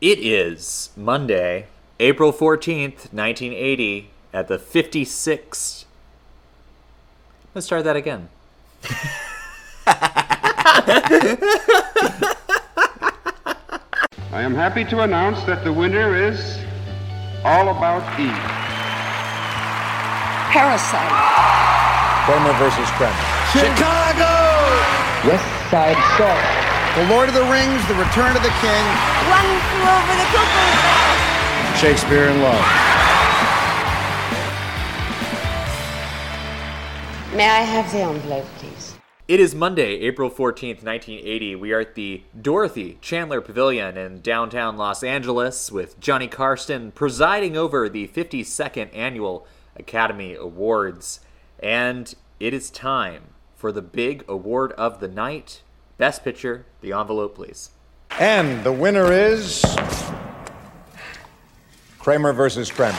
It 0.00 0.20
is 0.20 0.90
Monday, 0.96 1.66
April 1.98 2.32
14th, 2.32 3.12
1980, 3.12 4.10
at 4.32 4.46
the 4.46 4.56
56th. 4.56 5.86
Let's 7.52 7.66
start 7.66 7.82
that 7.82 7.96
again. 7.96 8.28
I 14.30 14.42
am 14.42 14.54
happy 14.54 14.84
to 14.84 15.00
announce 15.02 15.42
that 15.46 15.64
the 15.64 15.72
winner 15.72 16.14
is 16.14 16.60
All 17.44 17.70
About 17.70 18.04
Eve. 18.20 18.30
Parasite. 20.54 21.10
Kramer 22.24 22.52
versus 22.60 22.88
Kramer. 22.94 23.18
Chicago! 23.50 24.30
West 25.26 25.70
Side 25.72 25.98
Story. 26.14 26.67
The 26.96 27.06
Lord 27.06 27.28
of 27.28 27.34
the 27.34 27.44
Rings, 27.44 27.86
The 27.86 27.94
Return 27.94 28.34
of 28.34 28.42
the 28.42 28.52
King. 28.60 28.84
One 29.28 29.46
flew 29.70 29.86
over 29.86 30.14
the 30.16 30.26
cuckoo's 30.32 30.78
nest. 30.82 31.80
Shakespeare 31.80 32.28
in 32.28 32.40
Love. 32.40 32.64
May 37.36 37.48
I 37.48 37.60
have 37.60 37.92
the 37.92 37.98
envelope, 37.98 38.46
please? 38.56 38.96
It 39.28 39.38
is 39.38 39.54
Monday, 39.54 40.00
April 40.00 40.30
14th, 40.30 40.82
1980. 40.82 41.54
We 41.56 41.72
are 41.72 41.80
at 41.80 41.94
the 41.94 42.24
Dorothy 42.40 42.98
Chandler 43.00 43.42
Pavilion 43.42 43.96
in 43.96 44.20
downtown 44.22 44.76
Los 44.76 45.04
Angeles 45.04 45.70
with 45.70 46.00
Johnny 46.00 46.26
Carson 46.26 46.90
presiding 46.90 47.56
over 47.56 47.88
the 47.88 48.08
52nd 48.08 48.88
Annual 48.96 49.46
Academy 49.76 50.34
Awards. 50.34 51.20
And 51.60 52.12
it 52.40 52.54
is 52.54 52.70
time 52.70 53.34
for 53.54 53.70
the 53.70 53.82
big 53.82 54.24
award 54.26 54.72
of 54.72 54.98
the 54.98 55.08
night 55.08 55.62
Best 55.98 56.24
Picture. 56.24 56.64
The 56.80 56.92
envelope, 56.92 57.34
please. 57.36 57.70
And 58.18 58.64
the 58.64 58.72
winner 58.72 59.12
is 59.12 59.64
Kramer 61.98 62.32
versus 62.32 62.70
Kramer. 62.70 62.96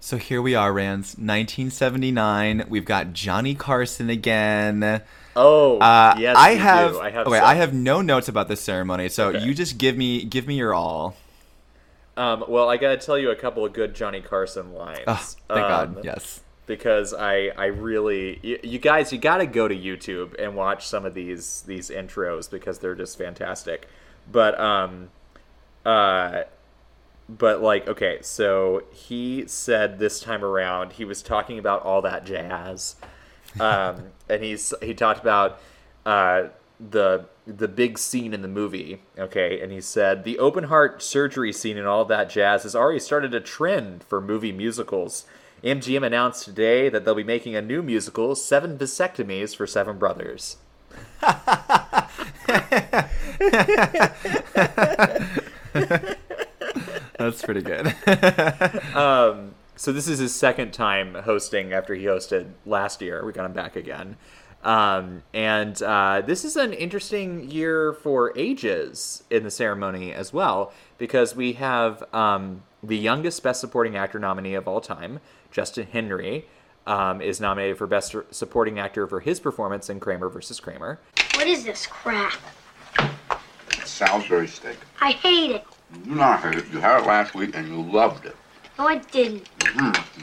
So 0.00 0.18
here 0.18 0.42
we 0.42 0.54
are, 0.54 0.70
Rands. 0.74 1.14
1979. 1.16 2.66
We've 2.68 2.84
got 2.84 3.14
Johnny 3.14 3.54
Carson 3.54 4.10
again. 4.10 5.00
Oh, 5.34 5.78
Uh, 5.78 6.14
yes, 6.18 6.36
I 6.36 6.50
have. 6.50 6.92
do. 6.92 7.00
I 7.00 7.10
have 7.10 7.26
okay, 7.26 7.38
some. 7.38 7.48
I 7.48 7.54
have 7.54 7.72
no 7.72 8.02
notes 8.02 8.28
about 8.28 8.48
this 8.48 8.60
ceremony. 8.60 9.08
So 9.08 9.28
Okay. 9.28 9.38
you 9.42 9.54
just 9.54 9.78
give 9.78 9.96
me 9.96 10.24
give 10.24 10.46
me 10.46 10.56
your 10.56 10.74
all. 10.74 11.16
Um, 12.18 12.44
well, 12.46 12.68
I 12.68 12.76
gotta 12.76 12.98
tell 12.98 13.16
you 13.16 13.30
a 13.30 13.36
couple 13.36 13.64
of 13.64 13.72
good 13.72 13.94
Johnny 13.94 14.20
Carson 14.20 14.74
lines. 14.74 15.00
Oh, 15.06 15.14
thank 15.48 15.64
Um, 15.64 15.94
God. 15.94 16.04
Yes. 16.04 16.40
Because 16.66 17.12
I 17.12 17.50
I 17.56 17.66
really 17.66 18.38
you, 18.42 18.58
you 18.62 18.78
guys 18.78 19.12
you 19.12 19.18
got 19.18 19.38
to 19.38 19.46
go 19.46 19.68
to 19.68 19.74
YouTube 19.74 20.34
and 20.38 20.54
watch 20.54 20.86
some 20.86 21.04
of 21.04 21.14
these 21.14 21.62
these 21.62 21.90
intros 21.90 22.50
because 22.50 22.78
they're 22.78 22.94
just 22.94 23.18
fantastic. 23.18 23.88
But 24.30 24.58
um 24.60 25.10
uh 25.84 26.42
but 27.28 27.62
like 27.62 27.88
okay, 27.88 28.18
so 28.22 28.84
he 28.92 29.44
said 29.46 29.98
this 29.98 30.20
time 30.20 30.44
around 30.44 30.94
he 30.94 31.04
was 31.04 31.22
talking 31.22 31.58
about 31.58 31.82
all 31.82 32.02
that 32.02 32.24
jazz. 32.24 32.96
Um 33.58 34.10
and 34.28 34.42
he's 34.42 34.72
he 34.82 34.94
talked 34.94 35.20
about 35.20 35.60
uh 36.06 36.48
the 36.90 37.26
the 37.44 37.66
big 37.66 37.98
scene 37.98 38.32
in 38.32 38.42
the 38.42 38.48
movie, 38.48 39.02
okay, 39.18 39.60
and 39.60 39.72
he 39.72 39.80
said 39.80 40.22
the 40.22 40.38
open 40.38 40.64
heart 40.64 41.02
surgery 41.02 41.52
scene 41.52 41.76
and 41.76 41.88
all 41.88 42.04
that 42.04 42.30
jazz 42.30 42.62
has 42.62 42.76
already 42.76 43.00
started 43.00 43.34
a 43.34 43.40
trend 43.40 44.04
for 44.04 44.20
movie 44.20 44.52
musicals. 44.52 45.24
MGM 45.64 46.04
announced 46.04 46.44
today 46.44 46.88
that 46.88 47.04
they'll 47.04 47.14
be 47.14 47.22
making 47.22 47.54
a 47.54 47.62
new 47.62 47.82
musical, 47.82 48.34
Seven 48.34 48.76
Vasectomies 48.76 49.54
for 49.54 49.66
Seven 49.66 49.98
Brothers. 49.98 50.56
That's 57.18 57.42
pretty 57.42 57.62
good. 57.62 57.94
So 59.74 59.90
this 59.90 60.06
is 60.06 60.18
his 60.18 60.34
second 60.34 60.72
time 60.72 61.14
hosting 61.14 61.72
after 61.72 61.94
he 61.94 62.04
hosted 62.04 62.50
last 62.66 63.00
year. 63.02 63.24
We 63.24 63.32
got 63.32 63.46
him 63.46 63.52
back 63.52 63.74
again. 63.74 64.16
Um, 64.62 65.24
and 65.34 65.82
uh, 65.82 66.22
this 66.24 66.44
is 66.44 66.56
an 66.56 66.72
interesting 66.72 67.50
year 67.50 67.92
for 67.92 68.32
ages 68.38 69.24
in 69.28 69.42
the 69.42 69.50
ceremony 69.50 70.12
as 70.12 70.32
well, 70.32 70.72
because 70.98 71.34
we 71.34 71.54
have 71.54 72.04
um, 72.14 72.62
the 72.82 72.96
youngest 72.96 73.42
Best 73.42 73.60
Supporting 73.60 73.96
Actor 73.96 74.18
nominee 74.18 74.54
of 74.54 74.66
all 74.66 74.80
time, 74.80 75.20
Justin 75.50 75.86
Henry, 75.86 76.46
um, 76.86 77.20
is 77.20 77.40
nominated 77.40 77.78
for 77.78 77.86
Best 77.86 78.14
Supporting 78.30 78.78
Actor 78.78 79.06
for 79.06 79.20
his 79.20 79.38
performance 79.38 79.88
in 79.88 80.00
Kramer 80.00 80.28
versus 80.28 80.58
Kramer. 80.58 80.98
What 81.34 81.46
is 81.46 81.64
this 81.64 81.86
crap? 81.86 82.38
Salisbury 83.84 84.48
steak. 84.48 84.76
I 85.00 85.12
hate 85.12 85.52
it. 85.52 85.64
You 85.94 86.04
do 86.04 86.14
not 86.16 86.40
hate 86.40 86.54
it. 86.54 86.64
You 86.72 86.80
had 86.80 87.02
it 87.02 87.06
last 87.06 87.34
week 87.34 87.54
and 87.54 87.68
you 87.68 87.82
loved 87.82 88.26
it. 88.26 88.36
No, 88.78 88.88
I 88.88 88.98
didn't. 88.98 89.48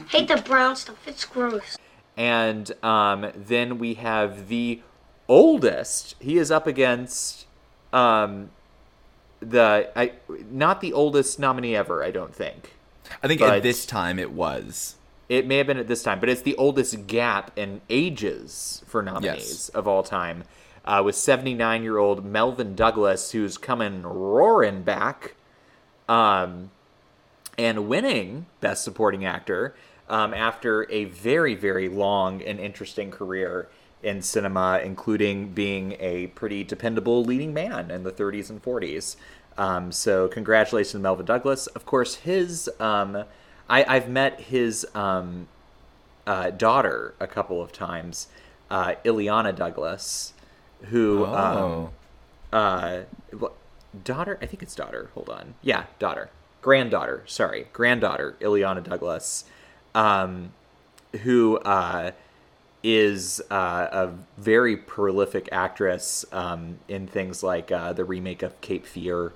Hate 0.08 0.28
the 0.28 0.42
brown 0.44 0.76
stuff. 0.76 0.96
It's 1.06 1.24
gross. 1.24 1.78
And 2.16 2.72
um, 2.84 3.30
then 3.34 3.78
we 3.78 3.94
have 3.94 4.48
the 4.48 4.82
oldest. 5.28 6.16
He 6.18 6.36
is 6.36 6.50
up 6.50 6.66
against 6.66 7.46
um, 7.92 8.50
the 9.40 9.90
I, 9.96 10.12
not 10.50 10.80
the 10.80 10.92
oldest 10.92 11.38
nominee 11.38 11.74
ever. 11.76 12.04
I 12.04 12.10
don't 12.10 12.34
think 12.34 12.74
I 13.22 13.26
think 13.28 13.40
But- 13.40 13.56
at 13.56 13.62
this 13.62 13.86
time 13.86 14.18
it 14.18 14.30
was. 14.32 14.96
it 15.28 15.46
may 15.46 15.58
have 15.58 15.66
been 15.66 15.78
at 15.78 15.88
this 15.88 16.02
time, 16.02 16.20
but 16.20 16.28
it's 16.28 16.42
the 16.42 16.56
oldest 16.56 17.06
gap 17.06 17.50
in 17.56 17.80
ages 17.88 18.82
for 18.86 19.02
nominees 19.02 19.24
Yes. 19.26 19.68
of 19.70 19.86
all 19.88 20.02
time. 20.02 20.44
Uh, 20.84 21.02
with 21.04 21.14
79 21.14 21.82
year 21.82 21.98
old 21.98 22.24
Melvyn 22.24 22.74
Douglas, 22.74 23.32
who's 23.32 23.58
coming 23.58 24.02
roaring 24.02 24.82
back. 24.82 25.34
Um, 26.08 26.70
and 27.58 27.88
winning 27.88 28.46
Best 28.60 28.82
Supporting 28.82 29.24
Actor 29.24 29.74
um, 30.08 30.32
after 30.34 30.90
a 30.90 31.04
very, 31.04 31.54
very 31.54 31.88
long 31.88 32.40
and 32.42 32.58
interesting 32.58 33.10
career 33.10 33.68
in 34.02 34.22
cinema, 34.22 34.80
including 34.82 35.48
being 35.52 35.96
a 36.00 36.28
pretty 36.28 36.64
dependable 36.64 37.24
leading 37.24 37.52
man 37.54 37.90
in 37.90 38.02
the 38.02 38.10
30s 38.12 38.50
and 38.50 38.62
40s. 38.62 39.16
Um, 39.58 39.92
so, 39.92 40.28
congratulations 40.28 40.92
to 40.92 40.98
Melvyn 40.98 41.26
Douglas. 41.26 41.66
Of 41.68 41.84
course, 41.84 42.14
his 42.16 42.70
um, 42.80 43.24
I, 43.68 43.84
I've 43.84 44.08
met 44.08 44.40
his 44.40 44.86
um, 44.94 45.48
uh, 46.26 46.50
daughter 46.50 47.14
a 47.20 47.26
couple 47.26 47.60
of 47.60 47.72
times, 47.72 48.28
uh, 48.70 48.94
Illeana 49.04 49.54
Douglas, 49.54 50.32
who 50.84 51.26
um, 51.26 51.58
Oh. 51.58 51.90
uh 52.52 53.00
daughter 54.04 54.38
i 54.40 54.46
think 54.46 54.62
it's 54.62 54.74
daughter 54.76 55.10
hold 55.14 55.28
on 55.28 55.54
yeah 55.62 55.84
daughter 55.98 56.30
granddaughter 56.62 57.22
sorry 57.26 57.66
granddaughter 57.72 58.36
illeana 58.40 58.82
douglas 58.82 59.44
um 59.96 60.52
who 61.22 61.58
uh 61.58 62.12
is 62.82 63.42
uh, 63.50 63.88
a 63.92 64.10
very 64.38 64.76
prolific 64.76 65.48
actress 65.52 66.24
um, 66.32 66.78
in 66.88 67.06
things 67.06 67.42
like 67.42 67.70
uh, 67.70 67.92
the 67.92 68.04
remake 68.04 68.42
of 68.42 68.58
Cape 68.60 68.86
Fear 68.86 69.32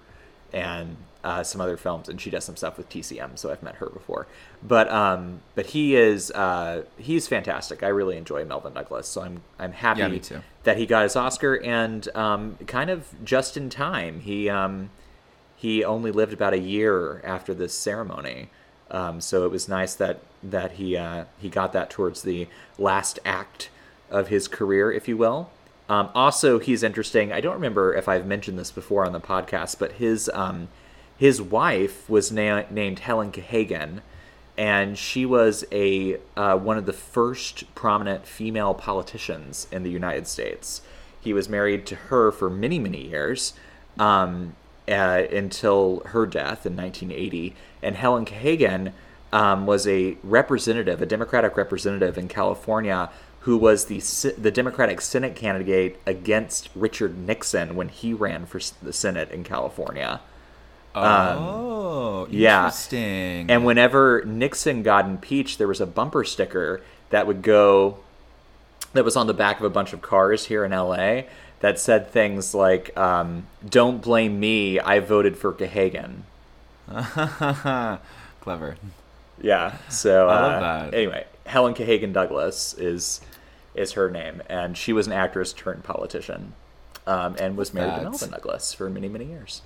and 0.53 0.97
uh, 1.25 1.43
some 1.43 1.61
other 1.61 1.77
films, 1.77 2.09
and 2.09 2.21
she 2.21 2.31
does 2.31 2.45
some 2.45 2.57
stuff 2.57 2.77
with 2.77 2.89
TCM. 2.91 3.39
So 3.39 3.51
I've 3.51 3.63
met 3.63 3.77
her 3.77 3.87
before, 3.87 4.27
but 4.63 4.91
um, 4.91 5.41
but 5.55 5.67
he 5.67 5.97
is 5.97 6.31
uh, 6.31 6.83
he's 6.99 7.27
fantastic. 7.27 7.83
I 7.83 7.89
really 7.89 8.17
enjoy 8.19 8.45
Melvyn 8.45 8.75
Douglas, 8.75 9.09
so 9.09 9.23
I'm 9.23 9.43
I'm 9.59 9.73
happy 9.73 10.01
Yeah, 10.01 10.09
that 10.65 10.77
he 10.77 10.85
got 10.85 11.05
his 11.05 11.17
Oscar 11.17 11.55
and 11.63 12.07
um, 12.15 12.59
kind 12.67 12.91
of 12.91 13.09
just 13.25 13.57
in 13.57 13.71
time. 13.71 14.21
He 14.21 14.51
um, 14.51 14.91
he 15.57 15.83
only 15.83 16.11
lived 16.11 16.35
about 16.35 16.53
a 16.53 16.59
year 16.59 17.23
after 17.25 17.55
this 17.55 17.73
ceremony, 17.73 18.51
um, 18.95 19.21
so 19.21 19.45
it 19.45 19.51
was 19.51 19.69
nice 19.69 19.95
that 19.97 20.21
that 20.43 20.73
he 20.73 20.97
uh, 20.97 21.25
he 21.39 21.49
got 21.49 21.73
that 21.73 21.91
towards 21.91 22.23
the 22.23 22.47
last 22.79 23.19
act 23.25 23.69
of 24.09 24.29
his 24.29 24.47
career, 24.47 24.93
if 24.93 25.09
you 25.09 25.17
will. 25.17 25.51
Um, 25.89 26.11
also, 26.15 26.61
he's 26.61 26.85
interesting. 26.85 27.33
I 27.33 27.41
don't 27.41 27.55
remember 27.55 27.93
if 27.93 28.09
I've 28.09 28.25
mentioned 28.25 28.57
this 28.57 28.71
before 28.71 29.05
on 29.05 29.13
the 29.13 29.21
podcast, 29.21 29.81
but 29.81 29.93
his 29.93 30.31
um, 30.33 30.69
his 31.19 31.43
wife 31.43 32.09
was 32.09 32.31
na- 32.31 32.63
named 32.71 33.01
Helen 33.01 33.33
Gahagan, 33.33 34.01
and 34.57 34.97
she 34.97 35.27
was 35.27 35.65
a 35.73 36.19
uh, 36.37 36.57
one 36.57 36.79
of 36.79 36.87
the 36.87 36.93
first 36.93 37.75
prominent 37.75 38.29
female 38.29 38.75
politicians 38.75 39.67
in 39.73 39.83
the 39.83 39.91
United 39.91 40.29
States. 40.29 40.83
He 41.21 41.33
was 41.33 41.49
married 41.49 41.85
to 41.87 41.97
her 41.97 42.31
for 42.31 42.49
many 42.49 42.79
many 42.79 43.09
years 43.09 43.55
um, 43.99 44.55
uh, 44.89 45.23
until 45.33 46.01
her 46.07 46.27
death 46.27 46.65
in 46.65 46.77
1980. 46.77 47.57
And 47.85 47.97
Helen 47.97 48.25
Gahagan 48.25 48.93
um, 49.33 49.67
was 49.67 49.87
a 49.87 50.17
representative, 50.23 51.03
a 51.03 51.07
Democratic 51.07 51.57
representative 51.57 52.17
in 52.17 52.29
California, 52.29 53.11
who 53.41 53.59
was 53.59 53.87
the 53.87 54.01
the 54.39 54.51
Democratic 54.51 55.01
Senate 55.01 55.37
candidate 55.37 56.01
against 56.07 56.71
Richard 56.75 57.19
Nixon 57.19 57.77
when 57.77 57.89
he 57.91 58.15
ran 58.15 58.47
for 58.47 58.61
the 58.83 58.93
Senate 58.93 59.31
in 59.31 59.45
California. 59.45 60.21
Oh, 60.95 62.29
yeah. 62.31 62.67
interesting. 62.67 63.51
And 63.51 63.65
whenever 63.65 64.25
Nixon 64.25 64.83
got 64.83 65.07
impeached, 65.07 65.59
there 65.59 65.67
was 65.67 65.81
a 65.81 65.87
bumper 65.87 66.25
sticker 66.25 66.83
that 67.11 67.27
would 67.27 67.43
go 67.43 67.99
that 68.93 69.05
was 69.05 69.17
on 69.17 69.27
the 69.27 69.35
back 69.35 69.59
of 69.59 69.65
a 69.65 69.71
bunch 69.71 69.93
of 69.93 70.01
cars 70.01 70.47
here 70.47 70.65
in 70.65 70.71
LA 70.71 71.23
that 71.61 71.79
said 71.79 72.11
things 72.11 72.55
like, 72.55 72.97
um, 72.97 73.47
"Don't 73.69 74.01
blame 74.01 74.39
me. 74.39 74.79
I 74.79 75.01
voted 75.01 75.37
for 75.37 75.53
Gahagan." 75.53 76.23
Clever. 78.41 78.77
Yeah. 79.41 79.77
So 79.89 80.29
I 80.29 80.41
love 80.41 80.53
uh, 80.53 80.61
that. 80.61 80.95
Anyway, 80.95 81.27
Helen 81.47 81.75
Gahagan 81.75 82.13
Douglas 82.13 82.75
is 82.75 83.21
is 83.75 83.93
her 83.93 84.11
name, 84.11 84.43
and 84.49 84.77
she 84.77 84.93
was 84.93 85.07
an 85.07 85.13
actress 85.13 85.53
turned 85.53 85.83
politician, 85.83 86.53
um, 87.07 87.37
and 87.39 87.57
was 87.57 87.75
married 87.75 87.91
to 87.91 87.97
That's- 87.97 88.21
Melvin 88.21 88.31
Douglas 88.31 88.73
for 88.73 88.89
many 88.89 89.09
many 89.09 89.25
years. 89.25 89.63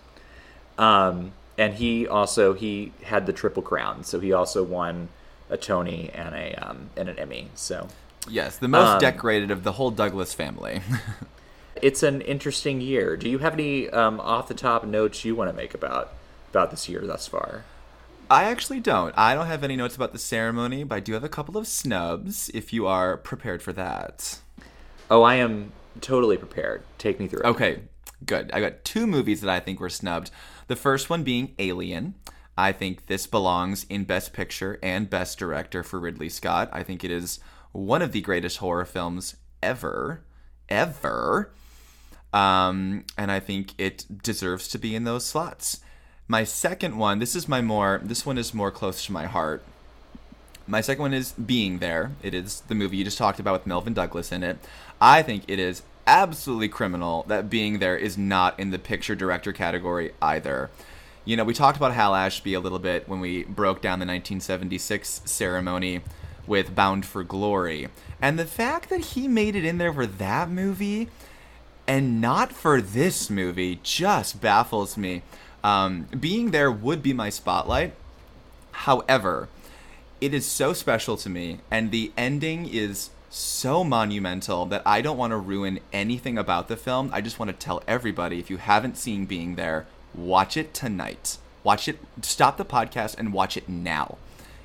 Um, 0.78 1.32
and 1.58 1.74
he 1.74 2.06
also 2.06 2.54
he 2.54 2.92
had 3.04 3.26
the 3.26 3.32
triple 3.32 3.62
crown, 3.62 4.04
so 4.04 4.20
he 4.20 4.32
also 4.32 4.62
won 4.62 5.08
a 5.50 5.56
Tony 5.56 6.10
and 6.14 6.34
a 6.34 6.54
um, 6.54 6.90
and 6.96 7.08
an 7.08 7.18
Emmy. 7.18 7.50
So 7.54 7.88
Yes, 8.28 8.58
the 8.58 8.68
most 8.68 8.88
Um, 8.88 9.00
decorated 9.00 9.50
of 9.50 9.64
the 9.64 9.72
whole 9.72 9.90
Douglas 9.90 10.34
family. 10.34 10.82
it's 11.82 12.02
an 12.02 12.20
interesting 12.22 12.80
year. 12.80 13.16
Do 13.16 13.28
you 13.28 13.38
have 13.38 13.54
any 13.54 13.88
um, 13.90 14.20
off 14.20 14.48
the 14.48 14.54
top 14.54 14.84
notes 14.84 15.24
you 15.24 15.34
want 15.34 15.50
to 15.50 15.56
make 15.56 15.74
about 15.74 16.12
about 16.58 16.70
this 16.72 16.88
year 16.88 17.06
thus 17.06 17.28
far? 17.28 17.64
I 18.30 18.44
actually 18.44 18.80
don't. 18.80 19.16
I 19.16 19.34
don't 19.34 19.46
have 19.46 19.64
any 19.64 19.76
notes 19.76 19.96
about 19.96 20.12
the 20.12 20.18
ceremony, 20.18 20.84
but 20.84 20.96
I 20.96 21.00
do 21.00 21.14
have 21.14 21.24
a 21.24 21.28
couple 21.28 21.56
of 21.56 21.66
snubs 21.66 22.50
if 22.52 22.72
you 22.72 22.86
are 22.86 23.16
prepared 23.16 23.62
for 23.62 23.72
that. 23.74 24.40
Oh, 25.10 25.22
I 25.22 25.36
am 25.36 25.72
totally 26.00 26.36
prepared. 26.36 26.82
Take 26.98 27.18
me 27.20 27.28
through. 27.28 27.40
it. 27.40 27.46
Okay, 27.46 27.82
good. 28.26 28.50
I 28.52 28.60
got 28.60 28.84
two 28.84 29.06
movies 29.06 29.40
that 29.40 29.50
I 29.50 29.60
think 29.60 29.80
were 29.80 29.88
snubbed. 29.88 30.30
The 30.66 30.76
first 30.76 31.08
one 31.08 31.22
being 31.22 31.54
Alien. 31.58 32.14
I 32.56 32.72
think 32.72 33.06
this 33.06 33.26
belongs 33.28 33.86
in 33.88 34.02
Best 34.04 34.32
Picture 34.32 34.80
and 34.82 35.08
Best 35.08 35.38
Director 35.38 35.84
for 35.84 36.00
Ridley 36.00 36.28
Scott. 36.28 36.68
I 36.72 36.82
think 36.82 37.04
it 37.04 37.10
is 37.10 37.38
one 37.70 38.02
of 38.02 38.10
the 38.12 38.20
greatest 38.20 38.58
horror 38.58 38.84
films 38.84 39.36
ever, 39.62 40.24
ever. 40.68 41.52
Um, 42.32 43.04
and 43.16 43.30
I 43.30 43.38
think 43.40 43.74
it 43.78 44.04
deserves 44.22 44.68
to 44.68 44.78
be 44.78 44.96
in 44.96 45.04
those 45.04 45.24
slots. 45.24 45.80
My 46.30 46.44
second 46.44 46.98
one, 46.98 47.20
this 47.20 47.34
is 47.34 47.48
my 47.48 47.62
more, 47.62 48.02
this 48.04 48.26
one 48.26 48.36
is 48.36 48.52
more 48.52 48.70
close 48.70 49.06
to 49.06 49.12
my 49.12 49.24
heart. 49.24 49.62
My 50.66 50.82
second 50.82 51.00
one 51.00 51.14
is 51.14 51.32
Being 51.32 51.78
There. 51.78 52.12
It 52.22 52.34
is 52.34 52.60
the 52.68 52.74
movie 52.74 52.98
you 52.98 53.04
just 53.04 53.16
talked 53.16 53.40
about 53.40 53.54
with 53.54 53.66
Melvyn 53.66 53.94
Douglas 53.94 54.30
in 54.30 54.42
it. 54.42 54.58
I 55.00 55.22
think 55.22 55.44
it 55.48 55.58
is 55.58 55.82
absolutely 56.06 56.68
criminal 56.68 57.24
that 57.28 57.48
Being 57.48 57.78
There 57.78 57.96
is 57.96 58.18
not 58.18 58.60
in 58.60 58.72
the 58.72 58.78
picture 58.78 59.14
director 59.14 59.54
category 59.54 60.12
either. 60.20 60.68
You 61.24 61.38
know, 61.38 61.44
we 61.44 61.54
talked 61.54 61.78
about 61.78 61.94
Hal 61.94 62.14
Ashby 62.14 62.52
a 62.52 62.60
little 62.60 62.78
bit 62.78 63.08
when 63.08 63.20
we 63.20 63.44
broke 63.44 63.80
down 63.80 63.98
the 63.98 64.04
1976 64.04 65.22
ceremony 65.24 66.02
with 66.46 66.74
Bound 66.74 67.06
for 67.06 67.24
Glory. 67.24 67.88
And 68.20 68.38
the 68.38 68.44
fact 68.44 68.90
that 68.90 69.00
he 69.00 69.28
made 69.28 69.56
it 69.56 69.64
in 69.64 69.78
there 69.78 69.94
for 69.94 70.06
that 70.06 70.50
movie 70.50 71.08
and 71.88 72.20
not 72.20 72.52
for 72.52 72.82
this 72.82 73.30
movie 73.30 73.80
just 73.82 74.42
baffles 74.42 74.98
me. 74.98 75.22
Um, 75.64 76.06
being 76.20 76.50
there 76.50 76.70
would 76.70 77.02
be 77.02 77.14
my 77.14 77.30
spotlight. 77.30 77.94
However, 78.72 79.48
it 80.20 80.34
is 80.34 80.46
so 80.46 80.74
special 80.74 81.16
to 81.16 81.30
me, 81.30 81.60
and 81.70 81.90
the 81.90 82.12
ending 82.16 82.68
is 82.68 83.10
so 83.30 83.82
monumental 83.82 84.66
that 84.66 84.82
I 84.86 85.00
don't 85.00 85.16
want 85.16 85.30
to 85.30 85.38
ruin 85.38 85.80
anything 85.92 86.36
about 86.36 86.68
the 86.68 86.76
film. 86.76 87.10
I 87.12 87.22
just 87.22 87.38
want 87.38 87.50
to 87.50 87.56
tell 87.56 87.82
everybody 87.88 88.38
if 88.38 88.50
you 88.50 88.58
haven't 88.58 88.98
seen 88.98 89.24
Being 89.26 89.54
There, 89.54 89.86
watch 90.14 90.56
it 90.56 90.74
tonight. 90.74 91.38
Watch 91.64 91.88
it, 91.88 91.98
stop 92.22 92.56
the 92.58 92.64
podcast 92.64 93.18
and 93.18 93.32
watch 93.32 93.56
it 93.56 93.68
now. 93.68 94.18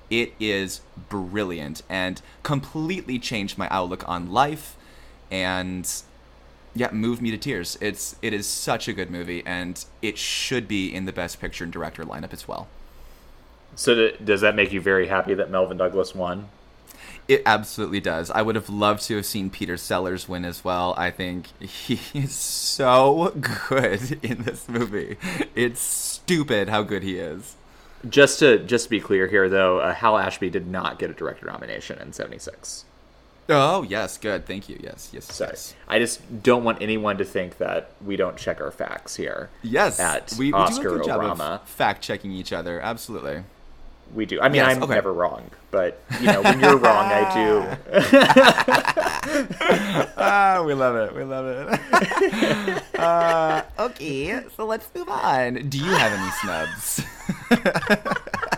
It 0.09 0.33
is 0.39 0.81
brilliant 1.09 1.81
and 1.89 2.21
completely 2.43 3.17
changed 3.17 3.57
my 3.57 3.67
outlook 3.69 4.07
on 4.07 4.31
life 4.31 4.75
and 5.31 5.89
yeah, 6.75 6.89
moved 6.91 7.21
me 7.21 7.31
to 7.31 7.37
tears. 7.37 7.77
It's 7.81 8.15
it 8.21 8.33
is 8.33 8.47
such 8.47 8.87
a 8.87 8.93
good 8.93 9.11
movie 9.11 9.43
and 9.45 9.83
it 10.01 10.17
should 10.17 10.67
be 10.67 10.93
in 10.93 11.05
the 11.05 11.13
best 11.13 11.39
picture 11.39 11.63
and 11.63 11.73
director 11.73 12.03
lineup 12.03 12.33
as 12.33 12.47
well. 12.47 12.67
So 13.75 13.95
th- 13.95 14.23
does 14.23 14.41
that 14.41 14.55
make 14.55 14.71
you 14.71 14.81
very 14.81 15.07
happy 15.07 15.33
that 15.33 15.49
Melvyn 15.49 15.77
Douglas 15.77 16.13
won? 16.13 16.49
It 17.27 17.41
absolutely 17.45 18.01
does. 18.01 18.29
I 18.29 18.41
would 18.41 18.55
have 18.55 18.69
loved 18.69 19.03
to 19.03 19.15
have 19.15 19.25
seen 19.25 19.49
Peter 19.49 19.77
Sellers 19.77 20.27
win 20.27 20.43
as 20.43 20.63
well. 20.63 20.93
I 20.97 21.09
think 21.09 21.47
he 21.61 21.99
is 22.19 22.33
so 22.33 23.33
good 23.39 24.19
in 24.23 24.43
this 24.43 24.67
movie. 24.67 25.17
It's 25.55 25.79
stupid 25.79 26.69
how 26.69 26.83
good 26.83 27.03
he 27.03 27.17
is. 27.17 27.55
Just 28.09 28.39
to 28.39 28.59
just 28.59 28.85
to 28.85 28.89
be 28.89 28.99
clear 28.99 29.27
here, 29.27 29.47
though, 29.47 29.79
uh, 29.79 29.93
Hal 29.93 30.17
Ashby 30.17 30.49
did 30.49 30.67
not 30.67 30.99
get 30.99 31.09
a 31.09 31.13
director 31.13 31.45
nomination 31.45 31.99
in 31.99 32.11
'76. 32.11 32.83
Oh 33.49 33.83
yes, 33.83 34.17
good. 34.17 34.45
Thank 34.45 34.69
you. 34.69 34.79
Yes, 34.81 35.09
yes, 35.13 35.25
Sorry. 35.25 35.51
yes. 35.51 35.73
I 35.87 35.99
just 35.99 36.43
don't 36.43 36.63
want 36.63 36.81
anyone 36.81 37.17
to 37.17 37.25
think 37.25 37.57
that 37.57 37.91
we 38.03 38.15
don't 38.15 38.37
check 38.37 38.61
our 38.61 38.71
facts 38.71 39.15
here. 39.15 39.49
Yes, 39.61 39.99
at 39.99 40.33
we, 40.39 40.47
we 40.47 40.53
Oscar 40.53 40.83
do 40.83 40.89
a 40.95 40.97
good 40.99 41.05
job 41.05 41.39
of 41.41 41.67
fact 41.67 42.01
checking 42.01 42.31
each 42.31 42.53
other. 42.53 42.79
Absolutely. 42.79 43.43
We 44.13 44.25
do. 44.25 44.39
I 44.41 44.47
mean, 44.47 44.55
Yes, 44.57 44.75
I'm 44.75 44.83
okay. 44.83 44.93
never 44.93 45.11
wrong, 45.11 45.49
but 45.71 45.99
you 46.19 46.27
know, 46.27 46.41
when 46.41 46.59
you're 46.59 46.77
wrong, 46.77 47.05
I 47.11 47.33
do. 47.33 47.63
ah, 50.17 50.63
we 50.65 50.73
love 50.73 50.95
it. 50.95 51.15
We 51.15 51.23
love 51.23 51.45
it. 51.47 52.83
uh, 52.99 53.63
okay, 53.79 54.43
so 54.55 54.65
let's 54.65 54.87
move 54.93 55.09
on. 55.09 55.67
Do 55.69 55.79
you 55.79 55.91
have 55.95 56.11
any 56.11 56.31
snubs? 56.41 57.01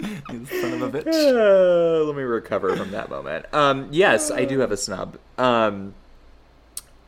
you 0.00 0.46
son 0.46 0.72
of 0.74 0.82
a 0.82 0.90
bitch. 0.90 1.06
Uh, 1.06 2.04
let 2.04 2.16
me 2.16 2.22
recover 2.22 2.76
from 2.76 2.90
that 2.90 3.08
moment. 3.08 3.46
Um, 3.52 3.88
yes, 3.90 4.30
I 4.30 4.44
do 4.44 4.60
have 4.60 4.72
a 4.72 4.76
snub. 4.76 5.18
Um, 5.38 5.94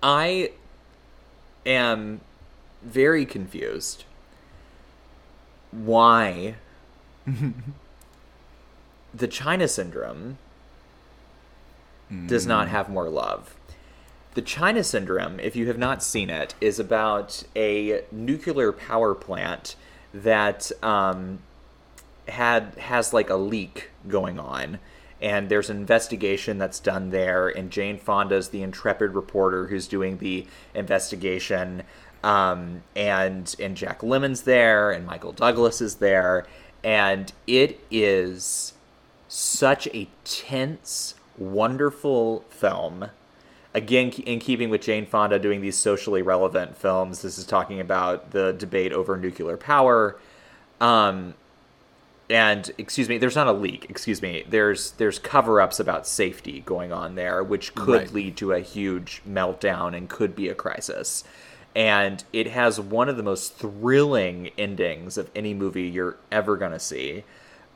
I 0.03 0.51
am 1.65 2.21
very 2.83 3.27
confused. 3.27 4.05
Why 5.73 6.55
the 9.15 9.29
China 9.29 9.69
syndrome 9.69 10.39
does 12.27 12.47
not 12.47 12.69
have 12.69 12.89
more 12.89 13.09
love? 13.09 13.57
The 14.35 14.43
China 14.43 14.85
syndrome, 14.85 15.41
if 15.41 15.57
you 15.57 15.67
have 15.67 15.79
not 15.79 16.03
seen 16.03 16.31
it, 16.31 16.55
is 16.61 16.79
about 16.79 17.43
a 17.57 18.03
nuclear 18.13 18.71
power 18.71 19.15
plant 19.15 19.77
that 20.13 20.71
um, 20.83 21.41
had 22.29 22.75
has 22.79 23.13
like 23.13 23.31
a 23.31 23.37
leak 23.37 23.91
going 24.09 24.39
on 24.39 24.79
and 25.21 25.49
there's 25.49 25.71
an 25.71 25.77
investigation 25.77 26.59
that's 26.59 26.81
done 26.81 27.11
there 27.11 27.49
and 27.49 27.71
jane 27.71 27.99
fonda's 27.99 28.49
the 28.49 28.63
intrepid 28.63 29.15
reporter 29.15 29.69
who's 29.69 29.87
doing 29.87 30.19
the 30.19 30.47
investigation 30.75 31.83
um, 32.23 32.83
and 32.95 33.55
and 33.61 33.77
jack 33.77 34.01
lemmon's 34.01 34.43
there 34.43 34.91
and 34.91 35.07
michael 35.07 35.33
douglas 35.33 35.81
is 35.81 35.97
there 35.97 36.47
and 36.83 37.33
it 37.47 37.81
is 37.91 38.73
such 39.29 39.89
a 39.89 40.09
tense 40.25 41.15
wonderful 41.37 42.45
film. 42.49 43.11
Again 43.75 44.11
in 44.11 44.39
keeping 44.39 44.71
with 44.71 44.81
jane 44.81 45.05
fonda 45.05 45.39
doing 45.39 45.61
these 45.61 45.77
socially 45.77 46.23
relevant 46.23 46.79
films 46.79 47.21
this 47.21 47.37
is 47.37 47.45
talking 47.45 47.79
about 47.79 48.31
the 48.31 48.53
debate 48.53 48.93
over 48.93 49.19
nuclear 49.19 49.59
power 49.59 50.17
um, 50.81 51.35
and 52.29 52.71
excuse 52.79 53.09
me, 53.09 53.19
there's 53.19 53.37
not 53.37 53.47
a 53.47 53.53
leak. 53.53 53.87
Excuse 53.89 54.21
me. 54.23 54.45
There's 54.49 54.93
there's 54.93 55.19
cover-ups 55.19 55.79
about 55.81 56.07
safety 56.07 56.61
going 56.61 56.93
on 56.93 57.15
there, 57.15 57.43
which 57.43 57.75
could 57.75 57.89
Right. 58.03 58.13
lead 58.13 58.37
to 58.39 58.53
a 58.53 58.61
huge 58.61 59.23
meltdown 59.29 59.97
and 59.97 60.09
could 60.09 60.35
be 60.35 60.49
a 60.49 60.55
crisis. 60.55 61.25
And 61.75 62.25
it 62.33 62.49
has 62.49 62.81
one 62.81 63.09
of 63.09 63.17
the 63.17 63.23
most 63.23 63.57
thrilling 63.57 64.51
endings 64.57 65.19
of 65.19 65.31
any 65.37 65.53
movie 65.55 65.83
you're 65.85 66.17
ever 66.33 66.57
gonna 66.57 66.79
see. 66.81 67.25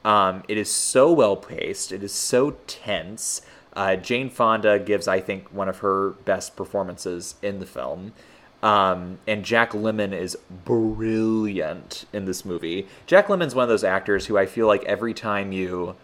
Um, 0.04 0.42
it 0.48 0.56
is 0.56 0.70
so 0.70 1.12
well 1.12 1.36
paced. 1.36 1.92
It 1.92 2.02
is 2.02 2.12
so 2.12 2.52
tense. 2.66 3.42
Uh, 3.76 3.96
Jane 3.96 4.30
Fonda 4.30 4.78
gives, 4.78 5.06
I 5.06 5.20
think, 5.20 5.52
one 5.52 5.68
of 5.68 5.78
her 5.78 6.10
best 6.24 6.56
performances 6.56 7.34
in 7.42 7.60
the 7.60 7.66
film. 7.66 8.14
Um, 8.62 9.18
and 9.26 9.44
Jack 9.44 9.70
Lemmon 9.72 10.12
is 10.12 10.36
brilliant 10.50 12.04
in 12.12 12.24
this 12.26 12.44
movie. 12.44 12.86
Jack 13.06 13.28
Lemmon's 13.28 13.54
one 13.54 13.62
of 13.62 13.68
those 13.68 13.84
actors 13.84 14.26
who 14.26 14.36
I 14.36 14.46
feel 14.46 14.66
like 14.66 14.84
every 14.84 15.14
time 15.14 15.50
you, 15.52 15.96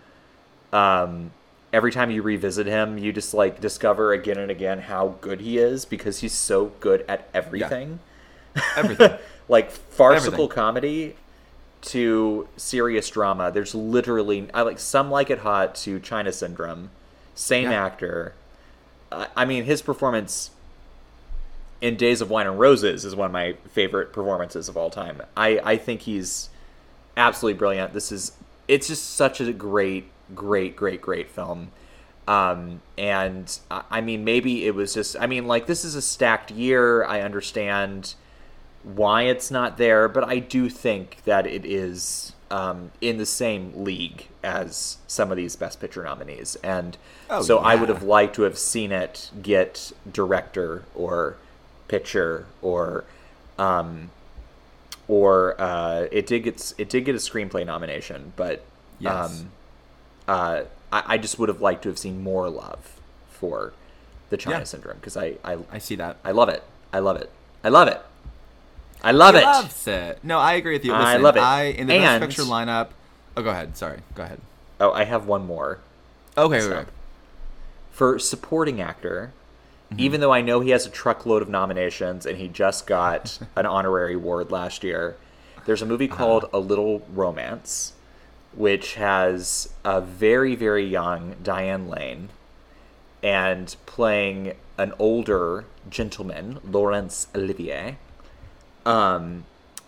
um, 0.73 1.33
every 1.73 1.93
time 1.93 2.11
you 2.11 2.23
revisit 2.23 2.67
him, 2.67 2.97
you 2.99 3.13
just 3.13 3.35
like 3.35 3.61
discover 3.61 4.13
again 4.13 4.39
and 4.39 4.51
again 4.51 4.79
how 4.81 5.17
good 5.21 5.41
he 5.43 5.59
is 5.59 5.85
because 5.85 6.21
he's 6.21 6.33
so 6.33 6.67
good 6.81 7.05
at 7.09 7.29
everything. 7.35 7.99
Everything. 8.77 9.19
like 9.51 9.71
farcical 9.71 10.33
Everything. 10.45 10.49
comedy 10.49 11.17
to 11.83 12.49
serious 12.57 13.11
drama. 13.11 13.51
There's 13.53 13.75
literally 13.75 14.49
I 14.55 14.63
like 14.63 14.79
some 14.79 15.11
like 15.11 15.29
it 15.29 15.41
hot 15.41 15.75
to 15.77 16.01
China 16.01 16.33
Syndrome. 16.33 16.89
Same 17.35 17.71
Yeah. 17.71 17.85
actor. 17.85 18.33
I 19.13 19.45
mean, 19.45 19.65
his 19.65 19.83
performance 19.83 20.51
in 21.81 21.97
Days 21.97 22.21
of 22.21 22.31
Wine 22.31 22.47
and 22.47 22.59
Roses 22.59 23.05
is 23.05 23.15
one 23.15 23.27
of 23.27 23.33
my 23.33 23.57
favorite 23.71 24.13
performances 24.13 24.69
of 24.69 24.77
all 24.77 24.91
time. 24.91 25.23
I 25.37 25.61
I 25.63 25.77
think 25.77 26.03
he's 26.03 26.49
absolutely 27.17 27.59
brilliant. 27.59 27.93
This 27.93 28.13
is 28.13 28.33
it's 28.69 28.89
just 28.89 29.15
such 29.15 29.41
a 29.41 29.53
great, 29.53 30.11
great, 30.35 30.77
great, 30.77 31.01
great 31.01 31.31
film. 31.31 31.71
Um, 32.29 32.81
and 32.99 33.59
I 33.71 34.01
mean, 34.01 34.25
maybe 34.25 34.67
it 34.67 34.75
was 34.75 34.95
just. 34.95 35.17
I 35.19 35.27
mean, 35.27 35.47
like 35.47 35.67
this 35.67 35.85
is 35.85 35.95
a 35.95 36.03
stacked 36.03 36.51
year. 36.51 37.05
I 37.05 37.21
understand 37.21 38.15
why 38.83 39.23
it's 39.23 39.51
not 39.51 39.79
there, 39.79 40.09
but 40.09 40.25
I 40.25 40.41
do 40.41 40.69
think 40.69 41.23
that 41.25 41.47
it 41.47 41.65
is 41.65 42.33
um, 42.51 42.91
in 43.01 43.19
the 43.19 43.27
same 43.27 43.85
league 43.85 44.29
as 44.43 44.99
some 45.07 45.31
of 45.31 45.37
these 45.37 45.55
Best 45.57 45.81
Picture 45.81 46.03
nominees, 46.03 46.57
and 46.57 46.97
Oh, 47.31 47.43
so 47.43 47.59
I 47.59 47.75
would 47.75 47.89
have 47.89 48.03
liked 48.03 48.37
to 48.37 48.43
have 48.43 48.59
seen 48.59 48.93
it 48.93 49.31
get 49.43 49.93
director 50.13 50.85
or 50.95 51.37
picture 51.89 52.47
or 52.63 53.05
um, 53.59 54.11
or 55.09 55.61
uh, 55.61 56.07
it 56.11 56.27
did 56.27 56.41
get 56.41 56.73
it 56.79 56.89
did 56.89 57.05
get 57.05 57.15
a 57.15 57.19
screenplay 57.19 57.65
nomination, 57.65 58.33
but 58.37 58.63
Yes. 58.99 59.41
um, 59.41 59.51
uh, 60.27 60.63
I, 60.93 61.03
I 61.07 61.19
just 61.19 61.39
would 61.39 61.49
have 61.51 61.61
liked 61.61 61.83
to 61.83 61.89
have 61.91 61.99
seen 61.99 62.23
more 62.23 62.49
love 62.49 62.99
for 63.31 63.73
the 64.31 64.37
China 64.37 64.59
Yeah. 64.59 64.65
syndrome 64.65 64.97
because 64.97 65.17
I, 65.17 65.37
I 65.45 65.59
I 65.71 65.79
see 65.79 65.97
that. 65.97 66.17
I 66.25 66.33
love 66.33 66.49
it. 66.49 66.63
I 66.93 66.99
love 67.01 67.17
it. 67.17 67.31
I 67.63 67.69
love 67.69 67.89
it. 67.89 68.01
I 69.05 69.13
love 69.13 69.35
He 69.35 69.41
it. 69.43 69.45
loves 69.45 69.87
it. 69.87 70.19
No, 70.25 70.39
I 70.39 70.55
agree 70.55 70.73
with 70.73 70.85
you. 70.85 70.93
I 70.93 71.17
love 71.19 71.37
it. 71.37 71.41
I 71.43 71.65
in 71.65 71.87
the 71.87 71.95
And- 71.95 72.21
best 72.23 72.37
picture 72.37 72.51
lineup. 72.51 72.89
Oh, 73.37 73.43
go 73.43 73.51
ahead. 73.51 73.77
Sorry. 73.77 74.01
Go 74.15 74.23
ahead. 74.23 74.41
Oh, 74.81 74.93
I 74.93 75.05
have 75.05 75.27
one 75.27 75.47
more. 75.47 75.79
Okay. 76.39 76.61
So, 76.61 76.77
wait. 76.79 76.87
For 77.93 78.19
supporting 78.19 78.81
actor, 78.81 79.33
Mm-hmm. 79.91 80.01
even 80.01 80.21
though 80.21 80.33
I 80.33 80.41
know 80.41 80.59
he 80.61 80.71
has 80.71 80.85
a 80.85 80.91
truckload 80.91 81.43
of 81.43 81.49
nominations 81.49 82.27
and 82.27 82.39
he 82.39 82.49
just 82.49 82.87
got 82.89 83.39
an 83.57 83.67
honorary 83.67 84.15
award 84.15 84.51
last 84.51 84.83
year, 84.83 85.17
there's 85.65 85.81
a 85.83 85.87
movie 85.87 86.09
Uh-huh. 86.09 86.17
called 86.17 86.45
A 86.53 86.59
Little 86.59 87.07
Romance, 87.13 87.93
which 88.53 88.95
has 88.95 89.69
a 89.85 90.01
very, 90.01 90.57
very 90.57 90.85
young 90.85 91.37
Diane 91.43 91.89
Lane 91.89 92.31
and 93.23 93.77
playing 93.87 94.55
an 94.79 94.93
older 94.99 95.65
gentleman, 95.89 96.59
Laurence 96.65 97.29
Olivier. 97.35 97.97
Um, 98.85 99.45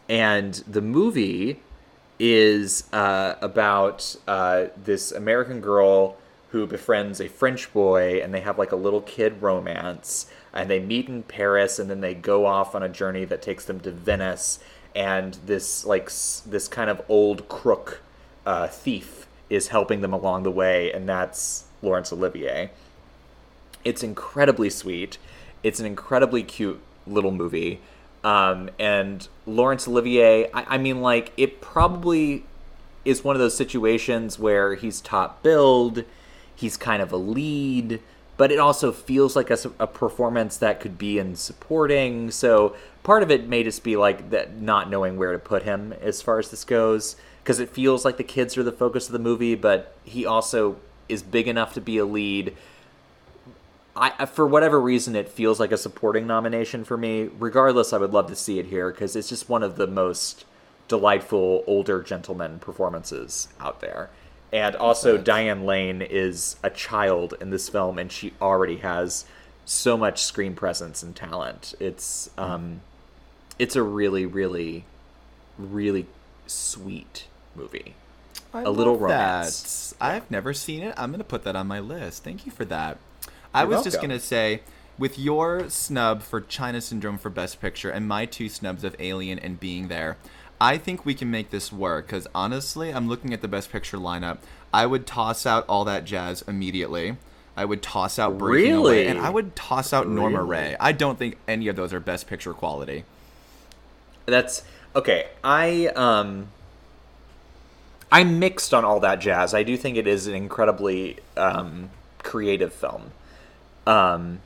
and 0.08 0.54
the 0.66 0.80
movie 0.80 1.60
is 2.18 2.84
uh, 2.92 3.34
about 3.40 4.16
uh, 4.26 4.66
this 4.76 5.12
American 5.12 5.60
girl 5.60 6.16
who 6.50 6.66
befriends 6.66 7.20
a 7.20 7.28
French 7.28 7.72
boy, 7.72 8.20
and 8.22 8.32
they 8.32 8.40
have 8.40 8.58
like 8.58 8.72
a 8.72 8.76
little 8.76 9.02
kid 9.02 9.42
romance, 9.42 10.30
and 10.52 10.70
they 10.70 10.80
meet 10.80 11.08
in 11.08 11.22
Paris, 11.22 11.78
and 11.78 11.90
then 11.90 12.00
they 12.00 12.14
go 12.14 12.46
off 12.46 12.74
on 12.74 12.82
a 12.82 12.88
journey 12.88 13.24
that 13.26 13.42
takes 13.42 13.64
them 13.64 13.80
to 13.80 13.90
Venice, 13.90 14.58
and 14.94 15.34
this 15.46 15.84
like 15.84 16.06
s- 16.06 16.42
this 16.46 16.66
kind 16.68 16.88
of 16.88 17.02
old 17.08 17.48
crook 17.48 18.00
uh, 18.46 18.66
thief 18.66 19.26
is 19.50 19.68
helping 19.68 20.00
them 20.00 20.12
along 20.12 20.42
the 20.42 20.50
way, 20.50 20.90
and 20.92 21.08
that's 21.08 21.64
Laurence 21.82 22.12
Olivier. 22.12 22.70
It's 23.84 24.02
incredibly 24.02 24.70
sweet. 24.70 25.18
It's 25.62 25.80
an 25.80 25.86
incredibly 25.86 26.42
cute 26.42 26.80
little 27.06 27.30
movie. 27.30 27.80
Um, 28.24 28.68
and 28.78 29.26
Laurence 29.46 29.86
Olivier, 29.86 30.50
I, 30.52 30.74
I 30.74 30.78
mean, 30.78 31.00
like, 31.00 31.32
it 31.36 31.60
probably 31.60 32.44
is 33.04 33.22
one 33.22 33.36
of 33.36 33.40
those 33.40 33.56
situations 33.56 34.38
where 34.38 34.74
he's 34.74 35.00
top 35.00 35.42
billed, 35.42 36.04
he's 36.58 36.76
kind 36.76 37.00
of 37.00 37.12
a 37.12 37.16
lead, 37.16 38.00
but 38.36 38.50
it 38.50 38.58
also 38.58 38.90
feels 38.90 39.36
like 39.36 39.48
a 39.48 39.86
performance 39.86 40.56
that 40.56 40.80
could 40.80 40.98
be 40.98 41.16
in 41.16 41.36
supporting. 41.36 42.32
So 42.32 42.74
part 43.04 43.22
of 43.22 43.30
it 43.30 43.48
may 43.48 43.62
just 43.62 43.84
be 43.84 43.96
like 43.96 44.30
that, 44.30 44.60
not 44.60 44.90
knowing 44.90 45.16
where 45.16 45.32
to 45.32 45.38
put 45.38 45.62
him 45.62 45.94
as 46.00 46.20
far 46.20 46.40
as 46.40 46.50
this 46.50 46.64
goes, 46.64 47.14
because 47.44 47.60
it 47.60 47.68
feels 47.68 48.04
like 48.04 48.16
the 48.16 48.24
kids 48.24 48.58
are 48.58 48.64
the 48.64 48.72
focus 48.72 49.06
of 49.06 49.12
the 49.12 49.20
movie, 49.20 49.54
but 49.54 49.94
he 50.02 50.26
also 50.26 50.78
is 51.08 51.22
big 51.22 51.46
enough 51.46 51.74
to 51.74 51.80
be 51.80 51.96
a 51.96 52.04
lead. 52.04 52.56
I, 53.94 54.26
for 54.26 54.46
whatever 54.46 54.80
reason, 54.80 55.14
it 55.14 55.28
feels 55.28 55.60
like 55.60 55.70
a 55.70 55.76
supporting 55.76 56.26
nomination 56.26 56.84
for 56.84 56.96
me. 56.96 57.30
Regardless, 57.38 57.92
I 57.92 57.98
would 57.98 58.12
love 58.12 58.26
to 58.28 58.36
see 58.36 58.58
it 58.58 58.66
here 58.66 58.90
because 58.90 59.14
it's 59.14 59.28
just 59.28 59.48
one 59.48 59.62
of 59.62 59.76
the 59.76 59.86
most 59.86 60.44
delightful 60.88 61.62
older 61.68 62.02
gentleman 62.02 62.58
performances 62.58 63.46
out 63.60 63.80
there. 63.80 64.10
And 64.52 64.76
also, 64.76 65.18
Diane 65.18 65.64
Lane 65.64 66.00
is 66.00 66.56
a 66.62 66.70
child 66.70 67.34
in 67.40 67.50
this 67.50 67.68
film, 67.68 67.98
and 67.98 68.10
she 68.10 68.32
already 68.40 68.76
has 68.78 69.26
so 69.64 69.96
much 69.96 70.22
screen 70.22 70.54
presence 70.54 71.02
and 71.02 71.14
talent. 71.14 71.74
It's 71.78 72.30
um, 72.38 72.80
it's 73.58 73.76
a 73.76 73.82
really, 73.82 74.24
really, 74.24 74.84
really 75.58 76.06
sweet 76.46 77.26
movie. 77.54 77.94
I 78.54 78.62
a 78.62 78.70
little 78.70 78.96
romance. 78.96 79.94
That. 79.98 80.04
I've 80.04 80.30
never 80.30 80.54
seen 80.54 80.82
it. 80.82 80.94
I'm 80.96 81.10
gonna 81.10 81.24
put 81.24 81.44
that 81.44 81.54
on 81.54 81.66
my 81.66 81.80
list. 81.80 82.24
Thank 82.24 82.46
you 82.46 82.52
for 82.52 82.64
that. 82.66 82.96
I 83.52 83.62
You're 83.62 83.76
was 83.76 83.84
just 83.84 84.00
gonna 84.00 84.20
say, 84.20 84.62
with 84.98 85.18
your 85.18 85.68
snub 85.68 86.22
for 86.22 86.40
China 86.40 86.80
Syndrome 86.80 87.18
for 87.18 87.30
Best 87.30 87.60
Picture 87.60 87.90
and 87.90 88.08
my 88.08 88.24
two 88.24 88.48
snubs 88.48 88.84
of 88.84 88.96
Alien 88.98 89.38
and 89.38 89.60
Being 89.60 89.88
There, 89.88 90.16
I 90.60 90.76
think 90.78 91.04
we 91.04 91.14
can 91.14 91.30
make 91.30 91.50
this 91.50 91.72
work. 91.72 92.06
Because 92.06 92.26
honestly, 92.34 92.90
I'm 92.92 93.08
looking 93.08 93.32
at 93.32 93.40
the 93.42 93.48
Best 93.48 93.70
Picture 93.70 93.96
lineup. 93.96 94.38
I 94.72 94.86
would 94.86 95.06
toss 95.06 95.46
out 95.46 95.64
all 95.68 95.84
that 95.84 96.04
jazz 96.04 96.42
immediately. 96.46 97.16
I 97.56 97.64
would 97.64 97.82
toss 97.82 98.18
out 98.18 98.38
Breaking 98.38 98.74
Away, 98.76 98.98
Really? 98.98 99.06
and 99.08 99.18
I 99.18 99.30
would 99.30 99.56
toss 99.56 99.92
out 99.92 100.08
Norma 100.08 100.42
Really? 100.44 100.70
Rae. 100.70 100.76
I 100.78 100.92
don't 100.92 101.18
think 101.18 101.38
any 101.48 101.66
of 101.68 101.74
those 101.76 101.92
are 101.92 101.98
Best 102.00 102.26
Picture 102.28 102.52
quality. 102.54 103.04
That's 104.26 104.62
okay. 104.94 105.26
I 105.42 105.86
um 105.96 106.48
I'm 108.12 108.38
mixed 108.38 108.72
on 108.74 108.84
all 108.84 109.00
that 109.00 109.20
jazz. 109.20 109.54
I 109.54 109.62
do 109.64 109.76
think 109.76 109.96
it 109.96 110.06
is 110.06 110.26
an 110.26 110.34
incredibly 110.34 111.18
um 111.36 111.90
creative 112.22 112.72
film. 112.72 113.10
Um 113.86 114.40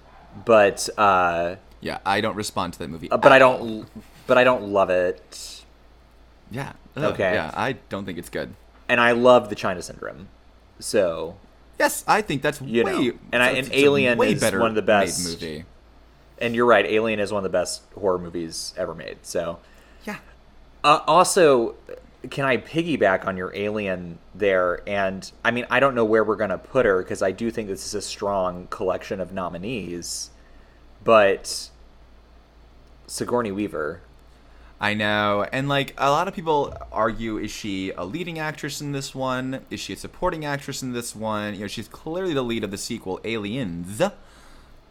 but 0.46 0.88
uh 0.96 1.56
Yeah, 1.80 1.98
I 2.06 2.20
don't 2.20 2.36
respond 2.36 2.72
to 2.74 2.78
that 2.78 2.88
movie. 2.88 3.08
but 3.08 3.26
I 3.26 3.36
at 3.36 3.42
all. 3.42 3.58
don't 3.58 3.88
but 4.26 4.38
I 4.38 4.44
don't 4.44 4.68
love 4.68 4.88
it. 4.88 5.51
Yeah. 6.52 6.72
Ugh, 6.96 7.04
Okay. 7.14 7.32
Yeah, 7.34 7.50
I 7.54 7.72
don't 7.88 8.04
think 8.04 8.18
it's 8.18 8.28
good. 8.28 8.54
And 8.88 9.00
I 9.00 9.12
love 9.12 9.48
the 9.48 9.54
China 9.54 9.80
syndrome. 9.82 10.28
So, 10.78 11.36
Yes, 11.78 12.04
I 12.06 12.20
think 12.22 12.42
that's 12.42 12.60
You 12.60 12.84
way. 12.84 12.92
know, 13.08 13.12
and 13.32 13.42
I- 13.42 13.50
and 13.52 13.72
Alien 13.72 14.18
way 14.18 14.32
is 14.32 14.40
better 14.40 14.60
one 14.60 14.68
of 14.68 14.74
the 14.76 14.82
best. 14.82 15.24
movie. 15.40 15.64
and 16.38 16.54
you're 16.56 16.66
right, 16.66 16.84
Alien 16.86 17.18
is 17.20 17.32
one 17.32 17.38
of 17.38 17.44
the 17.44 17.56
best 17.56 17.82
horror 17.94 18.18
movies 18.18 18.74
ever 18.76 18.94
made. 18.94 19.18
So, 19.22 19.58
Yeah. 20.04 20.16
Uh, 20.84 20.98
also, 21.06 21.76
can 22.30 22.44
I 22.44 22.56
piggyback 22.56 23.24
on 23.26 23.36
your 23.36 23.52
alien 23.54 24.18
there? 24.34 24.80
And 24.88 25.30
I 25.44 25.50
mean, 25.52 25.66
I 25.70 25.78
don't 25.80 25.94
know 25.94 26.04
where 26.04 26.22
we're 26.24 26.36
gonna 26.36 26.58
put 26.58 26.84
her 26.84 27.00
because 27.02 27.22
I 27.22 27.30
do 27.30 27.50
think 27.50 27.68
this 27.68 27.86
is 27.86 27.94
a 27.94 28.02
strong 28.02 28.66
collection 28.70 29.20
of 29.20 29.32
nominees. 29.32 30.30
But 31.04 31.68
Sigourney 33.06 33.52
Weaver, 33.52 34.00
I 34.82 34.94
know, 34.94 35.46
and 35.52 35.68
like 35.68 35.94
a 35.96 36.10
lot 36.10 36.26
of 36.26 36.34
people 36.34 36.76
argue, 36.90 37.38
is 37.38 37.52
she 37.52 37.92
a 37.92 38.04
leading 38.04 38.40
actress 38.40 38.80
in 38.80 38.90
this 38.90 39.14
one? 39.14 39.64
Is 39.70 39.78
she 39.78 39.92
a 39.92 39.96
supporting 39.96 40.44
actress 40.44 40.82
in 40.82 40.92
this 40.92 41.14
one? 41.14 41.54
You 41.54 41.60
know, 41.60 41.66
she's 41.68 41.86
clearly 41.86 42.34
the 42.34 42.42
lead 42.42 42.64
of 42.64 42.72
the 42.72 42.76
sequel, 42.76 43.20
Aliens. 43.24 44.00
yeah. 44.00 44.10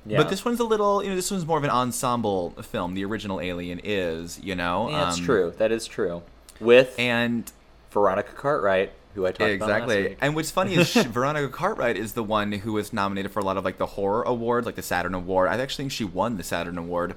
But 0.05 0.29
this 0.29 0.45
one's 0.45 0.61
a 0.61 0.63
little, 0.63 1.03
you 1.03 1.09
know, 1.09 1.15
this 1.17 1.29
one's 1.29 1.45
more 1.45 1.57
of 1.57 1.65
an 1.65 1.69
ensemble 1.69 2.51
film. 2.61 2.93
The 2.93 3.03
original 3.03 3.41
Alien 3.41 3.81
is, 3.83 4.39
you 4.41 4.55
know. 4.55 4.89
Yeah, 4.89 5.03
that's 5.03 5.19
um, 5.19 5.25
true. 5.25 5.53
That 5.57 5.73
is 5.73 5.87
true. 5.87 6.23
With 6.61 6.95
And 6.97 7.51
Veronica 7.91 8.31
Cartwright, 8.31 8.93
who 9.13 9.25
I 9.25 9.31
talked 9.31 9.41
about 9.41 9.69
exactly. 9.69 10.15
And 10.21 10.35
what's 10.35 10.51
funny 10.51 10.75
is 10.75 10.87
she, 10.91 11.03
Veronica 11.03 11.49
Cartwright 11.49 11.97
is 11.97 12.13
the 12.13 12.23
one 12.23 12.53
who 12.53 12.71
was 12.71 12.93
nominated 12.93 13.33
for 13.33 13.41
a 13.41 13.43
lot 13.43 13.57
of 13.57 13.65
like 13.65 13.77
the 13.77 13.87
horror 13.87 14.23
awards, 14.23 14.65
like 14.65 14.75
the 14.75 14.81
Saturn 14.81 15.13
Award. 15.13 15.49
I 15.49 15.57
actually 15.57 15.83
think 15.83 15.91
she 15.91 16.05
won 16.05 16.37
the 16.37 16.43
Saturn 16.43 16.77
Award. 16.77 17.15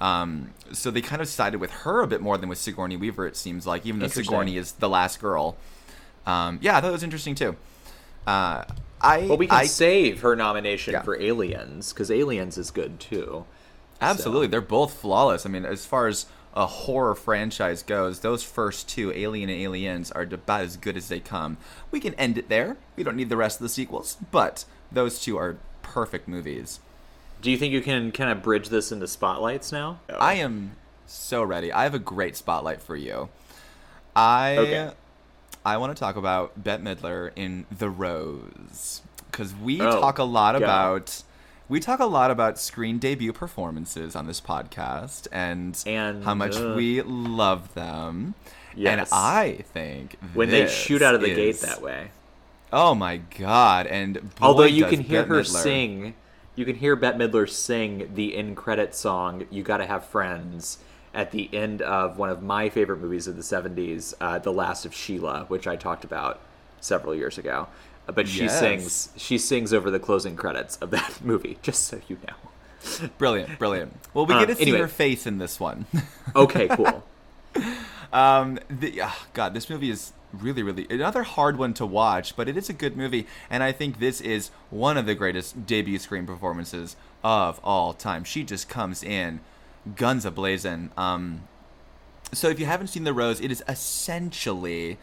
Um, 0.00 0.54
so 0.72 0.90
they 0.90 1.00
kind 1.02 1.20
of 1.20 1.28
sided 1.28 1.58
with 1.60 1.70
her 1.70 2.00
a 2.02 2.06
bit 2.06 2.20
more 2.20 2.38
than 2.38 2.48
with 2.48 2.58
Sigourney 2.58 2.96
Weaver. 2.96 3.26
It 3.26 3.36
seems 3.36 3.66
like, 3.66 3.84
even 3.84 4.00
though 4.00 4.08
Sigourney 4.08 4.56
is 4.56 4.72
the 4.72 4.88
last 4.88 5.20
girl. 5.20 5.56
Um, 6.26 6.58
yeah, 6.62 6.76
I 6.76 6.80
thought 6.80 6.88
it 6.88 6.92
was 6.92 7.02
interesting 7.02 7.34
too. 7.34 7.56
Uh, 8.26 8.64
I 9.00 9.26
Well, 9.26 9.36
we 9.38 9.46
can 9.46 9.56
I, 9.56 9.64
save 9.66 10.20
her 10.20 10.36
nomination 10.36 10.92
Yeah. 10.92 11.02
for 11.02 11.20
Aliens 11.20 11.92
because 11.92 12.10
Aliens 12.10 12.56
is 12.58 12.70
good 12.70 13.00
too. 13.00 13.44
Absolutely, 14.00 14.46
So- 14.46 14.50
they're 14.50 14.60
both 14.60 14.94
flawless. 14.94 15.44
I 15.44 15.48
mean, 15.48 15.64
as 15.64 15.84
far 15.86 16.06
as 16.06 16.26
a 16.54 16.66
horror 16.66 17.14
franchise 17.14 17.82
goes, 17.82 18.20
those 18.20 18.42
first 18.42 18.88
two, 18.88 19.12
Alien 19.12 19.48
and 19.48 19.60
Aliens, 19.60 20.10
are 20.12 20.22
about 20.22 20.62
as 20.62 20.76
good 20.76 20.96
as 20.96 21.08
they 21.08 21.20
come. 21.20 21.56
We 21.90 22.00
can 22.00 22.14
end 22.14 22.38
it 22.38 22.48
there. 22.48 22.76
We 22.96 23.04
don't 23.04 23.16
need 23.16 23.28
the 23.28 23.36
rest 23.36 23.58
of 23.60 23.62
the 23.62 23.68
sequels, 23.68 24.16
but 24.30 24.64
those 24.90 25.20
two 25.20 25.36
are 25.38 25.56
perfect 25.82 26.26
movies. 26.28 26.80
Do 27.40 27.50
you 27.50 27.56
think 27.56 27.72
you 27.72 27.80
can 27.80 28.12
kind 28.12 28.30
of 28.30 28.42
bridge 28.42 28.68
this 28.68 28.92
into 28.92 29.06
spotlights 29.06 29.72
now? 29.72 30.00
I 30.18 30.34
am 30.34 30.76
so 31.06 31.42
ready. 31.42 31.72
I 31.72 31.84
have 31.84 31.94
a 31.94 31.98
great 31.98 32.36
spotlight 32.36 32.82
for 32.82 32.96
you. 32.96 33.28
I 34.14 34.56
Okay. 34.58 34.90
I 35.64 35.76
want 35.76 35.94
to 35.94 36.00
talk 36.00 36.16
about 36.16 36.62
Bette 36.62 36.82
Midler 36.82 37.30
in 37.36 37.66
The 37.76 37.90
Rose 37.90 39.02
because 39.30 39.54
we 39.54 39.80
Oh, 39.80 40.00
talk 40.00 40.18
a 40.18 40.24
lot 40.24 40.56
about 40.56 41.22
we 41.68 41.78
talk 41.80 42.00
a 42.00 42.06
lot 42.06 42.30
about 42.30 42.58
screen 42.58 42.98
debut 42.98 43.32
performances 43.32 44.16
on 44.16 44.26
this 44.26 44.40
podcast 44.40 45.28
and 45.30 45.80
And, 45.86 46.24
how 46.24 46.34
much 46.34 46.56
uh, 46.56 46.74
we 46.76 47.02
love 47.02 47.74
them. 47.74 48.34
And 48.76 49.06
I 49.12 49.64
think 49.72 50.16
when 50.34 50.48
they 50.50 50.66
shoot 50.66 51.02
out 51.02 51.14
of 51.14 51.20
the 51.20 51.34
gate 51.34 51.60
that 51.60 51.80
way. 51.82 52.10
Oh 52.72 52.94
my 52.94 53.18
god! 53.38 53.86
And 53.88 54.30
Although 54.40 54.64
you 54.64 54.86
can 54.86 55.00
hear 55.00 55.22
Bette 55.22 55.28
her 55.34 55.40
Midler. 55.42 55.62
sing, 55.62 56.14
you 56.60 56.66
can 56.66 56.76
hear 56.76 56.94
Bette 56.94 57.18
Midler 57.18 57.48
sing 57.48 58.10
the 58.14 58.36
in 58.36 58.54
credit 58.54 58.94
song 58.94 59.46
"You 59.50 59.62
Gotta 59.62 59.86
Have 59.86 60.04
Friends" 60.04 60.78
at 61.14 61.30
the 61.32 61.48
end 61.52 61.82
of 61.82 62.18
one 62.18 62.28
of 62.30 62.42
my 62.42 62.68
favorite 62.68 62.98
movies 63.00 63.26
of 63.26 63.36
the 63.36 63.42
'70s, 63.42 64.14
uh, 64.20 64.38
"The 64.38 64.52
Last 64.52 64.84
of 64.84 64.94
Sheila," 64.94 65.46
which 65.48 65.66
I 65.66 65.74
talked 65.76 66.04
about 66.04 66.38
several 66.80 67.14
years 67.14 67.38
ago. 67.38 67.66
Uh, 68.08 68.12
But 68.12 68.28
she 68.28 68.44
Yes. 68.44 68.58
sings, 68.60 69.08
she 69.16 69.38
sings 69.38 69.72
over 69.72 69.90
the 69.90 69.98
closing 69.98 70.36
credits 70.36 70.76
of 70.76 70.90
that 70.90 71.20
movie. 71.24 71.58
Just 71.62 71.86
so 71.86 72.00
you 72.08 72.18
know. 72.28 73.08
Brilliant, 73.18 73.58
brilliant. 73.58 73.94
Well, 74.14 74.24
we 74.26 74.34
Um, 74.34 74.40
get 74.40 74.46
to 74.48 74.56
see 74.56 74.62
anyway. 74.62 74.78
her 74.80 74.88
face 74.88 75.26
in 75.26 75.38
this 75.38 75.58
one. 75.58 75.86
Okay, 76.36 76.68
cool. 76.68 77.02
Um, 78.12 78.58
the, 78.68 79.00
ah, 79.02 79.26
God, 79.34 79.52
this 79.54 79.68
movie 79.70 79.90
is 79.90 80.12
really, 80.32 80.62
really 80.62 80.86
another 80.90 81.22
hard 81.22 81.58
one 81.58 81.74
to 81.74 81.86
watch, 81.86 82.36
but 82.36 82.48
it 82.48 82.56
is 82.56 82.68
a 82.68 82.72
good 82.72 82.96
movie, 82.96 83.26
and 83.48 83.62
I 83.62 83.72
think 83.72 83.98
this 83.98 84.20
is 84.20 84.50
one 84.70 84.96
of 84.96 85.06
the 85.06 85.14
greatest 85.14 85.66
debut 85.66 85.98
screen 85.98 86.26
performances 86.26 86.96
of 87.22 87.60
all 87.64 87.92
time. 87.92 88.24
She 88.24 88.44
just 88.44 88.68
comes 88.68 89.02
in, 89.02 89.40
guns 89.96 90.24
a 90.24 90.30
blazing. 90.30 90.90
Um, 90.96 91.42
so 92.32 92.48
if 92.48 92.60
you 92.60 92.66
haven't 92.66 92.88
seen 92.88 93.04
The 93.04 93.12
Rose, 93.12 93.40
it 93.40 93.50
is 93.50 93.62
essentially 93.68 94.98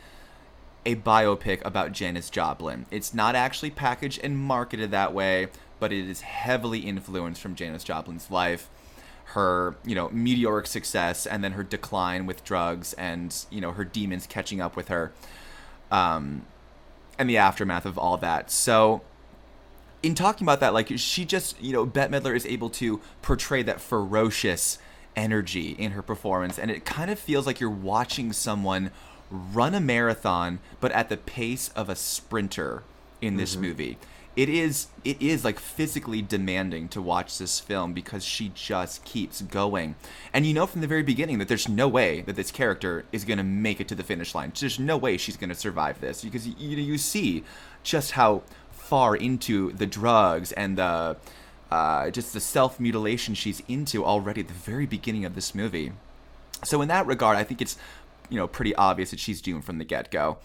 a 0.85 0.95
biopic 0.95 1.63
about 1.65 1.91
Janis 1.91 2.29
Joplin. 2.29 2.85
It's 2.89 3.13
not 3.13 3.35
actually 3.35 3.71
packaged 3.71 4.21
and 4.23 4.37
marketed 4.37 4.91
that 4.91 5.13
way, 5.13 5.47
but 5.79 5.91
it 5.91 6.09
is 6.09 6.21
heavily 6.21 6.79
influenced 6.79 7.41
from 7.41 7.55
Janis 7.55 7.83
Joplin's 7.83 8.31
life, 8.31 8.69
her, 9.31 9.75
you 9.85 9.95
know, 9.95 10.09
meteoric 10.09 10.67
success 10.67 11.25
and 11.25 11.43
then 11.43 11.53
her 11.53 11.63
decline 11.63 12.25
with 12.25 12.43
drugs 12.43 12.93
and, 12.93 13.45
you 13.49 13.61
know, 13.61 13.71
her 13.71 13.85
demons 13.85 14.27
catching 14.27 14.61
up 14.61 14.75
with 14.75 14.87
her. 14.87 15.11
Um 15.91 16.45
and 17.19 17.29
the 17.29 17.37
aftermath 17.37 17.85
of 17.85 17.97
all 17.97 18.17
that. 18.17 18.51
So 18.51 19.01
in 20.03 20.13
talking 20.15 20.45
about 20.45 20.59
that, 20.59 20.73
like 20.73 20.91
she 20.97 21.25
just, 21.25 21.61
you 21.61 21.73
know, 21.73 21.85
Bette 21.85 22.11
Midler 22.11 22.35
is 22.35 22.45
able 22.45 22.69
to 22.71 23.01
portray 23.21 23.63
that 23.63 23.81
ferocious 23.81 24.77
energy 25.15 25.71
in 25.71 25.91
her 25.93 26.01
performance, 26.03 26.59
and 26.59 26.69
it 26.69 26.85
kind 26.85 27.09
of 27.09 27.17
feels 27.17 27.47
like 27.47 27.59
you're 27.59 27.69
watching 27.69 28.31
someone 28.31 28.91
run 29.31 29.73
a 29.73 29.79
marathon, 29.79 30.59
but 30.79 30.91
at 30.91 31.09
the 31.09 31.17
pace 31.17 31.69
of 31.75 31.89
a 31.89 31.95
sprinter 31.95 32.83
in 33.19 33.35
this 33.37 33.55
movie. 33.55 33.97
It 34.37 34.49
is 34.49 34.85
it 35.03 35.19
is 35.19 35.43
like 35.43 35.57
physically 35.57 36.21
demanding 36.21 36.89
to 36.89 37.01
watch 37.01 37.39
this 37.39 37.59
film 37.59 37.93
because 37.93 38.23
she 38.23 38.51
just 38.53 39.03
keeps 39.03 39.41
going. 39.41 39.95
And 40.31 40.45
you 40.45 40.53
know 40.53 40.67
from 40.67 40.81
the 40.81 40.87
very 40.87 41.01
beginning 41.01 41.39
that 41.39 41.47
there's 41.47 41.67
no 41.67 41.87
way 41.87 42.21
that 42.21 42.35
this 42.35 42.51
character 42.51 43.03
is 43.11 43.25
going 43.25 43.39
to 43.39 43.43
make 43.43 43.81
it 43.81 43.87
to 43.87 43.95
the 43.95 44.03
finish 44.03 44.35
line. 44.35 44.53
There's 44.57 44.77
no 44.77 44.95
way 44.95 45.17
she's 45.17 45.37
going 45.37 45.49
to 45.49 45.55
survive 45.55 46.01
this 46.01 46.23
because 46.23 46.47
you 46.47 46.77
you, 46.77 46.99
see 46.99 47.43
just 47.81 48.11
how 48.11 48.43
far 48.71 49.15
into 49.15 49.71
the 49.71 49.87
drugs 49.87 50.51
and 50.51 50.77
the 50.77 51.17
uh, 51.71 52.11
just 52.11 52.31
the 52.33 52.39
self 52.39 52.79
mutilation 52.79 53.33
she's 53.33 53.63
into 53.67 54.05
already 54.05 54.41
at 54.41 54.49
the 54.49 54.53
very 54.53 54.85
beginning 54.85 55.25
of 55.25 55.33
this 55.33 55.55
movie. 55.55 55.93
So 56.63 56.83
in 56.83 56.89
that 56.89 57.07
regard, 57.07 57.37
I 57.37 57.43
think 57.43 57.59
it's 57.59 57.75
you 58.29 58.37
know 58.37 58.45
pretty 58.45 58.75
obvious 58.75 59.09
that 59.09 59.19
she's 59.19 59.41
doomed 59.41 59.65
from 59.65 59.79
the 59.79 59.83
get 59.83 60.11
go. 60.11 60.37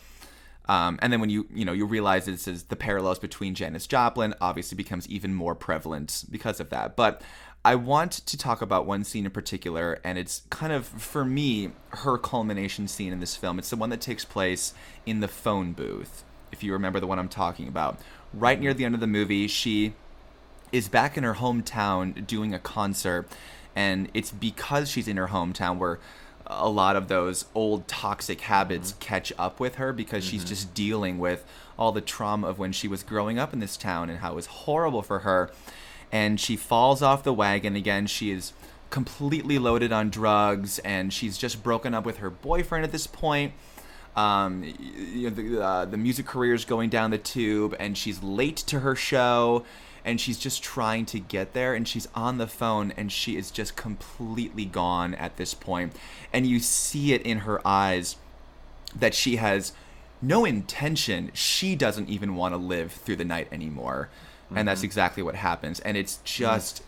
Um, 0.69 0.99
and 1.03 1.13
then 1.13 1.21
when 1.21 1.31
you 1.31 1.47
you 1.53 1.65
know 1.65 1.73
you 1.73 1.87
realize 1.87 2.27
this 2.27 2.47
is 2.47 2.65
the 2.65 2.77
parallels 2.77 3.19
between 3.19 3.55
Janis 3.55 3.87
Joplin 3.87 4.35
obviously 4.41 4.77
becomes 4.77 5.09
even 5.09 5.35
more 5.35 5.55
prevalent 5.55 6.25
because 6.31 6.61
of 6.61 6.71
that. 6.71 6.97
But 6.97 7.23
I 7.65 7.75
want 7.75 8.13
to 8.13 8.37
talk 8.37 8.63
about 8.63 8.87
one 8.87 9.05
scene 9.05 9.25
in 9.25 9.31
particular, 9.31 9.99
and 10.05 10.19
it's 10.19 10.43
kind 10.51 10.73
of 10.73 10.87
for 10.87 11.25
me 11.25 11.73
her 11.91 12.19
culmination 12.19 12.89
scene 12.89 13.13
in 13.13 13.21
this 13.21 13.37
film. 13.37 13.59
It's 13.59 13.71
the 13.71 13.77
one 13.77 13.91
that 13.91 14.01
takes 14.01 14.25
place 14.25 14.75
in 15.05 15.21
the 15.21 15.29
phone 15.29 15.73
booth. 15.73 16.25
If 16.53 16.63
you 16.63 16.73
remember 16.73 17.01
the 17.01 17.07
one 17.07 17.19
I'm 17.19 17.29
talking 17.29 17.67
about, 17.67 17.99
right 18.35 18.61
near 18.61 18.75
the 18.75 18.85
end 18.85 18.95
of 18.95 19.01
the 19.01 19.07
movie, 19.07 19.49
she 19.49 19.95
is 20.71 20.89
back 20.89 21.17
in 21.17 21.25
her 21.25 21.35
hometown 21.35 22.27
doing 22.27 22.55
a 22.55 22.59
concert 22.59 23.29
and 23.75 24.11
it's 24.15 24.31
because 24.31 24.91
she's 24.91 25.09
in 25.09 25.17
her 25.17 25.29
hometown 25.29 25.79
where 25.79 25.99
a 26.47 26.69
lot 26.69 26.97
of 26.97 27.09
those 27.09 27.47
old 27.55 27.89
toxic 27.89 28.43
habits 28.43 28.95
catch 29.01 29.33
up 29.39 29.61
with 29.61 29.77
her 29.77 29.93
because 29.93 30.25
she's 30.25 30.45
just 30.45 30.75
dealing 30.75 31.19
with 31.19 31.45
all 31.79 31.93
the 31.93 32.01
trauma 32.01 32.47
of 32.47 32.59
when 32.59 32.73
she 32.73 32.89
was 32.89 33.03
growing 33.03 33.39
up 33.39 33.53
in 33.53 33.61
this 33.61 33.77
town 33.77 34.11
and 34.11 34.19
how 34.19 34.33
it 34.33 34.35
was 34.35 34.47
horrible 34.47 35.03
for 35.03 35.21
her. 35.21 35.51
And 36.11 36.39
she 36.39 36.57
falls 36.57 37.03
off 37.03 37.23
the 37.23 37.33
wagon 37.33 37.77
again. 37.77 38.07
She 38.07 38.31
is 38.31 38.53
completely 38.91 39.59
loaded 39.59 39.93
on 39.93 40.11
drugs 40.11 40.79
and 40.81 41.13
she's 41.13 41.39
just 41.39 41.63
broken 41.63 41.95
up 41.95 42.05
with 42.05 42.19
her 42.19 42.29
boyfriend 42.29 42.85
at 42.85 42.93
this 42.93 43.07
point. 43.07 43.53
Um, 44.15 44.63
you 44.63 45.31
know, 45.31 45.35
the, 45.35 45.65
uh, 45.65 45.85
the 45.87 45.97
music 45.97 46.27
career 46.27 46.55
is 46.55 46.65
going 46.65 46.91
down 46.91 47.11
the 47.11 47.19
tube, 47.19 47.75
and 47.79 47.97
she's 47.97 48.23
late 48.23 48.59
to 48.59 48.81
her 48.81 48.95
show, 48.95 49.65
and 50.05 50.21
she's 50.21 50.39
just 50.39 50.63
trying 50.63 51.07
to 51.07 51.19
get 51.19 51.53
there, 51.53 51.75
and 51.75 51.87
she's 51.87 52.09
on 52.15 52.39
the 52.39 52.47
phone, 52.47 52.93
and 52.97 53.11
she 53.11 53.37
is 53.37 53.51
just 53.51 53.77
completely 53.77 54.65
gone 54.65 55.15
at 55.15 55.37
this 55.37 55.55
point, 55.55 55.95
and 56.33 56.47
you 56.47 56.59
see 56.59 57.13
it 57.13 57.23
in 57.23 57.39
her 57.39 57.67
eyes 57.67 58.17
that 58.95 59.15
she 59.15 59.37
has 59.37 59.73
no 60.21 60.45
intention. 60.45 61.31
She 61.35 61.75
doesn't 61.75 62.09
even 62.09 62.37
want 62.37 62.55
to 62.55 62.59
live 62.59 62.93
through 62.93 63.17
the 63.17 63.25
night 63.25 63.49
anymore, 63.53 64.09
and 64.55 64.69
that's 64.69 64.81
mm-hmm. 64.81 64.87
exactly 64.87 65.23
what 65.23 65.35
happens, 65.35 65.81
and 65.81 65.97
it's 65.97 66.17
mm. 66.17 66.25
just 66.25 66.83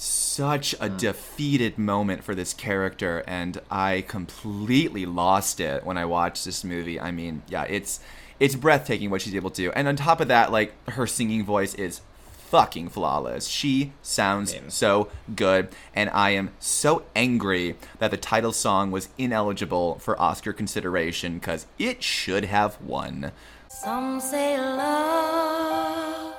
such 0.00 0.74
a 0.74 0.88
mm. 0.88 0.96
defeated 0.96 1.76
moment 1.76 2.22
for 2.22 2.32
this 2.32 2.54
character 2.54 3.24
and 3.26 3.60
I 3.68 4.04
completely 4.06 5.04
lost 5.06 5.58
it 5.58 5.84
when 5.84 5.98
I 5.98 6.04
watched 6.04 6.44
this 6.44 6.62
movie. 6.62 7.00
I 7.00 7.10
mean, 7.10 7.42
yeah, 7.48 7.64
it's 7.64 7.98
it's 8.38 8.54
breathtaking 8.54 9.10
what 9.10 9.22
she's 9.22 9.34
able 9.34 9.50
to 9.50 9.62
do. 9.62 9.72
And 9.72 9.88
on 9.88 9.96
top 9.96 10.20
of 10.20 10.28
that, 10.28 10.52
like 10.52 10.72
her 10.90 11.08
singing 11.08 11.44
voice 11.44 11.74
is 11.74 12.00
fucking 12.48 12.88
flawless. 12.88 13.46
She 13.46 13.92
sounds 14.00 14.54
so 14.68 15.08
good 15.36 15.68
and 15.94 16.08
I 16.10 16.30
am 16.30 16.50
so 16.58 17.02
angry 17.14 17.76
that 17.98 18.10
the 18.10 18.16
title 18.16 18.52
song 18.52 18.90
was 18.90 19.10
ineligible 19.18 19.98
for 19.98 20.18
Oscar 20.18 20.54
consideration 20.54 21.40
cuz 21.40 21.66
it 21.78 22.02
should 22.02 22.46
have 22.46 22.80
won. 22.80 23.32
Some 23.68 24.18
say 24.18 24.58
love, 24.58 26.34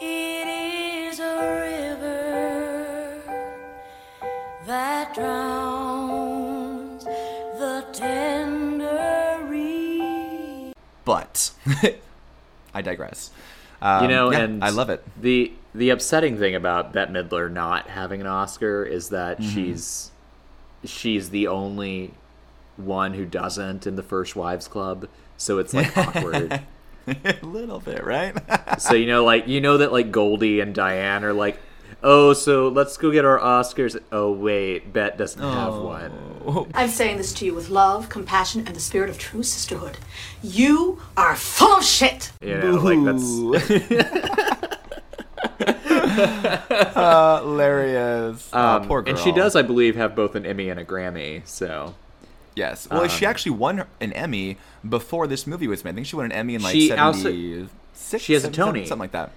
it 0.00 0.48
is 0.48 1.20
a 1.20 1.36
river 1.66 3.22
that 4.66 5.14
drowns 5.14 7.04
the 7.04 7.84
tender 7.92 9.44
reed. 9.46 10.72
But 11.04 11.50
I 12.74 12.80
digress. 12.80 13.30
Um, 13.80 14.02
you 14.04 14.08
know, 14.08 14.32
yeah, 14.32 14.38
and 14.40 14.64
I 14.64 14.70
love 14.70 14.90
it. 14.90 15.04
The 15.20 15.52
the 15.74 15.90
upsetting 15.90 16.38
thing 16.38 16.54
about 16.54 16.92
Bette 16.92 17.12
Midler 17.12 17.50
not 17.52 17.88
having 17.88 18.20
an 18.20 18.26
Oscar 18.26 18.84
is 18.84 19.10
that 19.10 19.38
Mm-hmm. 19.40 19.50
she's 19.54 20.10
she's 20.84 21.30
the 21.30 21.46
only 21.48 22.12
one 22.76 23.14
who 23.14 23.24
doesn't 23.24 23.86
in 23.86 23.96
the 23.96 24.02
First 24.02 24.36
Wives 24.36 24.68
Club, 24.68 25.08
so 25.36 25.58
it's 25.58 25.74
like 25.74 25.96
awkward. 25.96 26.62
a 27.08 27.36
little 27.42 27.80
bit, 27.80 28.04
right? 28.04 28.34
so 28.80 28.94
you 28.94 29.06
know, 29.06 29.24
like 29.24 29.48
you 29.48 29.60
know 29.60 29.78
that 29.78 29.92
like 29.92 30.10
Goldie 30.10 30.60
and 30.60 30.74
Diane 30.74 31.24
are 31.24 31.32
like, 31.32 31.58
oh, 32.02 32.32
so 32.32 32.68
let's 32.68 32.96
go 32.96 33.10
get 33.10 33.24
our 33.24 33.38
Oscars. 33.38 34.00
Oh 34.12 34.32
wait, 34.32 34.92
Bette 34.92 35.16
doesn't 35.16 35.40
have 35.42 35.74
Oh. 35.74 35.84
one. 35.84 36.70
I'm 36.74 36.88
saying 36.88 37.18
this 37.18 37.32
to 37.34 37.44
you 37.44 37.54
with 37.54 37.68
love, 37.68 38.08
compassion, 38.08 38.64
and 38.66 38.74
the 38.74 38.80
spirit 38.80 39.10
of 39.10 39.18
true 39.18 39.42
sisterhood. 39.42 39.98
You 40.42 41.00
are 41.16 41.36
full 41.36 41.76
of 41.78 41.84
shit. 41.84 42.32
You 42.40 42.58
know, 42.58 42.74
like 42.76 43.04
that's 43.04 43.24
hilarious. 46.94 48.48
Oh, 48.52 48.76
Um, 48.76 48.86
poor 48.88 49.02
girl. 49.02 49.14
And 49.14 49.22
she 49.22 49.32
does, 49.32 49.56
I 49.56 49.62
believe, 49.62 49.96
have 49.96 50.14
both 50.14 50.34
an 50.34 50.46
Emmy 50.46 50.68
and 50.68 50.78
a 50.80 50.84
Grammy. 50.84 51.46
So 51.46 51.94
Yes. 52.54 52.88
Well, 52.90 53.06
she 53.08 53.24
Um, 53.24 53.30
actually 53.30 53.52
won 53.52 53.84
an 54.00 54.12
Emmy 54.14 54.56
before 54.88 55.26
this 55.28 55.46
movie 55.46 55.68
was 55.68 55.84
made. 55.84 55.92
I 55.92 55.94
think 55.94 56.06
she 56.08 56.16
won 56.16 56.24
an 56.26 56.32
Emmy 56.32 56.56
in 56.56 56.62
like 56.62 56.72
She 56.74 56.90
also- 56.92 57.22
seventy 57.24 57.68
six. 57.92 58.24
she 58.24 58.32
has 58.32 58.44
a 58.44 58.50
Tony. 58.50 58.84
something 58.84 58.98
like 59.00 59.12
that. 59.12 59.30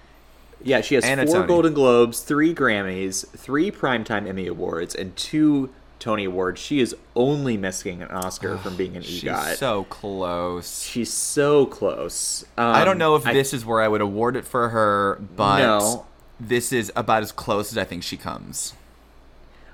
Yeah, 0.64 0.80
she 0.80 0.94
has 0.96 1.04
And 1.04 1.28
four 1.28 1.44
Golden 1.46 1.74
Globes, 1.74 2.20
three 2.20 2.54
Grammys, 2.54 3.26
three 3.30 3.70
Primetime 3.70 4.28
Emmy 4.28 4.46
Awards, 4.46 4.94
and 4.94 5.14
two 5.16 5.70
Tony 5.98 6.24
Awards. 6.24 6.60
She 6.60 6.80
is 6.80 6.94
only 7.14 7.56
missing 7.56 8.02
an 8.02 8.08
Oscar 8.10 8.58
from 8.58 8.76
being 8.76 8.96
an 8.96 9.02
She's 9.02 9.22
EGOT. 9.24 9.56
so 9.56 9.84
close. 9.84 10.82
She's 10.82 11.12
so 11.12 11.66
close. 11.66 12.44
I 12.58 12.84
don't 12.84 12.92
Um, 12.94 12.98
know 12.98 13.16
if 13.16 13.26
I- 13.26 13.32
this 13.32 13.52
is 13.54 13.64
where 13.64 13.80
I 13.80 13.88
would 13.88 14.00
award 14.00 14.34
it 14.36 14.44
for 14.44 14.70
her, 14.70 15.20
but 15.36 15.58
No. 15.58 16.06
this 16.40 16.72
is 16.72 16.90
about 16.96 17.22
as 17.22 17.30
close 17.32 17.70
as 17.72 17.78
I 17.78 17.84
think 17.84 18.02
she 18.02 18.16
comes. 18.16 18.74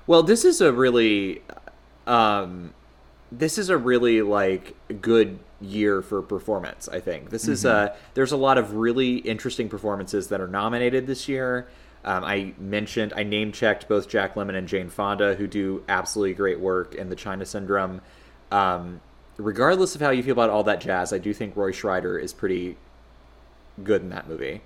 Well, 0.05 0.23
this 0.23 0.43
is 0.45 0.61
a 0.61 0.71
really, 0.71 1.41
um, 2.07 2.73
this 3.31 3.57
is 3.57 3.69
a 3.69 3.77
really 3.77 4.21
like 4.21 4.75
good 5.01 5.39
year 5.61 6.01
for 6.01 6.21
performance. 6.21 6.87
I 6.87 6.99
think 6.99 7.29
this 7.29 7.47
is 7.47 7.63
Mhm. 7.63 7.69
a. 7.71 7.95
There's 8.13 8.31
a 8.31 8.37
lot 8.37 8.57
of 8.57 8.75
really 8.75 9.17
interesting 9.17 9.67
performances 9.69 10.27
that 10.29 10.39
are 10.41 10.47
nominated 10.47 11.05
this 11.07 11.27
year. 11.27 11.67
Um, 12.05 12.23
I 12.23 12.53
mentioned, 12.57 13.11
I 13.15 13.23
name 13.23 13.51
checked 13.51 13.89
both 13.89 14.07
Jack 14.07 14.35
Lemmon 14.35 14.55
and 14.55 14.67
Jane 14.67 14.89
Fonda, 14.89 15.35
who 15.35 15.47
do 15.47 15.83
absolutely 15.89 16.33
great 16.33 16.59
work 16.59 16.95
in 16.95 17.09
the 17.09 17.15
China 17.15 17.45
Syndrome. 17.45 17.99
Um, 18.51 19.01
regardless 19.37 19.95
of 19.95 20.01
how 20.01 20.09
you 20.11 20.23
feel 20.23 20.31
about 20.31 20.49
all 20.49 20.63
that 20.63 20.79
jazz, 20.79 21.11
I 21.11 21.17
do 21.17 21.33
think 21.33 21.57
Roy 21.57 21.71
Scheider 21.73 22.21
is 22.21 22.31
pretty 22.33 22.77
good 23.83 24.01
in 24.01 24.09
that 24.09 24.29
movie. 24.29 24.61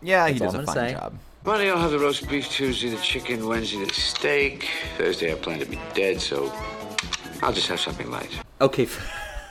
Yeah, 0.00 0.28
he 0.28 0.38
does 0.38 0.54
a 0.54 0.62
fine 0.64 0.74
say. 0.74 0.92
job. 0.92 1.18
Monday 1.44 1.68
I'll 1.70 1.78
have 1.78 1.90
the 1.90 1.98
roast 1.98 2.28
beef. 2.28 2.48
Tuesday 2.48 2.90
the 2.90 2.96
chicken. 2.98 3.46
Wednesday 3.48 3.84
the 3.84 3.92
steak. 3.92 4.68
Thursday 4.96 5.32
I 5.32 5.34
plan 5.34 5.58
to 5.58 5.66
be 5.66 5.78
dead, 5.94 6.20
so 6.20 6.52
I'll 7.42 7.52
just 7.52 7.66
have 7.66 7.80
something 7.80 8.08
light. 8.10 8.30
Okay. 8.60 8.86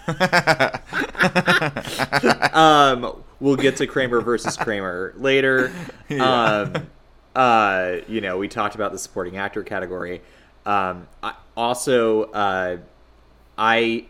um, 2.54 3.24
we'll 3.40 3.56
get 3.56 3.78
to 3.78 3.88
Kramer 3.88 4.22
versus 4.22 4.58
Kramer 4.58 5.14
later. 5.18 5.72
Um, 6.12 6.90
uh, 7.34 8.00
you 8.10 8.20
know, 8.20 8.38
we 8.38 8.50
talked 8.50 8.76
about 8.76 8.92
the 8.92 8.98
supporting 8.98 9.38
actor 9.38 9.64
category. 9.64 10.22
Um, 10.66 11.08
I, 11.24 11.36
also, 11.56 12.24
uh, 12.24 12.80
I 13.58 14.08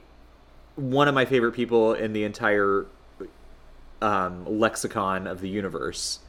one 0.76 1.08
of 1.08 1.14
my 1.14 1.26
favorite 1.26 1.52
people 1.52 1.94
in 1.94 2.14
the 2.14 2.24
entire 2.24 2.88
um, 4.02 4.60
lexicon 4.60 5.28
of 5.28 5.42
the 5.42 5.50
universe, 5.50 6.20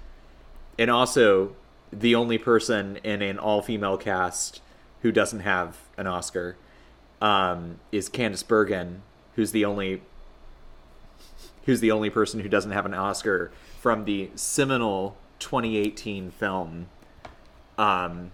and 0.78 0.90
also 0.90 1.54
the 1.90 2.14
only 2.14 2.38
person 2.38 2.98
in 3.02 3.22
an 3.22 3.38
all-female 3.38 3.96
cast 3.96 4.60
who 5.02 5.12
doesn't 5.12 5.40
have 5.40 5.78
an 5.96 6.06
Oscar 6.06 6.56
um, 7.20 7.78
is 7.90 8.08
Candice 8.08 8.46
Bergen, 8.46 9.02
who's 9.36 9.52
the 9.52 9.64
only 9.64 10.02
who's 11.64 11.80
the 11.80 11.90
only 11.90 12.10
person 12.10 12.40
who 12.40 12.48
doesn't 12.48 12.72
have 12.72 12.86
an 12.86 12.94
Oscar 12.94 13.52
from 13.80 14.04
the 14.04 14.30
seminal 14.34 15.16
2018 15.38 16.30
film 16.30 16.88
um, 17.78 18.32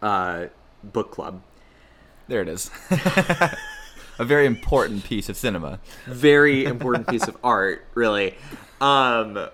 uh, 0.00 0.46
Book 0.84 1.10
Club. 1.10 1.42
There 2.28 2.40
it 2.40 2.48
is. 2.48 2.70
a 2.90 4.24
very 4.24 4.46
important 4.46 5.04
piece 5.04 5.28
of 5.28 5.36
cinema. 5.36 5.80
Very 6.06 6.64
important 6.64 7.08
piece 7.08 7.26
of 7.26 7.36
art, 7.42 7.84
really. 7.94 8.36
Um, 8.80 9.48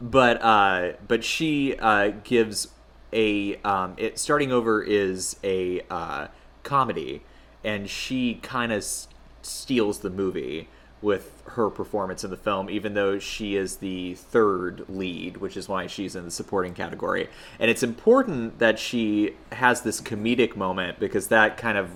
but 0.00 0.42
uh, 0.42 0.92
but 1.06 1.24
she 1.24 1.76
uh, 1.78 2.12
gives 2.24 2.68
a 3.12 3.56
um, 3.56 3.94
it 3.96 4.18
starting 4.18 4.52
over 4.52 4.82
is 4.82 5.36
a 5.44 5.82
uh, 5.90 6.28
comedy, 6.62 7.22
and 7.64 7.88
she 7.88 8.34
kind 8.42 8.72
of 8.72 8.78
s- 8.78 9.08
steals 9.42 10.00
the 10.00 10.10
movie 10.10 10.68
with 11.00 11.42
her 11.46 11.68
performance 11.68 12.22
in 12.22 12.30
the 12.30 12.36
film, 12.36 12.70
even 12.70 12.94
though 12.94 13.18
she 13.18 13.56
is 13.56 13.78
the 13.78 14.14
third 14.14 14.84
lead, 14.88 15.36
which 15.38 15.56
is 15.56 15.68
why 15.68 15.86
she's 15.88 16.14
in 16.14 16.24
the 16.24 16.30
supporting 16.30 16.72
category. 16.74 17.28
And 17.58 17.70
it's 17.70 17.82
important 17.82 18.60
that 18.60 18.78
she 18.78 19.34
has 19.50 19.82
this 19.82 20.00
comedic 20.00 20.54
moment 20.54 21.00
because 21.00 21.26
that 21.28 21.56
kind 21.56 21.76
of 21.76 21.90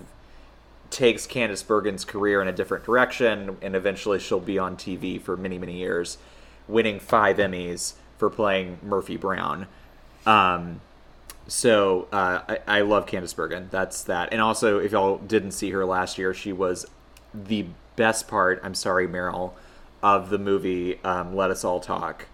takes 0.91 1.27
Candice 1.27 1.65
Bergen's 1.65 2.05
career 2.05 2.43
in 2.43 2.49
a 2.49 2.53
different 2.53 2.85
direction, 2.85 3.57
and 3.63 3.77
eventually 3.77 4.19
she'll 4.19 4.41
be 4.41 4.59
on 4.59 4.77
TV 4.77 5.21
for 5.21 5.37
many, 5.37 5.59
many 5.59 5.77
years, 5.77 6.19
winning 6.67 6.99
five 6.99 7.37
Emmys 7.37 7.95
for 8.19 8.29
playing 8.29 8.79
Murphy 8.83 9.17
Brown. 9.17 9.67
Um, 10.27 10.81
so 11.49 12.09
uh, 12.13 12.41
I, 12.49 12.59
I 12.67 12.81
love 12.83 13.07
Candice 13.07 13.35
Bergen. 13.35 13.69
That's 13.71 14.03
that. 14.05 14.33
And 14.33 14.41
also, 14.41 14.79
if 14.79 14.93
y'all 14.93 15.19
didn't 15.19 15.53
see 15.53 15.71
her 15.71 15.85
last 15.85 16.19
year, 16.19 16.35
she 16.35 16.53
was 16.53 16.87
the 17.35 17.67
best 17.97 18.29
part. 18.29 18.61
I'm 18.63 18.75
sorry, 18.75 19.07
Meryl, 19.07 19.53
of 20.03 20.31
the 20.31 20.39
movie 20.39 21.01
um, 21.05 21.35
Let 21.35 21.51
Us 21.51 21.65
All 21.65 21.81
Talk, 21.81 22.27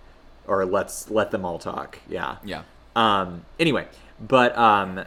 or 0.47 0.65
Let's 0.65 1.11
Let 1.11 1.31
Them 1.31 1.45
All 1.45 1.59
Talk. 1.59 1.99
Yeah. 2.09 2.37
Yeah. 2.45 2.63
Um, 2.95 3.45
anyway, 3.59 3.87
but 4.21 4.57
um, 4.57 5.05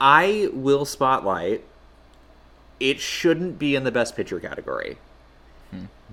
I 0.00 0.48
will 0.52 0.84
spotlight. 0.84 1.64
It 2.80 3.00
shouldn't 3.00 3.58
be 3.58 3.76
in 3.76 3.84
the 3.84 3.92
best 3.92 4.16
picture 4.16 4.40
category, 4.40 4.98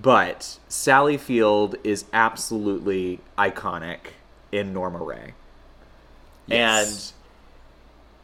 but 0.00 0.58
Sally 0.68 1.16
Field 1.16 1.76
is 1.84 2.04
absolutely 2.12 3.20
iconic 3.36 3.98
in 4.52 4.72
Norma 4.72 4.98
Rae, 4.98 5.34
Yes. 6.52 7.12
and 7.12 7.12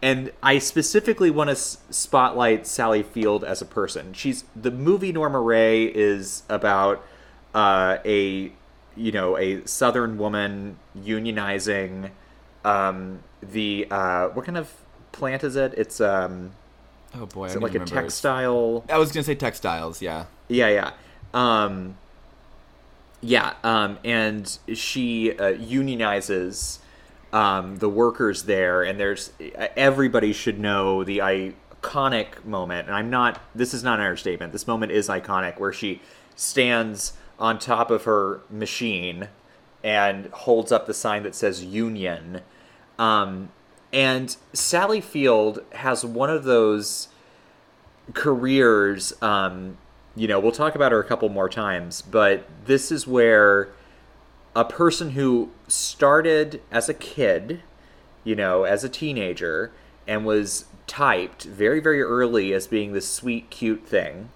and 0.01 0.33
I 0.43 0.59
specifically 0.59 1.31
want 1.31 1.49
to 1.49 1.53
s- 1.53 1.79
spotlight 1.91 2.67
Sally 2.69 3.03
Field 3.03 3.43
as 3.43 3.61
a 3.61 3.65
person. 3.67 4.13
She's 4.13 4.45
the 4.55 4.71
movie 4.71 5.11
Norma 5.13 5.41
Rae 5.41 5.85
is 5.87 6.45
about 6.49 7.05
uh, 7.55 7.99
a 8.05 8.53
you 8.97 9.13
know 9.13 9.37
a 9.37 9.67
Southern 9.67 10.17
woman 10.19 10.77
unionizing 10.97 12.11
um, 12.65 13.21
the 13.43 13.87
uh, 13.91 14.29
what 14.29 14.45
kind 14.45 14.57
of 14.59 14.73
plant 15.13 15.43
is 15.43 15.57
it? 15.57 15.75
It's 15.77 16.01
um, 16.01 16.53
Oh 17.15 17.27
boy, 17.27 17.47
is 17.47 17.55
it 17.57 17.63
like 17.63 17.71
a 17.73 17.81
remember. 17.81 17.95
textile? 18.03 18.85
I 18.89 18.99
was 18.99 19.11
gonna 19.11 19.25
say 19.25 19.35
textiles. 19.35 20.01
Yeah. 20.03 20.27
Yeah, 20.49 20.69
yeah. 20.69 20.91
Um, 21.35 21.97
yeah, 23.21 23.55
um, 23.65 23.99
and 24.05 24.59
she 24.75 25.33
uh, 25.33 25.53
unionizes 25.55 26.79
um, 27.33 27.77
the 27.77 27.89
workers 27.89 28.45
there, 28.45 28.83
and 28.83 28.99
there's 28.99 29.33
everybody 29.77 30.33
should 30.33 30.59
know 30.59 31.05
the 31.05 31.19
iconic 31.19 32.45
moment. 32.45 32.89
And 32.89 32.97
I'm 32.97 33.11
not. 33.11 33.41
This 33.55 33.75
is 33.75 33.83
not 33.83 33.99
an 33.99 34.07
understatement. 34.07 34.53
This 34.53 34.67
moment 34.67 34.93
is 34.93 35.09
iconic, 35.09 35.59
where 35.59 35.73
she 35.73 36.01
stands 36.37 37.15
on 37.39 37.59
top 37.59 37.91
of 37.91 38.05
her 38.05 38.41
machine 38.51 39.29
and 39.85 40.27
holds 40.27 40.73
up 40.73 40.87
the 40.87 40.95
sign 40.95 41.23
that 41.23 41.35
says 41.35 41.65
"Union." 41.65 42.41
Um, 42.99 43.51
and 43.93 44.37
Sally 44.53 45.01
Field 45.01 45.61
has 45.73 46.05
one 46.05 46.31
of 46.31 46.45
those 46.45 47.09
careers 48.15 49.13
um 49.23 49.77
you 50.17 50.27
know 50.27 50.41
we'll 50.41 50.53
talk 50.53 50.75
about 50.75 50.93
her 50.93 51.01
a 51.01 51.05
couple 51.05 51.29
more 51.29 51.49
times 51.49 52.03
but 52.03 52.49
this 52.65 52.91
is 52.91 53.07
where 53.07 53.69
a 54.57 54.65
person 54.65 55.11
who 55.11 55.51
started 55.69 56.61
as 56.71 56.89
a 56.89 56.95
kid 56.95 57.61
you 58.25 58.35
know 58.35 58.65
as 58.65 58.83
a 58.85 58.89
teenager 58.89 59.71
and 60.07 60.25
was 60.25 60.65
typed 60.87 61.45
very 61.45 61.81
very 61.81 62.03
early 62.03 62.53
as 62.53 62.67
being 62.67 62.93
this 62.93 63.09
sweet 63.09 63.51
cute 63.51 63.87
thing 63.87 64.31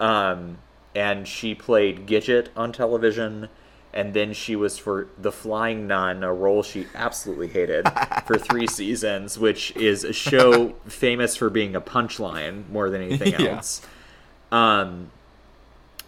um 0.00 0.58
and 0.94 1.28
she 1.28 1.54
played 1.54 2.06
Gidget 2.06 2.48
on 2.56 2.72
television 2.72 3.48
and 3.92 4.14
then 4.14 4.32
she 4.32 4.54
was 4.54 4.76
for 4.78 5.08
The 5.16 5.32
Flying 5.32 5.86
Nun, 5.86 6.22
a 6.22 6.32
role 6.32 6.62
she 6.62 6.86
absolutely 6.94 7.48
hated 7.48 7.88
for 8.26 8.38
three 8.38 8.66
seasons, 8.66 9.38
which 9.38 9.74
is 9.76 10.04
a 10.04 10.12
show 10.12 10.74
famous 10.86 11.36
for 11.36 11.48
being 11.48 11.74
a 11.74 11.80
punchline 11.80 12.68
more 12.68 12.90
than 12.90 13.00
anything 13.00 13.32
Yeah. 13.40 13.56
else. 13.56 13.80
Um, 14.52 15.10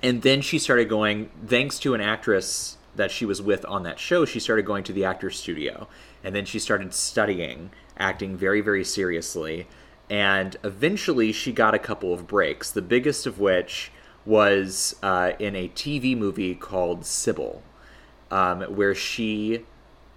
and 0.02 0.20
then 0.22 0.42
she 0.42 0.58
started 0.58 0.88
going, 0.88 1.30
thanks 1.46 1.78
to 1.80 1.94
an 1.94 2.00
actress 2.00 2.76
that 2.96 3.10
she 3.10 3.24
was 3.24 3.40
with 3.40 3.64
on 3.66 3.82
that 3.84 3.98
show, 3.98 4.24
she 4.24 4.40
started 4.40 4.64
going 4.64 4.84
to 4.84 4.92
the 4.92 5.04
actor's 5.04 5.38
studio. 5.38 5.88
And 6.24 6.34
then 6.34 6.44
she 6.44 6.58
started 6.58 6.92
studying 6.92 7.70
acting 7.98 8.36
very, 8.36 8.60
very 8.60 8.84
seriously. 8.84 9.66
And 10.08 10.56
eventually 10.64 11.32
she 11.32 11.52
got 11.52 11.74
a 11.74 11.78
couple 11.78 12.12
of 12.12 12.26
breaks, 12.26 12.70
the 12.70 12.82
biggest 12.82 13.26
of 13.26 13.38
which 13.38 13.92
was 14.26 14.96
uh, 15.02 15.32
in 15.38 15.54
a 15.54 15.68
TV 15.68 16.16
movie 16.16 16.54
called 16.54 17.06
Sybil, 17.06 17.62
um, 18.30 18.62
where 18.62 18.94
she 18.94 19.64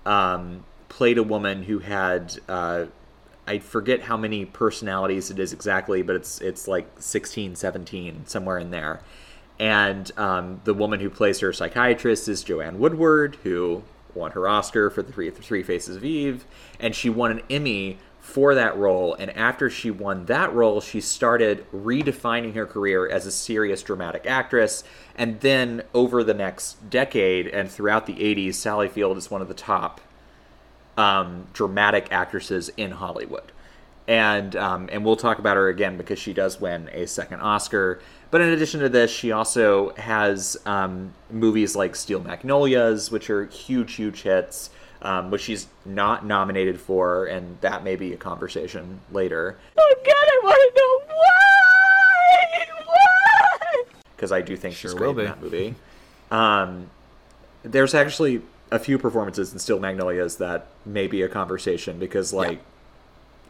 um, 0.06 0.66
played 0.90 1.18
a 1.18 1.24
woman 1.24 1.64
who 1.64 1.80
had. 1.80 2.40
Uh, 2.50 2.86
I 3.46 3.60
forget 3.60 4.04
how 4.04 4.16
many 4.16 4.46
personalities 4.46 5.30
it 5.30 5.38
is 5.38 5.52
exactly, 5.52 6.02
but 6.02 6.16
it's 6.16 6.40
it's 6.40 6.68
like 6.68 6.88
16, 7.00 7.56
17, 7.56 8.26
somewhere 8.26 8.58
in 8.58 8.72
there. 8.72 9.02
And 9.60 10.12
um, 10.18 10.62
the 10.64 10.74
woman 10.74 11.00
who 11.00 11.10
plays 11.10 11.40
her 11.40 11.54
psychiatrist 11.54 12.28
is 12.28 12.44
Joanne 12.44 12.80
Woodward, 12.80 13.38
who 13.44 13.84
won 14.16 14.32
her 14.32 14.48
Oscar 14.48 14.90
for 14.90 15.02
the 15.02 15.12
Three, 15.12 15.30
Three 15.30 15.64
Faces 15.64 15.96
of 15.98 16.04
Eve, 16.04 16.46
and 16.80 16.96
she 16.96 17.10
won 17.10 17.32
an 17.32 17.42
Emmy 17.50 17.98
for 18.20 18.56
that 18.56 18.78
role. 18.78 19.14
And 19.16 19.30
after 19.32 19.70
she 19.70 19.92
won 19.92 20.26
that 20.26 20.54
role, 20.54 20.80
she 20.82 21.02
started 21.02 21.66
redefining 21.72 22.56
her 22.56 22.66
career 22.66 23.08
as 23.08 23.26
a 23.26 23.32
serious 23.32 23.84
dramatic 23.84 24.26
actress. 24.26 24.84
And 25.16 25.40
then 25.42 25.84
over 25.94 26.24
the 26.24 26.34
next 26.34 26.90
decade 26.90 27.48
and 27.48 27.70
throughout 27.70 28.06
the 28.06 28.16
80s, 28.16 28.56
Sally 28.56 28.88
Field 28.88 29.18
is 29.18 29.30
one 29.30 29.42
of 29.42 29.50
the 29.50 29.54
top 29.54 30.00
um, 30.98 31.48
dramatic 31.54 32.08
actresses 32.12 32.70
in 32.78 32.92
Hollywood. 32.92 33.52
And 34.08 34.56
um, 34.58 34.90
and 34.92 35.06
we'll 35.06 35.16
talk 35.16 35.40
about 35.40 35.56
her 35.56 35.70
again 35.70 35.96
because 35.98 36.20
she 36.20 36.34
does 36.34 36.60
win 36.60 36.90
a 36.92 37.08
second 37.08 37.40
Oscar. 37.40 38.02
But 38.32 38.42
in 38.42 38.50
addition 38.50 38.82
to 38.82 38.90
this, 38.90 39.10
she 39.12 39.32
also 39.32 39.94
has 39.96 40.58
um, 40.66 41.14
movies 41.32 41.76
like 41.76 41.96
Steel 41.96 42.20
Magnolias, 42.20 43.12
which 43.12 43.30
are 43.30 43.46
huge, 43.46 43.94
huge 43.94 44.24
hits, 44.24 44.72
um, 45.04 45.30
which 45.32 45.42
she's 45.44 45.68
not 45.86 46.26
nominated 46.26 46.82
for, 46.82 47.26
and 47.28 47.58
that 47.62 47.84
may 47.84 47.96
be 47.96 48.12
a 48.12 48.18
conversation 48.18 49.00
later. 49.12 49.58
Oh 49.78 49.96
God, 50.04 50.14
I 50.14 50.40
want 50.44 50.74
to 50.76 50.82
know 50.82 51.16
why. 51.16 52.66
Why? 52.88 53.84
because 54.16 54.32
I 54.32 54.42
do 54.42 54.58
think 54.58 54.76
she's 54.76 54.92
Sure 54.92 54.98
great 54.98 55.08
will 55.08 55.14
be. 55.14 55.22
in 55.22 55.28
that 55.28 55.42
movie. 55.42 55.76
Um, 56.32 56.90
there's 57.64 57.94
actually 57.94 58.42
a 58.72 58.80
few 58.80 58.98
performances 58.98 59.54
in 59.54 59.60
Steel 59.60 59.80
Magnolias 59.80 60.38
that 60.38 60.68
may 60.86 61.08
be 61.08 61.22
a 61.22 61.30
conversation 61.30 62.00
because 62.00 62.34
like 62.34 62.60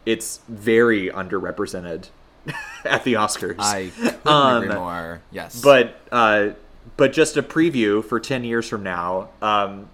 it's 0.06 0.40
very 0.48 1.08
underrepresented 1.08 2.08
at 2.84 3.04
the 3.04 3.14
Oscars. 3.14 3.56
I 3.58 3.90
couldn't 3.96 4.26
Um, 4.26 4.62
agree 4.64 4.74
more. 4.74 5.22
Yes. 5.30 5.60
But 5.60 6.00
uh, 6.12 6.50
but 6.96 7.12
just 7.12 7.36
a 7.36 7.42
preview 7.42 8.04
for 8.04 8.20
10 8.20 8.44
years 8.44 8.68
from 8.68 8.82
now. 8.82 9.30
Um, 9.42 9.88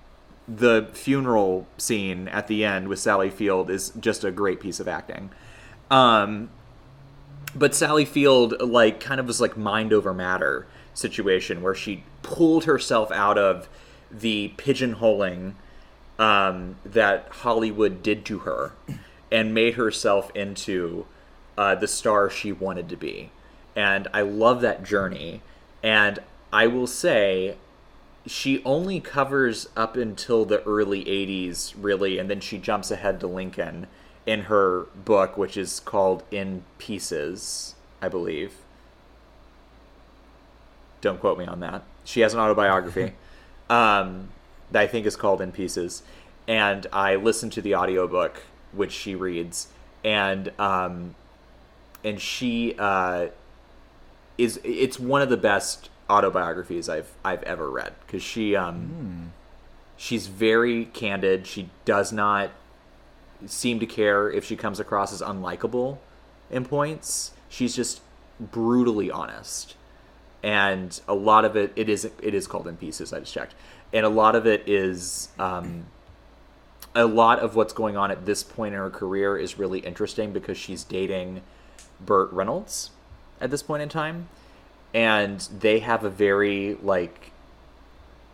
the 0.49 0.89
funeral 0.93 1.67
scene 1.79 2.27
at 2.29 2.49
the 2.49 2.65
end 2.65 2.89
with 2.89 2.99
Sally 2.99 3.31
Field 3.31 3.71
is 3.71 3.91
just 4.01 4.25
a 4.25 4.31
great 4.31 4.61
piece 4.61 4.81
of 4.81 4.89
acting. 4.89 5.31
Um, 5.91 6.51
but 7.55 7.75
Sally 7.75 8.05
Field, 8.05 8.61
like, 8.61 9.01
kind 9.01 9.21
of 9.21 9.27
was 9.27 9.41
like 9.41 9.57
mind 9.57 9.93
over 9.93 10.13
matter 10.13 10.67
situation 10.93 11.63
where 11.63 11.75
she 11.75 12.03
pulled 12.23 12.65
herself 12.65 13.11
out 13.13 13.39
of 13.39 13.69
the 14.11 14.53
pigeonholing 14.57 15.55
um, 16.19 16.77
that 16.85 17.29
Hollywood 17.31 18.03
did 18.03 18.25
to 18.27 18.41
her 18.41 18.73
and 19.31 19.55
made 19.55 19.75
herself 19.75 20.35
into 20.35 21.07
uh, 21.57 21.75
the 21.75 21.89
star 21.89 22.31
she 22.31 22.53
wanted 22.53 22.89
to 22.89 22.97
be. 22.97 23.31
And 23.77 24.09
I 24.13 24.23
love 24.23 24.61
that 24.63 24.83
journey. 24.83 25.43
And 25.83 26.19
I 26.53 26.67
will 26.67 26.87
say, 26.87 27.57
she 28.27 28.63
only 28.65 29.01
covers 29.01 29.69
up 29.77 29.97
until 29.97 30.45
the 30.45 30.63
early 30.65 31.05
80s, 31.05 31.75
really, 31.79 32.19
and 32.19 32.29
then 32.29 32.41
she 32.41 32.59
jumps 32.59 32.91
ahead 32.91 33.21
to 33.21 33.27
Lincoln 33.27 33.87
in 34.27 34.43
her 34.43 34.87
book, 34.95 35.37
which 35.37 35.57
is 35.57 35.81
called 35.81 36.23
In 36.31 36.65
Pieces, 36.79 37.75
I 38.03 38.09
believe. 38.09 38.55
Don't 41.01 41.19
quote 41.19 41.39
me 41.39 41.47
on 41.47 41.61
that. 41.61 41.83
She 42.05 42.21
has 42.21 42.35
an 42.35 42.41
autobiography 42.41 43.15
um, 43.71 44.29
that 44.71 44.83
I 44.83 44.87
think 44.87 45.07
is 45.07 45.17
called 45.17 45.41
In 45.41 45.53
Pieces. 45.53 46.03
And 46.47 46.87
I 46.93 47.17
listened 47.17 47.53
to 47.53 47.63
the 47.63 47.75
audiobook, 47.75 48.43
which 48.73 48.93
she 48.93 49.15
reads, 49.15 49.69
and 50.05 50.53
um, 50.59 51.15
and 52.05 52.21
she 52.21 52.75
uh, 52.79 53.29
is 54.39 54.61
it's 54.65 54.99
one 54.99 55.23
of 55.23 55.29
the 55.29 55.37
best 55.37 55.91
autobiographies 56.09 56.89
I've 56.89 57.13
I've 57.25 57.43
ever 57.45 57.71
read 57.71 57.93
because 58.07 58.23
she 58.23 58.57
um 58.57 59.33
she's 59.97 60.27
very 60.27 60.87
candid. 60.87 61.47
She 61.47 61.71
does 61.85 62.13
not 62.13 62.51
seem 63.47 63.81
to 63.81 63.87
care 63.87 64.31
if 64.31 64.45
she 64.45 64.57
comes 64.57 64.81
across 64.81 65.13
as 65.13 65.21
unlikable 65.23 65.99
in 66.51 66.65
points. 66.65 67.33
She's 67.49 67.77
just 67.77 68.01
brutally 68.41 69.11
honest, 69.11 69.77
and 70.43 70.99
a 71.07 71.15
lot 71.15 71.45
of 71.45 71.57
it 71.57 71.73
it 71.77 71.89
is 71.89 72.05
it 72.05 72.35
is 72.35 72.47
called 72.47 72.67
in 72.67 72.77
pieces. 72.77 73.13
I 73.13 73.21
just 73.21 73.33
checked, 73.35 73.55
and 73.93 74.05
a 74.07 74.11
lot 74.11 74.35
of 74.35 74.47
it 74.47 74.69
is. 74.69 75.29
Um, 75.39 75.87
a 76.95 77.07
lot 77.07 77.39
of 77.39 77.55
what's 77.57 77.73
going 77.73 77.97
on 77.97 78.11
at 78.11 78.27
this 78.27 78.43
point 78.43 78.75
in 78.75 78.81
her 78.81 78.91
career 78.91 79.37
is 79.37 79.59
really 79.59 79.81
interesting 79.81 80.33
because 80.33 80.57
she's 80.59 80.83
dating 80.85 81.43
Burt 82.05 82.33
Reynolds 82.33 82.91
at 83.41 83.51
this 83.51 83.63
point 83.63 83.83
in 83.83 83.89
time. 83.89 84.29
And 84.93 85.41
they 85.57 85.79
have 85.81 86.03
a 86.05 86.11
very 86.11 86.75
like 86.83 87.31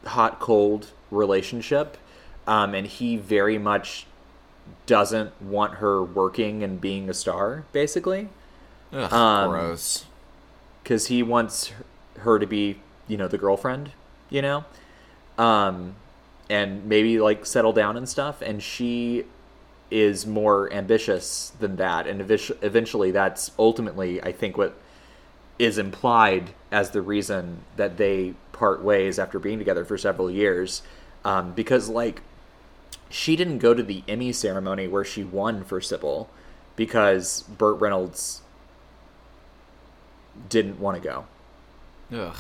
hot 0.04 0.40
cold 0.40 0.88
relationship. 1.10 1.96
Um, 2.46 2.74
and 2.74 2.86
he 2.86 3.16
very 3.16 3.58
much 3.58 4.06
doesn't 4.86 5.40
want 5.42 5.74
her 5.74 6.02
working 6.02 6.62
and 6.62 6.80
being 6.80 7.08
a 7.10 7.14
star 7.14 7.64
basically. 7.72 8.28
Ugh, 8.92 9.12
Um, 9.12 9.50
gross. 9.50 10.06
because 10.82 11.06
he 11.08 11.22
wants 11.22 11.72
her 12.20 12.38
to 12.38 12.46
be 12.46 12.80
you 13.08 13.16
know 13.16 13.28
the 13.28 13.38
girlfriend 13.38 13.92
you 14.30 14.42
know? 14.42 14.64
Um 15.38 15.94
and 16.48 16.84
maybe 16.86 17.18
like 17.18 17.44
settle 17.44 17.72
down 17.72 17.96
and 17.96 18.08
stuff 18.08 18.40
and 18.42 18.62
she 18.62 19.24
is 19.90 20.26
more 20.26 20.72
ambitious 20.72 21.52
than 21.60 21.76
that 21.76 22.06
and 22.06 22.20
eventually 22.20 23.10
that's 23.10 23.50
ultimately 23.58 24.22
i 24.22 24.32
think 24.32 24.56
what 24.56 24.74
is 25.58 25.78
implied 25.78 26.50
as 26.70 26.90
the 26.90 27.00
reason 27.00 27.58
that 27.76 27.96
they 27.96 28.34
part 28.52 28.82
ways 28.82 29.18
after 29.18 29.38
being 29.38 29.58
together 29.58 29.84
for 29.84 29.96
several 29.96 30.30
years 30.30 30.82
um, 31.24 31.52
because 31.52 31.88
like 31.88 32.20
she 33.08 33.36
didn't 33.36 33.58
go 33.58 33.72
to 33.74 33.82
the 33.82 34.02
emmy 34.08 34.32
ceremony 34.32 34.86
where 34.88 35.04
she 35.04 35.22
won 35.24 35.64
for 35.64 35.80
sybil 35.80 36.28
because 36.74 37.42
burt 37.42 37.80
reynolds 37.80 38.42
didn't 40.48 40.78
want 40.78 41.00
to 41.00 41.02
go 41.08 41.26
Ugh. 42.12 42.36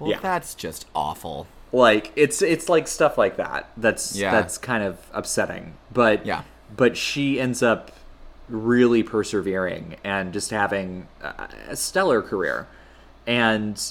Well, 0.00 0.10
Yeah. 0.10 0.18
that's 0.20 0.54
just 0.54 0.86
awful. 0.96 1.46
Like 1.74 2.12
it's 2.14 2.40
it's 2.40 2.68
like 2.68 2.86
stuff 2.86 3.18
like 3.18 3.36
that 3.36 3.68
that's 3.76 4.14
Yeah. 4.16 4.30
that's 4.30 4.58
kind 4.58 4.84
of 4.84 4.98
upsetting 5.12 5.74
but 5.92 6.24
Yeah. 6.24 6.42
but 6.74 6.96
she 6.96 7.40
ends 7.40 7.62
up 7.64 7.90
really 8.48 9.02
persevering 9.02 9.96
and 10.04 10.32
just 10.32 10.50
having 10.50 11.08
a, 11.68 11.74
stellar 11.74 12.22
career 12.22 12.68
and 13.26 13.82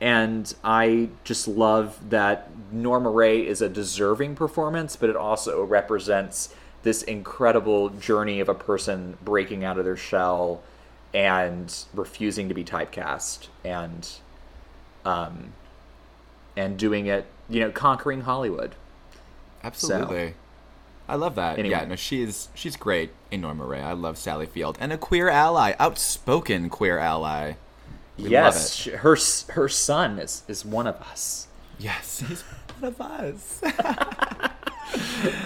and 0.00 0.54
i 0.64 1.08
just 1.22 1.46
love 1.46 1.98
that 2.10 2.50
norma 2.72 3.10
rae 3.10 3.46
is 3.46 3.62
a 3.62 3.68
deserving 3.68 4.34
performance 4.34 4.96
but 4.96 5.08
it 5.08 5.14
also 5.16 5.62
represents 5.62 6.52
this 6.82 7.02
incredible 7.02 7.90
journey 7.90 8.40
of 8.40 8.48
a 8.48 8.54
person 8.54 9.16
breaking 9.24 9.62
out 9.64 9.78
of 9.78 9.84
their 9.84 9.96
shell 9.96 10.62
and 11.12 11.84
refusing 11.94 12.48
to 12.48 12.54
be 12.54 12.64
typecast 12.64 13.46
and 13.64 14.08
um 15.04 15.52
and 16.56 16.78
doing 16.78 17.06
it, 17.06 17.26
you 17.48 17.60
know, 17.60 17.70
conquering 17.70 18.22
Hollywood. 18.22 18.74
Absolutely. 19.62 20.34
I 21.08 21.16
love 21.16 21.34
that. 21.34 21.58
Anyway. 21.58 21.74
Yeah, 21.74 21.84
no, 21.84 21.96
she's 21.96 22.48
she's 22.54 22.76
great 22.76 23.10
in 23.30 23.42
Norma 23.42 23.64
Rae. 23.64 23.80
I 23.80 23.92
love 23.92 24.16
Sally 24.16 24.46
Field 24.46 24.78
and 24.80 24.92
a 24.92 24.98
queer 24.98 25.28
ally, 25.28 25.74
outspoken 25.78 26.70
queer 26.70 26.98
ally. 26.98 27.54
We 28.18 28.30
yes, 28.30 28.54
love 28.54 28.54
it. 28.54 28.70
sh- 28.70 29.00
her 29.00 29.54
her 29.54 29.68
son 29.68 30.18
is 30.18 30.42
is 30.48 30.64
one 30.64 30.86
of 30.86 30.96
us. 30.96 31.48
Yes, 31.78 32.20
he's 32.20 32.42
one 32.42 32.84
of 32.84 33.00
us. 33.00 33.62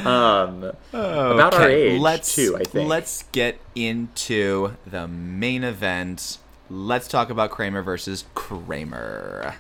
Um, 0.05 0.73
about 0.93 1.55
our 1.55 1.71
age 1.71 2.01
let's, 2.01 2.35
too, 2.35 2.57
I 2.57 2.65
think. 2.65 2.89
Let's 2.89 3.25
get 3.33 3.59
into 3.75 4.77
the 4.87 5.09
main 5.09 5.65
event. 5.65 6.39
Let's 6.69 7.09
talk 7.09 7.31
about 7.31 7.51
Kramer 7.51 7.83
versus 7.83 8.25
Kramer. 8.35 9.55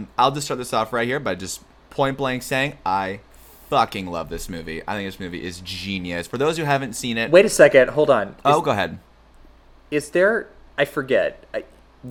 Um, 0.00 0.08
I'll 0.18 0.30
just 0.32 0.46
start 0.46 0.58
this 0.58 0.72
off 0.72 0.92
right 0.92 1.06
here 1.06 1.20
by 1.20 1.34
just 1.34 1.62
point 1.90 2.16
blank 2.16 2.42
saying 2.42 2.78
I 2.84 3.20
fucking 3.68 4.06
love 4.06 4.28
this 4.30 4.48
movie. 4.48 4.82
I 4.86 4.94
think 4.96 5.08
this 5.08 5.20
movie 5.20 5.44
is 5.44 5.60
genius. 5.60 6.26
For 6.26 6.38
those 6.38 6.56
who 6.56 6.64
haven't 6.64 6.94
seen 6.94 7.18
it, 7.18 7.30
Wait 7.30 7.44
a 7.44 7.48
second, 7.50 7.90
hold 7.90 8.10
on. 8.10 8.28
Is, 8.28 8.34
oh, 8.44 8.60
go 8.60 8.70
ahead. 8.72 8.98
is 9.90 10.10
there? 10.10 10.48
I 10.78 10.84
forget. 10.84 11.44
I, 11.54 11.64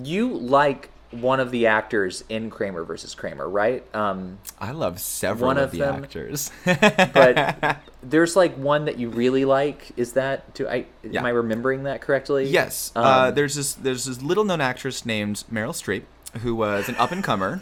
you 0.04 0.28
like 0.32 0.90
one 1.10 1.40
of 1.40 1.50
the 1.50 1.66
actors 1.66 2.22
in 2.28 2.50
Kramer 2.50 2.84
versus 2.84 3.16
Kramer, 3.16 3.48
right? 3.48 3.84
Um, 3.94 4.38
I 4.60 4.70
love 4.70 5.00
several 5.00 5.48
One 5.48 5.58
of, 5.58 5.64
of 5.64 5.70
the 5.72 5.78
them- 5.78 6.04
actors. 6.04 6.52
but 6.64 7.78
there's 8.02 8.36
like 8.36 8.54
one 8.56 8.84
that 8.84 8.96
you 8.98 9.08
really 9.10 9.44
like. 9.44 9.90
Is 9.96 10.12
that? 10.12 10.54
Do 10.54 10.68
I? 10.68 10.86
Yeah. 11.02 11.20
Am 11.20 11.26
I 11.26 11.30
remembering 11.30 11.82
that 11.84 12.00
correctly? 12.00 12.46
yes, 12.48 12.92
Um, 12.94 13.04
uh, 13.04 13.30
there's 13.32 13.56
this 13.56 13.72
there's 13.74 14.04
this 14.04 14.22
little 14.22 14.44
known 14.44 14.60
actress 14.60 15.04
named 15.04 15.42
Meryl 15.52 15.72
Streep 15.72 16.04
who 16.42 16.54
was 16.54 16.88
an 16.88 16.96
up 16.96 17.10
and 17.12 17.22
comer. 17.24 17.60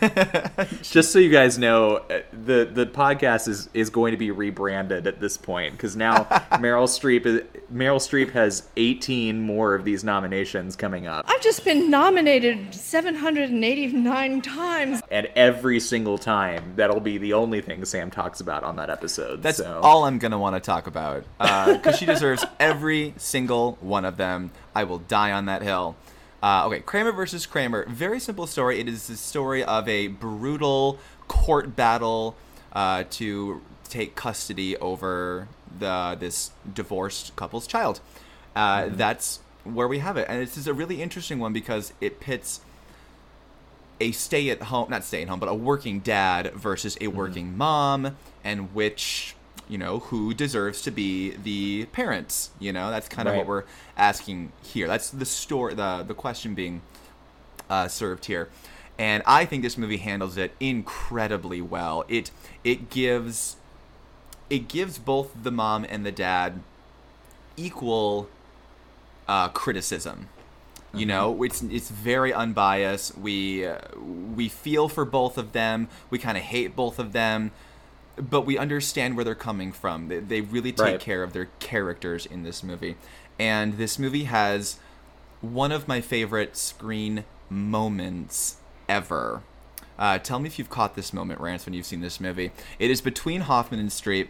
Just 0.82 1.12
so 1.12 1.18
you 1.18 1.30
guys 1.30 1.58
know, 1.58 1.96
uh, 1.96 2.20
the 2.32 2.68
the 2.70 2.86
podcast 2.86 3.48
is 3.48 3.68
is 3.74 3.90
going 3.90 4.10
to 4.12 4.16
be 4.16 4.30
rebranded 4.30 5.06
at 5.06 5.20
this 5.20 5.36
point 5.36 5.72
because 5.72 5.96
now 5.96 6.24
Meryl 6.52 6.88
Streep 6.88 7.26
is, 7.26 7.42
Meryl 7.72 7.96
Streep 7.98 8.30
has 8.32 8.68
18 8.76 9.40
more 9.40 9.74
of 9.74 9.84
these 9.84 10.02
nominations 10.04 10.76
coming 10.76 11.06
up, 11.06 11.24
I've 11.28 11.40
just 11.42 11.64
been 11.64 11.90
nominated 11.90 12.74
789 12.74 14.42
times. 14.42 15.02
and 15.10 15.28
every 15.36 15.80
single 15.80 16.18
time 16.18 16.74
that'll 16.76 17.00
be 17.00 17.18
the 17.18 17.32
only 17.32 17.60
thing 17.60 17.84
Sam 17.84 18.10
talks 18.10 18.40
about 18.40 18.64
on 18.64 18.76
that 18.76 18.90
episode. 18.90 19.42
That's 19.42 19.58
so. 19.58 19.80
all 19.82 20.04
I'm 20.04 20.18
gonna 20.18 20.38
want 20.38 20.56
to 20.56 20.60
talk 20.60 20.86
about 20.86 21.24
because 21.38 21.98
she 21.98 22.06
deserves 22.06 22.44
every 22.58 23.14
single 23.16 23.78
one 23.80 24.04
of 24.04 24.16
them. 24.16 24.50
I 24.74 24.84
will 24.84 24.98
die 24.98 25.32
on 25.32 25.46
that 25.46 25.62
hill. 25.62 25.96
Uh, 26.42 26.66
okay, 26.66 26.80
Kramer 26.80 27.12
versus 27.12 27.46
Kramer. 27.46 27.86
Very 27.88 28.18
simple 28.18 28.46
story. 28.46 28.80
It 28.80 28.88
is 28.88 29.06
the 29.06 29.16
story 29.16 29.62
of 29.62 29.88
a 29.88 30.08
brutal 30.08 30.98
court 31.28 31.76
battle 31.76 32.36
uh, 32.72 33.04
to 33.10 33.62
take 33.88 34.16
custody 34.16 34.76
over 34.78 35.48
the 35.78 36.16
this 36.18 36.50
divorced 36.74 37.36
couple's 37.36 37.66
child. 37.66 38.00
Uh, 38.56 38.88
That's 38.90 39.40
where 39.64 39.86
we 39.86 40.00
have 40.00 40.16
it, 40.16 40.26
and 40.28 40.42
this 40.42 40.56
is 40.56 40.66
a 40.66 40.74
really 40.74 41.00
interesting 41.00 41.38
one 41.38 41.52
because 41.52 41.92
it 42.00 42.18
pits 42.18 42.60
a 44.00 44.10
stay 44.10 44.50
at 44.50 44.62
home 44.62 44.90
not 44.90 45.04
stay 45.04 45.22
at 45.22 45.28
home 45.28 45.38
but 45.38 45.48
a 45.48 45.54
working 45.54 46.00
dad 46.00 46.52
versus 46.54 46.98
a 47.00 47.06
working 47.06 47.56
mom 47.56 48.16
and 48.42 48.74
which 48.74 49.36
you 49.68 49.78
know 49.78 50.00
who 50.00 50.34
deserves 50.34 50.82
to 50.82 50.90
be 50.90 51.30
the 51.42 51.86
parents 51.86 52.50
you 52.58 52.72
know 52.72 52.90
that's 52.90 53.08
kind 53.08 53.28
of 53.28 53.32
Right. 53.34 53.38
what 53.38 53.46
we're 53.46 53.64
asking 53.96 54.52
here 54.62 54.86
that's 54.86 55.10
the 55.10 55.24
story 55.24 55.74
the 55.74 56.04
the 56.06 56.14
question 56.14 56.54
being 56.54 56.82
uh, 57.70 57.88
served 57.88 58.26
here, 58.26 58.50
and 58.98 59.22
I 59.24 59.46
think 59.46 59.62
this 59.62 59.78
movie 59.78 59.96
handles 59.96 60.36
it 60.36 60.52
incredibly 60.60 61.62
well. 61.62 62.04
It 62.06 62.30
it 62.64 62.90
gives 62.90 63.56
it 64.50 64.68
gives 64.68 64.98
both 64.98 65.30
the 65.42 65.50
mom 65.50 65.86
and 65.88 66.04
the 66.04 66.12
dad 66.12 66.60
equal 67.56 68.28
uh, 69.26 69.48
criticism. 69.48 70.28
You 70.94 71.06
know, 71.06 71.42
it's 71.42 71.62
it's 71.62 71.88
very 71.88 72.34
unbiased. 72.34 73.16
We 73.16 73.64
uh, 73.66 73.78
we 74.36 74.50
feel 74.50 74.90
for 74.90 75.06
both 75.06 75.38
of 75.38 75.52
them. 75.52 75.88
We 76.10 76.18
kind 76.18 76.36
of 76.36 76.42
hate 76.42 76.76
both 76.76 76.98
of 76.98 77.12
them, 77.12 77.52
but 78.16 78.42
we 78.42 78.58
understand 78.58 79.16
where 79.16 79.24
they're 79.24 79.34
coming 79.34 79.72
from. 79.72 80.08
They, 80.08 80.20
they 80.20 80.40
really 80.40 80.72
take 80.72 80.80
Right. 80.80 81.00
care 81.00 81.22
of 81.22 81.32
their 81.32 81.46
characters 81.60 82.26
in 82.26 82.42
this 82.42 82.62
movie, 82.62 82.96
and 83.38 83.78
this 83.78 83.98
movie 83.98 84.24
has 84.24 84.78
one 85.40 85.72
of 85.72 85.88
my 85.88 86.00
favorite 86.00 86.56
screen 86.56 87.24
moments 87.50 88.56
ever. 88.88 89.42
Uh, 89.98 90.18
tell 90.18 90.38
me 90.38 90.46
if 90.46 90.58
you've 90.58 90.70
caught 90.70 90.94
this 90.96 91.12
moment, 91.12 91.40
Rance, 91.40 91.66
when 91.66 91.74
you've 91.74 91.86
seen 91.86 92.00
this 92.00 92.20
movie. 92.20 92.50
It 92.78 92.90
is 92.90 93.00
between 93.00 93.42
Hoffman 93.42 93.78
and 93.80 93.90
Streep 93.90 94.28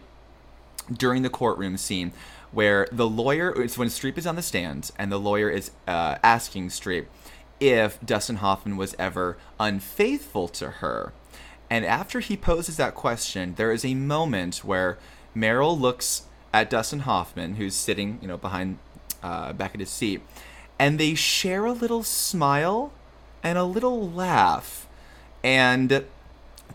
during 0.91 1.21
the 1.21 1.29
courtroom 1.29 1.77
scene 1.77 2.11
where 2.51 2.87
the 2.91 3.07
lawyer 3.07 3.49
it's 3.61 3.77
when 3.77 3.87
Streep 3.87 4.17
is 4.17 4.27
on 4.27 4.35
the 4.35 4.41
stand 4.41 4.91
and 4.99 5.11
the 5.11 5.19
lawyer 5.19 5.49
is 5.49 5.71
uh, 5.87 6.17
asking 6.21 6.67
Streep 6.69 7.05
if 7.59 7.99
Dustin 8.05 8.35
Hoffman 8.37 8.75
was 8.77 8.93
ever 8.99 9.37
unfaithful 9.59 10.47
to 10.49 10.69
her. 10.69 11.13
And 11.73 11.87
after 11.87 12.19
he 12.19 12.37
poses 12.37 12.77
that 12.77 12.93
question, 12.93 13.55
there 13.55 13.71
is 13.71 13.83
a 13.83 13.95
moment 13.95 14.57
where 14.57 14.99
Meryl 15.35 15.75
looks 15.75 16.27
at 16.53 16.69
Dustin 16.69 16.99
Hoffman, 16.99 17.55
who's 17.55 17.73
sitting, 17.73 18.19
you 18.21 18.27
know, 18.27 18.37
behind 18.37 18.77
uh, 19.23 19.53
back 19.53 19.73
at 19.73 19.79
his 19.79 19.89
seat, 19.89 20.21
and 20.77 20.99
they 20.99 21.15
share 21.15 21.65
a 21.65 21.71
little 21.71 22.03
smile 22.03 22.93
and 23.41 23.57
a 23.57 23.63
little 23.63 24.07
laugh. 24.07 24.87
And 25.43 26.05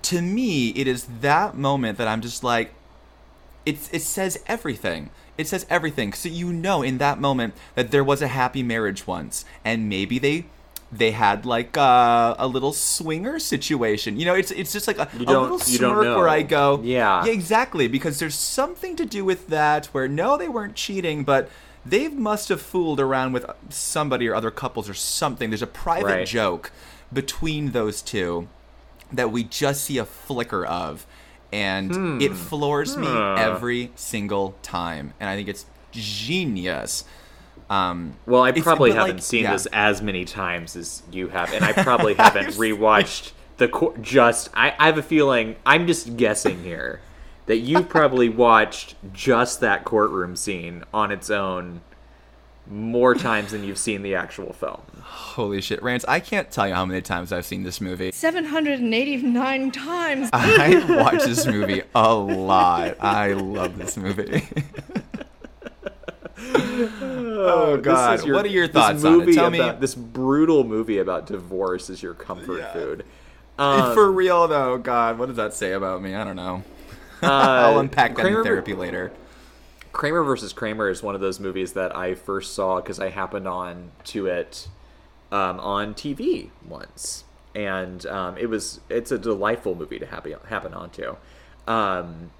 to 0.02 0.20
me, 0.20 0.70
it 0.70 0.88
is 0.88 1.06
that 1.20 1.56
moment 1.56 1.96
that 1.98 2.08
I'm 2.08 2.20
just 2.20 2.42
like, 2.42 2.74
it's 3.64 3.88
it 3.92 4.02
says 4.02 4.42
everything. 4.48 5.10
It 5.36 5.46
says 5.46 5.64
everything. 5.70 6.12
So 6.12 6.28
you 6.28 6.52
know 6.52 6.82
in 6.82 6.98
that 6.98 7.20
moment 7.20 7.54
that 7.76 7.92
there 7.92 8.02
was 8.02 8.20
a 8.20 8.26
happy 8.26 8.64
marriage 8.64 9.06
once, 9.06 9.44
and 9.64 9.88
maybe 9.88 10.18
they 10.18 10.46
they 10.90 11.10
had 11.10 11.44
like 11.44 11.76
uh, 11.76 12.34
a 12.38 12.46
little 12.46 12.72
swinger 12.72 13.38
situation. 13.38 14.18
You 14.18 14.24
know, 14.26 14.34
it's 14.34 14.50
it's 14.50 14.72
just 14.72 14.86
like 14.86 14.98
a, 14.98 15.08
You 15.18 15.26
a 15.26 15.36
little 15.40 15.58
smirk 15.58 16.16
where 16.16 16.28
I 16.28 16.42
go, 16.42 16.80
Yeah. 16.82 17.24
yeah, 17.24 17.30
exactly, 17.32 17.88
because 17.88 18.18
there's 18.18 18.34
something 18.34 18.96
to 18.96 19.04
do 19.04 19.24
with 19.24 19.48
that 19.48 19.86
where 19.86 20.08
no, 20.08 20.36
they 20.38 20.48
weren't 20.48 20.74
cheating, 20.74 21.24
but 21.24 21.50
they 21.84 22.08
must 22.08 22.48
have 22.48 22.60
fooled 22.62 23.00
around 23.00 23.32
with 23.32 23.44
somebody 23.70 24.28
or 24.28 24.34
other 24.34 24.50
couples 24.50 24.88
or 24.88 24.94
something. 24.94 25.50
There's 25.50 25.62
a 25.62 25.66
private 25.66 26.04
Right. 26.06 26.26
joke 26.26 26.72
between 27.12 27.72
those 27.72 28.02
two 28.02 28.48
that 29.12 29.30
we 29.32 29.44
just 29.44 29.84
see 29.84 29.96
a 29.98 30.04
flicker 30.04 30.64
of, 30.66 31.06
and 31.52 31.94
Hmm. 31.94 32.20
it 32.20 32.34
floors 32.34 32.96
me 32.96 33.06
Huh. 33.06 33.34
every 33.38 33.90
single 33.94 34.54
time, 34.62 35.12
and 35.20 35.28
I 35.30 35.36
think 35.36 35.48
it's 35.48 35.64
genius. 35.92 37.04
Um, 37.70 38.14
Well, 38.26 38.42
I 38.42 38.52
probably 38.52 38.92
haven't 38.92 39.16
like, 39.16 39.22
seen 39.22 39.44
yeah. 39.44 39.52
this 39.52 39.66
as 39.72 40.00
many 40.02 40.24
times 40.24 40.74
as 40.76 41.02
you 41.12 41.28
have, 41.28 41.52
and 41.52 41.64
I 41.64 41.72
probably 41.84 42.14
haven't 42.14 42.54
rewatched 42.54 43.32
the 43.58 43.68
co- 43.68 43.94
just. 44.00 44.50
I, 44.54 44.74
I 44.78 44.86
have 44.86 44.98
a 44.98 45.02
feeling. 45.02 45.56
I'm 45.66 45.86
just 45.86 46.16
guessing 46.16 46.62
here 46.64 47.00
that 47.46 47.58
you 47.58 47.82
probably 47.84 48.28
watched 48.28 48.94
just 49.12 49.60
that 49.60 49.84
courtroom 49.84 50.36
scene 50.36 50.84
on 50.94 51.10
its 51.12 51.28
own 51.30 51.82
more 52.70 53.14
times 53.14 53.52
than 53.52 53.64
you've 53.64 53.78
seen 53.78 54.02
the 54.02 54.14
actual 54.14 54.52
film. 54.52 54.80
Holy 55.02 55.60
shit, 55.62 55.82
Rance! 55.82 56.04
I 56.06 56.20
can't 56.20 56.50
tell 56.50 56.68
you 56.68 56.74
how 56.74 56.84
many 56.84 57.00
times 57.00 57.32
I've 57.32 57.46
seen 57.46 57.62
this 57.62 57.80
movie. 57.80 58.12
789 58.12 59.70
times. 59.70 60.28
I 60.34 60.84
watch 61.02 61.24
this 61.24 61.46
movie 61.46 61.82
a 61.94 62.14
lot. 62.14 62.96
I 63.00 63.32
love 63.32 63.78
this 63.78 63.96
movie. 63.96 64.46
oh 67.02 67.76
This 67.76 67.84
God! 67.84 68.24
your- 68.24 68.36
what 68.36 68.44
are 68.44 68.48
your 68.48 68.66
this 68.66 68.74
thoughts 68.74 69.04
on 69.04 69.14
it? 69.14 69.16
movie 69.18 69.34
Tell 69.34 69.50
me. 69.50 69.72
This 69.80 69.94
brutal 69.94 70.64
movie 70.64 70.98
about 70.98 71.26
divorce 71.26 71.90
is 71.90 72.02
your 72.02 72.14
comfort 72.14 72.72
food. 72.72 73.04
Um, 73.58 73.94
For 73.94 74.10
real 74.12 74.46
though, 74.46 74.78
God, 74.78 75.18
what 75.18 75.26
does 75.26 75.36
that 75.36 75.52
say 75.54 75.72
about 75.72 76.00
me? 76.02 76.14
I 76.14 76.22
don't 76.24 76.36
know. 76.36 76.62
uh, 77.22 77.26
I'll 77.26 77.78
unpack 77.80 78.14
that 78.14 78.22
Kramer- 78.22 78.38
in 78.38 78.44
therapy 78.44 78.74
later. 78.74 79.10
Kramer 79.92 80.22
versus 80.22 80.52
Kramer 80.52 80.88
is 80.90 81.02
one 81.02 81.14
of 81.16 81.20
those 81.20 81.40
movies 81.40 81.72
that 81.72 81.96
I 81.96 82.14
first 82.14 82.54
saw 82.54 82.76
because 82.76 83.00
I 83.00 83.10
happened 83.10 83.48
on 83.48 83.90
to 84.04 84.26
it 84.26 84.68
um, 85.32 85.58
on 85.58 85.94
TV 85.94 86.50
once, 86.68 87.24
and 87.54 88.06
um, 88.06 88.36
it 88.38 88.46
was 88.46 88.78
it's 88.88 89.10
a 89.10 89.18
delightful 89.18 89.74
movie 89.74 89.98
to 89.98 90.06
happen 90.06 90.36
happen 90.48 90.72
onto. 90.72 91.16
Um, 91.66 92.30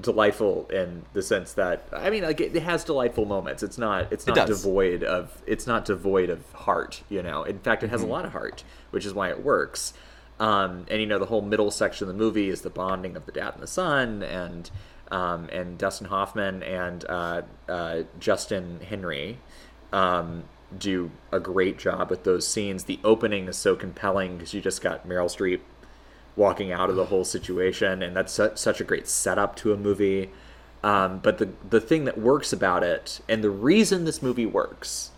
delightful 0.00 0.66
in 0.72 1.04
the 1.12 1.22
sense 1.22 1.52
that 1.54 1.88
I 1.92 2.10
mean, 2.10 2.22
like 2.24 2.40
it, 2.40 2.54
it 2.54 2.62
has 2.62 2.84
delightful 2.84 3.24
moments. 3.26 3.62
It's 3.62 3.78
not 3.78 4.12
it's 4.12 4.26
not 4.26 4.34
does. 4.36 4.62
devoid 4.62 5.02
of 5.04 5.42
it's 5.46 5.66
not 5.66 5.84
devoid 5.84 6.30
of 6.30 6.40
heart. 6.52 7.02
You 7.08 7.22
know, 7.22 7.44
in 7.44 7.58
fact, 7.60 7.82
it 7.82 7.90
has 7.90 8.00
Mhm. 8.02 8.04
a 8.04 8.06
lot 8.08 8.24
of 8.24 8.32
heart, 8.32 8.64
which 8.90 9.06
is 9.06 9.14
why 9.14 9.30
it 9.30 9.42
works. 9.44 9.92
Um, 10.40 10.86
and 10.90 11.00
you 11.00 11.06
know, 11.06 11.18
the 11.20 11.26
whole 11.26 11.42
middle 11.42 11.70
section 11.70 12.08
of 12.08 12.14
the 12.14 12.18
movie 12.18 12.48
is 12.48 12.62
the 12.62 12.70
bonding 12.70 13.16
of 13.16 13.24
the 13.26 13.32
dad 13.32 13.54
and 13.54 13.62
the 13.62 13.68
son, 13.68 14.22
and 14.22 14.68
um, 15.12 15.48
and 15.52 15.78
Dustin 15.78 16.08
Hoffman 16.08 16.62
and 16.64 17.04
uh, 17.08 17.42
uh, 17.68 18.02
Justin 18.18 18.80
Henry 18.80 19.38
um, 19.92 20.44
do 20.76 21.12
a 21.30 21.38
great 21.38 21.78
job 21.78 22.10
with 22.10 22.24
those 22.24 22.48
scenes. 22.48 22.84
The 22.84 22.98
opening 23.04 23.46
is 23.46 23.56
so 23.56 23.76
compelling 23.76 24.38
because 24.38 24.52
you 24.54 24.60
just 24.60 24.80
got 24.82 25.06
Meryl 25.06 25.26
Streep 25.26 25.60
walking 26.36 26.72
out 26.72 26.90
of 26.90 26.96
the 26.96 27.06
whole 27.06 27.24
situation, 27.24 28.02
and 28.02 28.16
that's 28.16 28.32
su- 28.32 28.52
such 28.54 28.80
a 28.80 28.84
great 28.84 29.08
setup 29.08 29.56
to 29.56 29.72
a 29.72 29.76
movie. 29.76 30.30
Um, 30.82 31.18
but 31.18 31.38
the 31.38 31.48
the 31.68 31.80
thing 31.80 32.04
that 32.04 32.18
works 32.18 32.52
about 32.52 32.82
it, 32.82 33.20
and 33.28 33.42
the 33.42 33.50
reason 33.50 34.04
this 34.04 34.22
movie 34.22 34.46
works, 34.46 35.12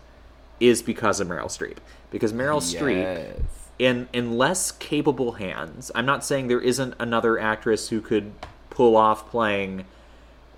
is 0.59 0.81
because 0.81 1.19
of 1.19 1.27
Meryl 1.27 1.47
Streep. 1.47 1.77
Because 2.09 2.31
Meryl 2.31 2.61
Streep, 2.61 3.43
in 3.77 4.07
in 4.13 4.37
less 4.37 4.71
capable 4.71 5.33
hands, 5.33 5.91
I'm 5.93 6.05
not 6.05 6.23
saying 6.23 6.47
there 6.47 6.61
isn't 6.61 6.95
another 6.99 7.37
actress 7.37 7.89
who 7.89 7.99
could 7.99 8.31
pull 8.69 8.95
off 8.95 9.29
playing 9.29 9.85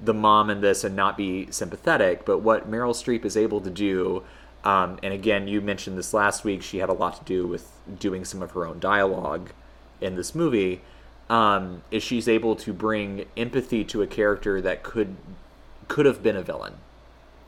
the 0.01 0.13
mom 0.13 0.49
in 0.49 0.61
this 0.61 0.83
and 0.83 0.95
not 0.95 1.17
be 1.17 1.51
sympathetic, 1.51 2.23
but 2.25 2.39
what 2.39 2.69
Meryl 2.69 2.93
Streep 2.93 3.25
is 3.25 3.35
able 3.35 3.59
to 3.61 3.69
do, 3.69 4.23
um, 4.63 4.99
and 5.03 5.13
again, 5.13 5.47
you 5.47 5.59
mentioned 5.59 5.97
this 5.97 6.13
last 6.13 6.43
week, 6.43 6.61
she 6.61 6.77
had 6.77 6.89
a 6.89 6.93
lot 6.93 7.17
to 7.17 7.23
do 7.25 7.47
with 7.47 7.69
doing 7.99 8.23
some 8.23 8.41
of 8.41 8.51
her 8.51 8.65
own 8.65 8.79
dialogue 8.79 9.51
in 10.01 10.15
this 10.15 10.33
movie, 10.35 10.81
um, 11.29 11.81
is 11.91 12.01
she's 12.03 12.27
able 12.27 12.55
to 12.57 12.73
bring 12.73 13.25
empathy 13.37 13.83
to 13.85 14.01
a 14.01 14.07
character 14.07 14.61
that 14.61 14.83
could 14.83 15.15
could 15.87 16.05
have 16.05 16.21
been 16.21 16.35
a 16.35 16.41
villain 16.43 16.75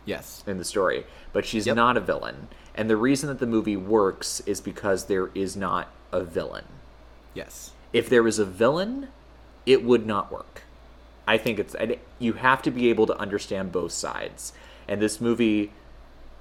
Yes. 0.04 0.44
in 0.48 0.58
the 0.58 0.64
story, 0.66 1.06
but 1.32 1.46
she's 1.46 1.68
Yep. 1.68 1.76
not 1.76 1.96
a 1.96 2.00
villain. 2.00 2.48
And 2.74 2.90
the 2.90 2.98
reason 2.98 3.30
that 3.30 3.38
the 3.40 3.46
movie 3.46 3.78
works 3.78 4.40
is 4.48 4.60
because 4.62 5.06
there 5.06 5.30
is 5.36 5.56
not 5.56 5.90
a 6.12 6.24
villain. 6.24 6.66
Yes. 7.36 7.72
If 7.94 8.10
there 8.10 8.24
was 8.24 8.40
a 8.40 8.46
villain, 8.46 9.10
it 9.68 9.84
would 9.84 10.08
not 10.08 10.32
work. 10.32 10.64
I 11.28 11.38
think 11.38 11.60
it's 11.60 11.76
you 12.18 12.34
have 12.34 12.62
to 12.64 12.72
be 12.72 12.90
able 12.90 13.06
to 13.08 13.18
understand 13.18 13.72
both 13.72 13.92
sides. 13.92 14.54
And 14.88 15.00
this 15.02 15.22
movie 15.22 15.72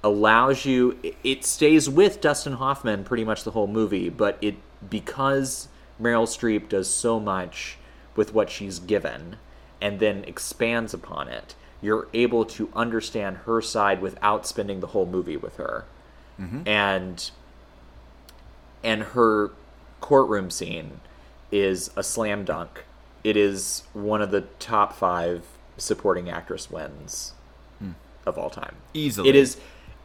allows 0.03 0.65
you 0.65 0.97
it 1.23 1.45
stays 1.45 1.87
with 1.87 2.19
Dustin 2.21 2.53
Hoffman 2.53 3.03
pretty 3.03 3.23
much 3.23 3.43
the 3.43 3.51
whole 3.51 3.67
movie, 3.67 4.09
but 4.09 4.37
it 4.41 4.55
because 4.89 5.67
Meryl 6.01 6.27
Streep 6.27 6.69
does 6.69 6.89
so 6.89 7.19
much 7.19 7.77
with 8.15 8.33
what 8.33 8.49
she's 8.49 8.79
given 8.79 9.37
and 9.81 9.99
then 9.99 10.23
expands 10.25 10.93
upon 10.93 11.27
it, 11.27 11.55
you're 11.81 12.07
able 12.13 12.45
to 12.45 12.69
understand 12.75 13.37
her 13.37 13.61
side 13.61 14.01
without 14.01 14.45
spending 14.45 14.79
the 14.79 14.87
whole 14.87 15.05
movie 15.05 15.37
with 15.37 15.57
her. 15.57 15.85
Mm-hmm. 16.39 16.67
And 16.67 17.31
and 18.83 19.03
her 19.03 19.51
courtroom 19.99 20.49
scene 20.49 21.01
is 21.51 21.91
a 21.95 22.03
slam 22.03 22.45
dunk. 22.45 22.83
It 23.23 23.37
is 23.37 23.83
one 23.93 24.21
of 24.21 24.31
the 24.31 24.41
top 24.59 24.93
five 24.93 25.45
supporting 25.77 26.29
actress 26.29 26.69
wins 26.69 27.33
hmm. 27.79 27.91
of 28.25 28.37
all 28.37 28.49
time. 28.49 28.75
Easily. 28.93 29.29
It 29.29 29.35
is. 29.35 29.57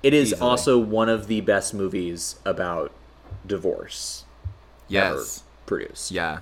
It 0.03 0.15
is 0.15 0.33
Easily. 0.33 0.49
also 0.49 0.79
one 0.79 1.09
of 1.09 1.27
the 1.27 1.41
best 1.41 1.75
movies 1.75 2.37
about 2.45 2.93
divorce 3.47 4.25
ever 4.91 5.46
Yes. 5.69 6.11
produced. 6.11 6.11
Yeah. 6.11 6.41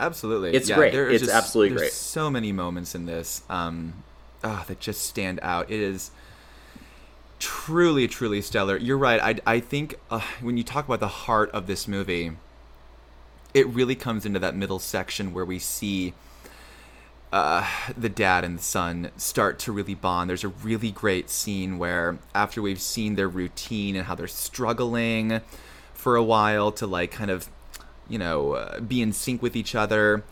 Absolutely. 0.00 0.54
It's 0.54 0.68
Yeah, 0.68 0.76
great. 0.76 0.92
there 0.92 1.08
is 1.08 1.22
It's 1.22 1.32
absolutely 1.32 1.70
there's 1.70 1.80
great. 1.80 1.92
So 1.92 2.30
many 2.30 2.52
moments 2.52 2.94
in 2.94 3.06
this 3.06 3.42
um, 3.50 4.04
ah, 4.44 4.64
that 4.68 4.80
just 4.80 5.02
stand 5.02 5.40
out. 5.42 5.70
It 5.70 5.80
is 5.80 6.10
truly, 7.38 8.08
truly 8.08 8.40
stellar. 8.42 8.76
You're 8.76 8.98
right. 8.98 9.20
I, 9.46 9.54
I 9.56 9.60
think 9.60 9.96
uh, 10.10 10.20
when 10.40 10.56
you 10.56 10.64
talk 10.64 10.86
about 10.86 11.00
the 11.00 11.08
heart 11.08 11.50
of 11.52 11.66
this 11.66 11.88
movie, 11.88 12.32
it 13.54 13.66
really 13.68 13.94
comes 13.94 14.26
into 14.26 14.38
that 14.38 14.54
middle 14.54 14.78
section 14.78 15.32
where 15.32 15.44
we 15.44 15.58
see 15.58 16.14
uh, 17.32 17.68
the 17.96 18.08
dad 18.08 18.44
and 18.44 18.58
the 18.58 18.62
son 18.62 19.10
start 19.16 19.58
to 19.60 19.72
really 19.72 19.94
bond. 19.94 20.30
There's 20.30 20.44
a 20.44 20.48
really 20.48 20.90
great 20.90 21.28
scene 21.30 21.78
where, 21.78 22.18
after 22.34 22.62
we've 22.62 22.80
seen 22.80 23.16
their 23.16 23.28
routine 23.28 23.96
and 23.96 24.06
how 24.06 24.14
they're 24.14 24.28
struggling 24.28 25.40
for 25.92 26.16
a 26.16 26.22
while 26.22 26.72
to 26.72 26.86
like 26.86 27.10
kind 27.10 27.30
of, 27.30 27.48
you 28.08 28.18
know, 28.18 28.52
uh, 28.54 28.80
be 28.80 29.00
in 29.02 29.12
sync 29.12 29.42
with 29.42 29.54
each 29.56 29.74
other. 29.74 30.24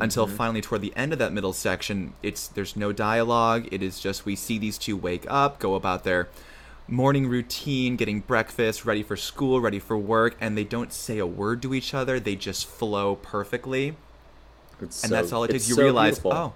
Until 0.00 0.26
Mhm. 0.26 0.30
finally, 0.36 0.60
toward 0.62 0.80
the 0.80 0.92
end 0.96 1.12
of 1.12 1.18
that 1.18 1.34
middle 1.34 1.52
section, 1.52 2.14
it's 2.22 2.46
there's 2.48 2.76
no 2.76 2.92
dialogue. 2.92 3.68
It 3.70 3.82
is 3.82 4.00
just 4.00 4.24
we 4.24 4.36
see 4.36 4.56
these 4.58 4.78
two 4.78 4.96
wake 4.96 5.26
up, 5.28 5.58
go 5.58 5.74
about 5.74 6.02
their 6.04 6.28
morning 6.88 7.26
routine, 7.26 7.96
getting 7.96 8.20
breakfast, 8.20 8.84
ready 8.86 9.02
for 9.02 9.16
school, 9.16 9.60
ready 9.60 9.78
for 9.78 9.98
work, 9.98 10.34
and 10.40 10.56
they 10.56 10.64
don't 10.64 10.92
say 10.94 11.18
a 11.18 11.26
word 11.26 11.60
to 11.62 11.74
each 11.74 11.92
other. 11.92 12.18
They 12.18 12.36
just 12.36 12.64
flow 12.66 13.16
perfectly. 13.16 13.94
It's 14.80 15.02
and 15.02 15.10
so- 15.10 15.14
that's 15.16 15.32
all 15.32 15.44
it 15.44 15.50
takes. 15.50 15.68
You 15.68 15.74
so 15.74 15.82
realize, 15.82 16.14
beautiful. 16.14 16.32
oh, 16.32 16.52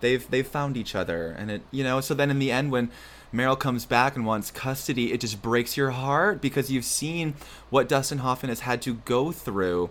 they've 0.00 0.28
they've 0.30 0.46
found 0.46 0.76
each 0.78 0.94
other, 0.94 1.34
and 1.38 1.50
it 1.50 1.62
you 1.70 1.84
know. 1.84 2.00
So 2.00 2.14
then 2.14 2.30
in 2.30 2.38
the 2.38 2.50
end, 2.50 2.70
when 2.72 2.90
Meryl 3.32 3.58
comes 3.58 3.86
back 3.86 4.14
and 4.16 4.26
wants 4.26 4.50
custody, 4.50 5.12
it 5.12 5.20
just 5.20 5.40
breaks 5.40 5.76
your 5.76 5.90
heart 5.90 6.40
because 6.42 6.70
you've 6.70 6.84
seen 6.84 7.34
what 7.70 7.88
Dustin 7.88 8.18
Hoffman 8.18 8.50
has 8.50 8.60
had 8.60 8.82
to 8.82 8.94
go 8.94 9.32
through 9.32 9.90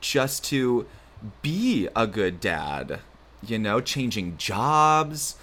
just 0.00 0.44
to 0.46 0.86
be 1.40 1.88
a 1.96 2.06
good 2.06 2.40
dad. 2.40 3.00
You 3.44 3.58
know, 3.58 3.80
changing 3.80 4.36
jobs. 4.36 5.36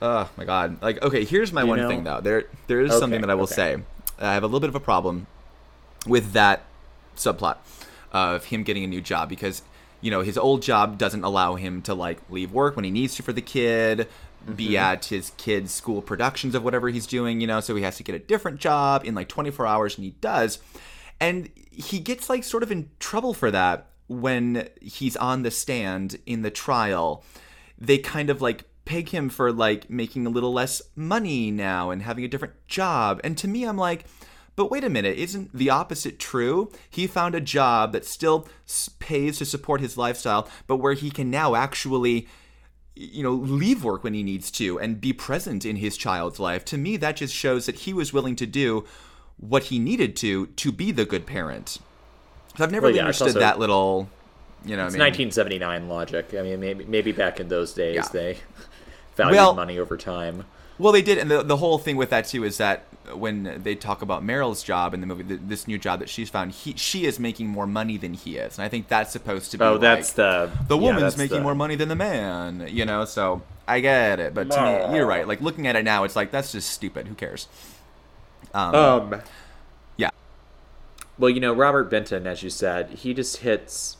Oh 0.00 0.28
my 0.36 0.44
god! 0.44 0.80
Like, 0.82 1.00
okay, 1.02 1.24
here's 1.24 1.52
my 1.52 1.62
You 1.62 1.68
one 1.68 1.78
know- 1.78 1.88
thing 1.88 2.04
though. 2.04 2.20
There 2.20 2.44
there 2.66 2.80
is 2.80 2.90
Okay, 2.90 3.00
something 3.00 3.20
that 3.20 3.30
I 3.30 3.34
will 3.34 3.44
okay. 3.44 3.54
say. 3.54 3.76
I 4.20 4.34
have 4.34 4.42
a 4.42 4.46
little 4.46 4.60
bit 4.60 4.68
of 4.68 4.74
a 4.76 4.80
problem 4.80 5.26
with 6.06 6.32
that 6.32 6.62
subplot 7.16 7.56
of 8.12 8.44
him 8.46 8.62
getting 8.62 8.84
a 8.84 8.86
new 8.86 9.00
job 9.00 9.28
because 9.28 9.62
you 10.00 10.10
know 10.10 10.20
his 10.20 10.36
old 10.36 10.62
job 10.62 10.98
doesn't 10.98 11.24
allow 11.24 11.54
him 11.54 11.82
to 11.82 11.94
like 11.94 12.18
leave 12.30 12.52
work 12.52 12.76
when 12.76 12.84
he 12.84 12.90
needs 12.90 13.14
to 13.16 13.22
for 13.22 13.32
the 13.32 13.40
kid 13.42 14.08
be 14.56 14.70
Mhm. 14.70 14.78
at 14.78 15.04
his 15.06 15.30
kid's 15.36 15.72
school 15.72 16.02
productions 16.02 16.54
of 16.54 16.62
whatever 16.64 16.88
he's 16.88 17.06
doing 17.06 17.40
you 17.40 17.46
know 17.46 17.60
so 17.60 17.74
he 17.76 17.82
has 17.82 17.96
to 17.96 18.02
get 18.02 18.14
a 18.14 18.18
different 18.18 18.58
job 18.60 19.04
in 19.04 19.14
like 19.14 19.28
24 19.28 19.66
hours 19.66 19.96
and 19.96 20.04
he 20.04 20.10
does 20.20 20.58
and 21.20 21.48
he 21.70 22.00
gets 22.00 22.28
like 22.28 22.42
sort 22.44 22.62
of 22.62 22.70
in 22.72 22.88
trouble 22.98 23.34
for 23.34 23.50
that 23.50 23.86
when 24.08 24.68
he's 24.80 25.16
on 25.16 25.42
the 25.42 25.50
stand 25.50 26.18
in 26.26 26.42
the 26.42 26.50
trial 26.50 27.24
they 27.78 27.98
kind 27.98 28.30
of 28.30 28.42
like 28.42 28.64
peg 28.84 29.10
him 29.10 29.28
for 29.28 29.52
like 29.52 29.88
making 29.88 30.26
a 30.26 30.30
little 30.30 30.52
less 30.52 30.82
money 30.96 31.50
now 31.50 31.90
and 31.90 32.02
having 32.02 32.24
a 32.24 32.28
different 32.28 32.54
job 32.66 33.20
and 33.22 33.38
to 33.38 33.46
me 33.46 33.64
i'm 33.64 33.76
like 33.78 34.04
but 34.54 34.70
wait 34.70 34.84
a 34.84 34.90
minute, 34.90 35.16
isn't 35.16 35.56
the 35.56 35.70
opposite 35.70 36.18
true? 36.18 36.70
He 36.90 37.06
found 37.06 37.34
a 37.34 37.40
job 37.40 37.92
that 37.92 38.04
still 38.04 38.46
pays 38.98 39.38
to 39.38 39.46
support 39.46 39.80
his 39.80 39.96
lifestyle, 39.96 40.46
but 40.66 40.76
where 40.76 40.92
he 40.92 41.10
can 41.10 41.30
now 41.30 41.54
actually 41.54 42.28
you 42.94 43.22
know 43.22 43.32
leave 43.32 43.82
work 43.84 44.04
when 44.04 44.14
he 44.14 44.22
needs 44.22 44.50
to 44.50 44.78
and 44.78 45.00
be 45.00 45.12
present 45.12 45.64
in 45.64 45.76
his 45.76 45.96
child's 45.96 46.38
life. 46.38 46.64
To 46.66 46.78
me 46.78 46.96
that 46.98 47.16
just 47.16 47.34
shows 47.34 47.66
that 47.66 47.76
he 47.80 47.92
was 47.92 48.12
willing 48.12 48.36
to 48.36 48.46
do 48.46 48.84
what 49.38 49.64
he 49.64 49.78
needed 49.78 50.14
to 50.16 50.46
to 50.46 50.70
be 50.72 50.90
the 50.92 51.04
good 51.04 51.26
parent. 51.26 51.78
So 52.56 52.64
I've 52.64 52.70
never 52.70 52.82
Well, 52.82 52.88
really 52.90 52.98
yeah, 52.98 53.08
it's 53.08 53.20
understood 53.20 53.28
also- 53.28 53.40
that 53.40 53.58
little 53.58 54.08
you 54.64 54.76
know 54.76 54.86
It's 54.86 54.94
I 54.94 54.98
mean? 54.98 55.06
1979 55.06 55.88
logic. 55.88 56.34
I 56.38 56.42
mean, 56.42 56.60
maybe 56.60 56.84
maybe 56.84 57.12
back 57.12 57.40
in 57.40 57.48
those 57.48 57.72
days 57.72 57.94
Yeah. 57.96 58.08
they 58.12 58.38
valued 59.16 59.36
Well- 59.36 59.54
money 59.54 59.78
over 59.78 59.96
time. 59.96 60.44
Well, 60.78 60.92
they 60.92 61.02
did, 61.02 61.18
and 61.18 61.30
the 61.30 61.42
the 61.42 61.56
whole 61.58 61.78
thing 61.78 61.96
with 61.96 62.10
that 62.10 62.26
too 62.26 62.44
is 62.44 62.58
that 62.58 62.84
when 63.14 63.60
they 63.62 63.74
talk 63.74 64.00
about 64.02 64.24
Meryl's 64.24 64.62
job 64.62 64.94
in 64.94 65.00
the 65.00 65.06
movie, 65.06 65.24
th 65.24 65.40
this 65.46 65.66
new 65.68 65.78
job 65.78 66.00
that 66.00 66.08
she's 66.08 66.30
found, 66.30 66.52
he 66.52 66.74
she 66.76 67.04
is 67.04 67.18
making 67.20 67.48
more 67.48 67.66
money 67.66 67.96
than 67.98 68.14
he 68.14 68.36
is, 68.36 68.58
and 68.58 68.64
I 68.64 68.68
think 68.68 68.88
that's 68.88 69.12
supposed 69.12 69.50
to 69.52 69.58
be. 69.58 69.64
Oh, 69.64 69.78
that's 69.78 70.12
the- 70.12 70.50
the 70.68 70.76
woman's 70.78 71.02
that's 71.02 71.16
making 71.18 71.38
the- 71.38 71.42
more 71.42 71.54
money 71.54 71.74
than 71.76 71.88
the 71.88 71.96
man, 71.96 72.66
you 72.70 72.84
know. 72.84 73.04
So 73.04 73.42
I 73.68 73.80
get 73.80 74.18
it, 74.20 74.34
but 74.34 74.50
to 74.50 74.88
me, 74.90 74.96
you're 74.96 75.06
right. 75.06 75.26
Like 75.28 75.40
looking 75.40 75.66
at 75.66 75.76
it 75.76 75.84
now, 75.84 76.04
it's 76.04 76.16
like 76.16 76.30
that's 76.30 76.52
just 76.52 76.70
stupid. 76.70 77.06
Who 77.08 77.14
cares? 77.14 77.48
Um, 78.54 78.74
Um, 78.74 79.22
yeah. 79.96 80.10
Well, 81.18 81.30
you 81.30 81.40
know, 81.40 81.52
Robert 81.52 81.90
Benton, 81.90 82.26
as 82.26 82.42
you 82.42 82.50
said, 82.50 82.90
he 82.90 83.14
just 83.14 83.38
hits 83.38 83.96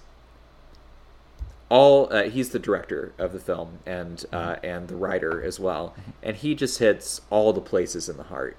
all. 1.73 2.13
Uh, 2.13 2.25
he's 2.25 2.51
the 2.51 2.59
director 2.59 3.13
of 3.19 3.33
the 3.33 3.39
film 3.41 3.79
and 3.87 4.25
uh, 4.33 4.57
and 4.63 4.89
the 4.89 4.97
writer 4.97 5.43
as 5.43 5.59
well, 5.59 5.95
and 6.23 6.37
he 6.37 6.55
just 6.55 6.79
hits 6.79 7.21
all 7.31 7.53
the 7.53 7.61
places 7.61 8.09
in 8.09 8.17
the 8.17 8.25
heart. 8.25 8.57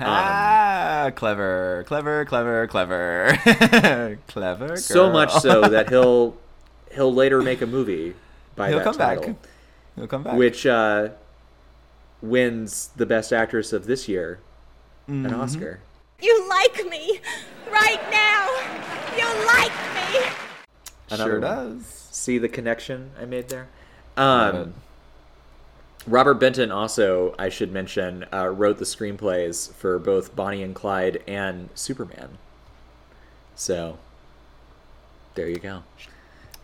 ah, 0.00 1.10
clever, 1.14 1.84
clever, 1.86 2.24
clever, 2.24 2.66
clever, 2.66 3.38
clever. 4.28 4.66
Girl. 4.68 4.76
So 4.76 5.10
much 5.10 5.32
so 5.32 5.62
that 5.68 5.88
he'll 5.88 6.36
he'll 6.92 7.12
later 7.14 7.42
make 7.42 7.62
a 7.62 7.66
movie 7.66 8.14
by 8.56 8.68
He'll 8.68 8.78
that 8.78 8.84
come 8.84 8.96
back. 8.96 9.18
He'll 9.96 10.06
come 10.06 10.22
back. 10.24 10.36
which 10.36 10.66
uh, 10.66 11.10
wins 12.22 12.90
the 12.96 13.06
best 13.06 13.32
actress 13.32 13.72
of 13.72 13.86
this 13.86 14.08
year 14.08 14.40
an 15.06 15.24
Mhm. 15.24 15.38
Oscar. 15.38 15.80
You 16.22 16.48
like 16.48 16.86
me 16.88 17.20
right 17.70 18.00
now. 18.10 18.48
You 19.18 19.26
like 19.46 19.72
me. 19.94 20.43
Sure 21.08 21.40
one. 21.40 21.40
does. 21.40 22.08
See 22.10 22.38
the 22.38 22.48
connection 22.48 23.10
I 23.20 23.24
made 23.24 23.48
there? 23.48 23.68
Um, 24.16 24.74
Robert 26.06 26.34
Benton 26.34 26.70
also, 26.70 27.34
I 27.38 27.48
should 27.48 27.72
mention, 27.72 28.26
uh, 28.32 28.48
wrote 28.48 28.78
the 28.78 28.84
screenplays 28.84 29.72
for 29.72 29.98
both 29.98 30.36
Bonnie 30.36 30.62
and 30.62 30.74
Clyde 30.74 31.22
and 31.26 31.68
Superman. 31.74 32.38
So, 33.54 33.98
there 35.34 35.48
you 35.48 35.58
go. 35.58 35.82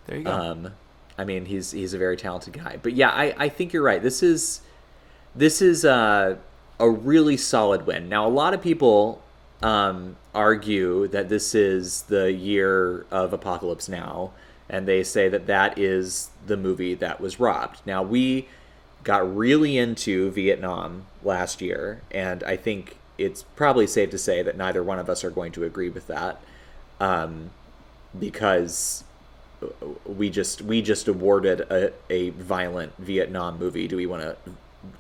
There 0.07 0.19
you 0.19 0.25
go. 0.25 0.33
Um, 0.33 0.73
I 1.17 1.25
mean, 1.25 1.47
he's 1.47 1.71
he's 1.73 1.95
a 1.95 1.99
very 1.99 2.17
talented 2.17 2.55
guy. 2.55 2.79
But 2.83 2.95
yeah, 2.95 3.11
I, 3.11 3.35
I 3.37 3.49
think 3.49 3.73
you're 3.73 3.83
right. 3.83 4.03
This 4.03 4.23
is 4.23 4.63
this 5.35 5.61
is 5.63 5.85
uh, 5.85 6.37
a 6.79 6.91
really 6.91 7.37
solid 7.37 7.87
win. 7.87 8.09
Now, 8.09 8.27
a 8.27 8.31
lot 8.31 8.55
of 8.55 8.63
people 8.63 9.23
um, 9.63 10.17
argue 10.35 11.09
that 11.09 11.29
this 11.29 11.55
is 11.55 12.03
the 12.03 12.33
year 12.33 13.07
of 13.11 13.33
Apocalypse 13.33 13.89
Now, 13.89 14.33
and 14.69 14.87
they 14.87 15.03
say 15.03 15.29
that 15.29 15.47
that 15.47 15.79
is 15.79 16.31
the 16.47 16.57
movie 16.57 16.95
that 16.95 17.21
was 17.21 17.41
robbed. 17.41 17.81
Now, 17.85 18.03
we 18.03 18.49
got 19.03 19.37
really 19.37 19.77
into 19.77 20.31
Vietnam 20.31 21.07
last 21.23 21.61
year, 21.61 22.03
and 22.11 22.43
I 22.45 22.57
think 22.57 22.97
it's 23.19 23.43
probably 23.43 23.87
safe 23.87 24.11
to 24.11 24.19
say 24.19 24.43
that 24.43 24.57
neither 24.57 24.83
one 24.83 24.99
of 24.99 25.11
us 25.11 25.25
are 25.25 25.31
going 25.31 25.53
to 25.53 25.65
agree 25.65 25.91
with 25.91 26.07
that, 26.07 26.41
um, 27.01 27.51
because 28.19 29.05
we 30.07 30.31
just 30.31 30.63
we 30.63 30.81
just 30.81 31.07
awarded 31.07 31.61
a, 31.61 31.93
a 32.09 32.31
violent 32.31 32.97
Vietnam 32.99 33.59
movie. 33.59 33.87
Do 33.87 33.97
we 33.97 34.07
want 34.07 34.23
to 34.23 34.37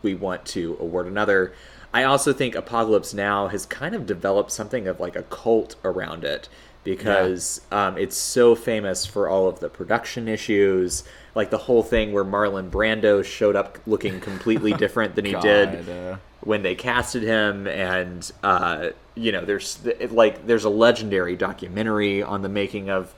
we 0.02 0.14
want 0.14 0.44
to 0.46 0.76
award 0.80 1.06
another? 1.06 1.54
I 1.92 2.04
also 2.04 2.32
think 2.32 2.54
Apocalypse 2.54 3.12
Now 3.12 3.48
has 3.48 3.66
kind 3.66 3.94
of 3.94 4.06
developed 4.06 4.52
something 4.52 4.86
of 4.86 5.00
like 5.00 5.16
a 5.16 5.22
cult 5.24 5.76
around 5.84 6.24
it 6.24 6.48
because 6.84 7.60
um, 7.70 7.98
it's 7.98 8.16
so 8.16 8.54
famous 8.54 9.04
for 9.04 9.28
all 9.28 9.48
of 9.48 9.60
the 9.60 9.68
production 9.68 10.28
issues, 10.28 11.04
like 11.34 11.50
the 11.50 11.58
whole 11.58 11.82
thing 11.82 12.12
where 12.12 12.24
Marlon 12.24 12.70
Brando 12.70 13.24
showed 13.24 13.56
up 13.56 13.78
looking 13.86 14.20
completely 14.20 14.72
different 14.84 15.14
than 15.14 15.24
he 15.24 15.34
did 15.34 15.88
uh. 15.88 16.16
when 16.40 16.62
they 16.62 16.74
casted 16.74 17.22
him 17.22 17.66
and 17.66 18.30
uh, 18.42 18.90
you 19.14 19.32
know 19.32 19.44
there's 19.44 19.84
it, 19.84 20.12
like 20.12 20.46
there's 20.46 20.64
a 20.64 20.70
legendary 20.70 21.36
documentary 21.36 22.22
on 22.22 22.42
the 22.42 22.48
making 22.48 22.88
of 22.88 23.14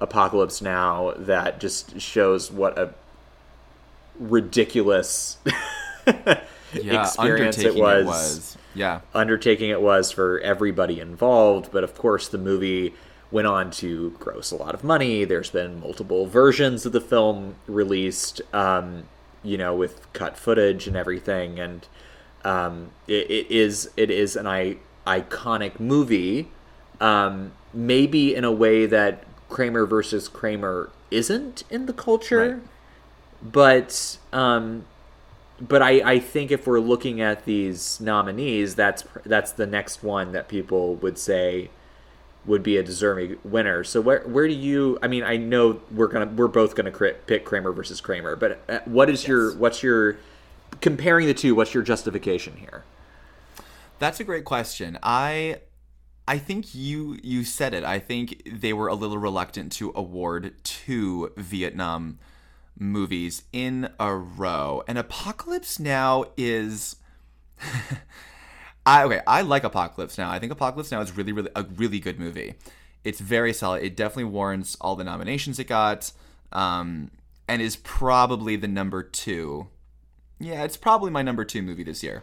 apocalypse 0.00 0.60
now 0.60 1.14
that 1.16 1.58
just 1.58 1.98
shows 2.00 2.52
what 2.52 2.78
a 2.78 2.92
ridiculous 4.18 5.38
Yeah, 6.84 7.02
experience 7.02 7.58
it 7.58 7.66
undertaking 7.66 7.78
it 7.78 7.82
was. 7.82 8.06
was. 8.06 8.56
Yeah. 8.74 9.00
undertaking 9.14 9.70
it 9.70 9.80
was 9.80 10.10
for 10.12 10.38
everybody 10.40 11.00
involved 11.00 11.70
but 11.72 11.82
of 11.82 11.94
course 11.94 12.28
the 12.28 12.36
movie 12.38 12.92
went 13.30 13.46
on 13.46 13.70
to 13.70 14.10
gross 14.20 14.50
a 14.50 14.56
lot 14.56 14.74
of 14.74 14.84
money 14.84 15.24
there's 15.24 15.50
been 15.50 15.80
multiple 15.80 16.26
versions 16.26 16.84
of 16.84 16.92
the 16.92 17.00
film 17.00 17.54
released 17.66 18.42
um, 18.52 19.04
you 19.42 19.56
know 19.56 19.74
with 19.74 20.12
cut 20.12 20.36
footage 20.36 20.86
and 20.86 20.94
everything 20.96 21.58
and 21.58 21.86
um, 22.44 22.90
it, 23.08 23.30
it 23.30 23.50
is 23.50 23.90
it 23.96 24.10
is 24.10 24.36
an 24.36 24.46
I, 24.46 24.76
iconic 25.06 25.80
movie 25.80 26.48
um, 27.00 27.52
maybe 27.72 28.34
in 28.34 28.44
a 28.44 28.52
way 28.52 28.84
that 28.86 29.24
Kramer 29.48 29.86
versus 29.86 30.28
Kramer 30.28 30.90
isn't 31.10 31.64
in 31.70 31.86
the 31.86 31.92
culture 31.94 32.60
but 33.42 34.18
um, 34.32 34.84
but 35.60 35.82
I, 35.82 36.12
I 36.12 36.18
think 36.18 36.50
if 36.50 36.66
we're 36.66 36.80
looking 36.80 37.20
at 37.20 37.44
these 37.44 38.00
nominees, 38.00 38.74
that's 38.74 39.04
that's 39.24 39.52
the 39.52 39.66
next 39.66 40.02
one 40.02 40.32
that 40.32 40.48
people 40.48 40.96
would 40.96 41.18
say 41.18 41.70
would 42.44 42.62
be 42.62 42.76
a 42.76 42.82
deserving 42.82 43.38
winner. 43.42 43.82
So 43.82 44.00
where 44.00 44.20
where 44.20 44.46
do 44.46 44.54
you? 44.54 44.98
I 45.02 45.08
mean, 45.08 45.22
I 45.22 45.36
know 45.36 45.80
we're 45.90 46.08
gonna 46.08 46.26
we're 46.26 46.48
both 46.48 46.74
gonna 46.74 46.92
pick 46.92 47.44
Kramer 47.44 47.72
versus 47.72 48.00
Kramer, 48.00 48.36
but 48.36 48.62
uh, 48.68 48.80
what 48.84 49.08
is 49.08 49.26
your 49.26 49.56
what's 49.56 49.82
your 49.82 50.16
comparing 50.80 51.26
the 51.26 51.34
two? 51.34 51.54
What's 51.54 51.74
your 51.74 51.82
justification 51.82 52.56
here? 52.56 52.84
That's 53.98 54.20
a 54.20 54.24
great 54.24 54.44
question. 54.44 54.98
I 55.02 55.60
I 56.28 56.38
think 56.38 56.74
you 56.74 57.18
you 57.22 57.44
said 57.44 57.72
it. 57.72 57.84
I 57.84 57.98
think 57.98 58.42
they 58.50 58.72
were 58.72 58.88
a 58.88 58.94
little 58.94 59.18
reluctant 59.18 59.72
to 59.72 59.92
award 59.94 60.54
two 60.64 61.32
Vietnam 61.36 62.18
movies 62.78 63.42
in 63.52 63.90
a 63.98 64.14
row. 64.14 64.82
And 64.86 64.98
Apocalypse 64.98 65.78
Now 65.78 66.24
is 66.36 66.96
I 68.86 69.02
okay, 69.04 69.20
I 69.26 69.42
like 69.42 69.64
Apocalypse 69.64 70.16
Now. 70.18 70.30
I 70.30 70.38
think 70.38 70.52
Apocalypse 70.52 70.90
Now 70.92 71.00
is 71.00 71.16
really, 71.16 71.32
really 71.32 71.50
a 71.56 71.64
really 71.64 71.98
good 71.98 72.18
movie. 72.20 72.54
It's 73.04 73.20
very 73.20 73.52
solid. 73.52 73.82
It 73.82 73.96
definitely 73.96 74.24
warrants 74.24 74.76
all 74.80 74.96
the 74.96 75.04
nominations 75.04 75.58
it 75.58 75.64
got, 75.68 76.12
um, 76.52 77.10
and 77.48 77.62
is 77.62 77.76
probably 77.76 78.56
the 78.56 78.68
number 78.68 79.02
two. 79.02 79.68
Yeah, 80.38 80.64
it's 80.64 80.76
probably 80.76 81.10
my 81.10 81.22
number 81.22 81.44
two 81.44 81.62
movie 81.62 81.82
this 81.84 82.02
year. 82.02 82.22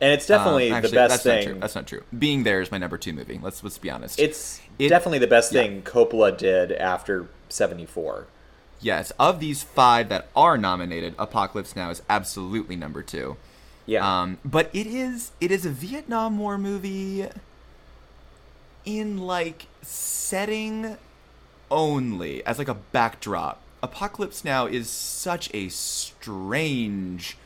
And 0.00 0.12
it's 0.12 0.26
definitely 0.26 0.70
Um, 0.70 0.76
actually, 0.76 0.90
the 0.90 0.96
best 0.96 1.10
that's 1.10 1.22
thing. 1.22 1.38
Not 1.46 1.50
true. 1.52 1.60
That's 1.60 1.74
not 1.74 1.86
true. 1.86 2.02
Being 2.18 2.42
there 2.42 2.60
is 2.60 2.70
my 2.70 2.78
number 2.78 2.98
two 2.98 3.12
movie. 3.12 3.38
Let's 3.42 3.62
let's 3.62 3.78
be 3.78 3.90
honest. 3.90 4.18
It's 4.18 4.60
It- 4.78 4.88
definitely 4.88 5.18
the 5.20 5.26
best 5.26 5.52
yeah. 5.52 5.62
thing 5.62 5.82
Coppola 5.82 6.36
did 6.36 6.72
after 6.72 7.28
'74. 7.48 8.26
Yes, 8.80 9.12
of 9.18 9.40
these 9.40 9.62
five 9.62 10.08
that 10.10 10.28
are 10.36 10.58
nominated, 10.58 11.14
Apocalypse 11.18 11.74
Now 11.74 11.90
is 11.90 12.02
absolutely 12.08 12.76
number 12.76 13.02
two. 13.02 13.36
Yeah. 13.86 14.22
Um, 14.22 14.38
but 14.44 14.70
it 14.72 14.86
is 14.86 15.32
it 15.40 15.50
is 15.50 15.66
a 15.66 15.70
Vietnam 15.70 16.38
War 16.38 16.58
movie 16.58 17.26
in 18.84 19.18
like 19.18 19.66
setting 19.82 20.96
only 21.70 22.44
as 22.46 22.58
like 22.58 22.68
a 22.68 22.74
backdrop. 22.74 23.60
Apocalypse 23.82 24.44
Now 24.44 24.66
is 24.66 24.88
such 24.88 25.50
a 25.54 25.68
strange 25.68 27.36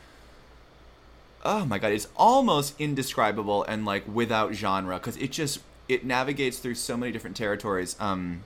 Oh 1.43 1.63
my 1.65 1.79
god, 1.79 1.93
it's 1.93 2.07
almost 2.17 2.79
indescribable 2.79 3.63
and 3.63 3.85
like 3.85 4.03
without 4.07 4.53
genre 4.53 4.99
cuz 4.99 5.15
it 5.17 5.31
just 5.31 5.59
it 5.87 6.05
navigates 6.05 6.59
through 6.59 6.75
so 6.75 6.95
many 6.97 7.11
different 7.11 7.35
territories. 7.35 7.95
Um 7.99 8.43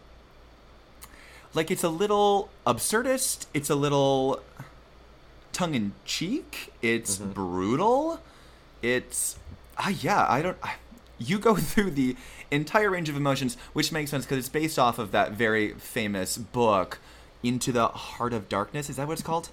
like 1.54 1.72
it's 1.72 1.84
a 1.84 1.90
little 1.90 2.50
absurdist, 2.66 3.46
it's 3.54 3.70
a 3.70 3.76
little 3.76 4.42
tongue 5.52 5.76
in 5.76 5.94
cheek, 6.06 6.74
it's 6.82 7.18
brutal. 7.18 8.22
It's 8.82 9.38
ah 9.78 9.90
yeah, 9.90 10.26
I 10.28 10.42
don't 10.42 10.58
I, 10.64 10.76
you 11.18 11.40
go 11.40 11.56
through 11.56 11.92
the 11.92 12.16
entire 12.52 12.90
range 12.90 13.10
of 13.10 13.16
emotions, 13.16 13.58
which 13.74 13.92
makes 13.92 14.12
sense 14.12 14.26
because 14.26 14.38
it's 14.38 14.50
based 14.50 14.78
off 14.78 15.00
of 15.00 15.12
that 15.12 15.34
very 15.34 15.74
famous 15.74 16.38
book, 16.38 17.00
Into 17.42 17.72
the 17.72 17.88
Heart 17.88 18.34
of 18.34 18.50
Darkness. 18.50 18.90
Is 18.90 18.98
that 18.98 19.08
what 19.08 19.14
it's 19.14 19.22
called? 19.22 19.50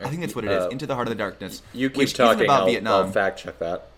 I 0.00 0.08
think 0.08 0.20
that's 0.20 0.34
what 0.34 0.44
it 0.44 0.50
is. 0.50 0.64
Uh, 0.64 0.68
Into 0.68 0.86
the 0.86 0.94
Heart 0.94 1.08
of 1.08 1.10
the 1.10 1.18
Darkness. 1.18 1.62
You 1.72 1.88
keep 1.88 2.10
talking. 2.10 2.44
about 2.44 2.60
I'll, 2.60 2.66
Vietnam. 2.66 3.06
I'll 3.06 3.12
fact 3.12 3.38
check 3.38 3.58
that. 3.60 3.88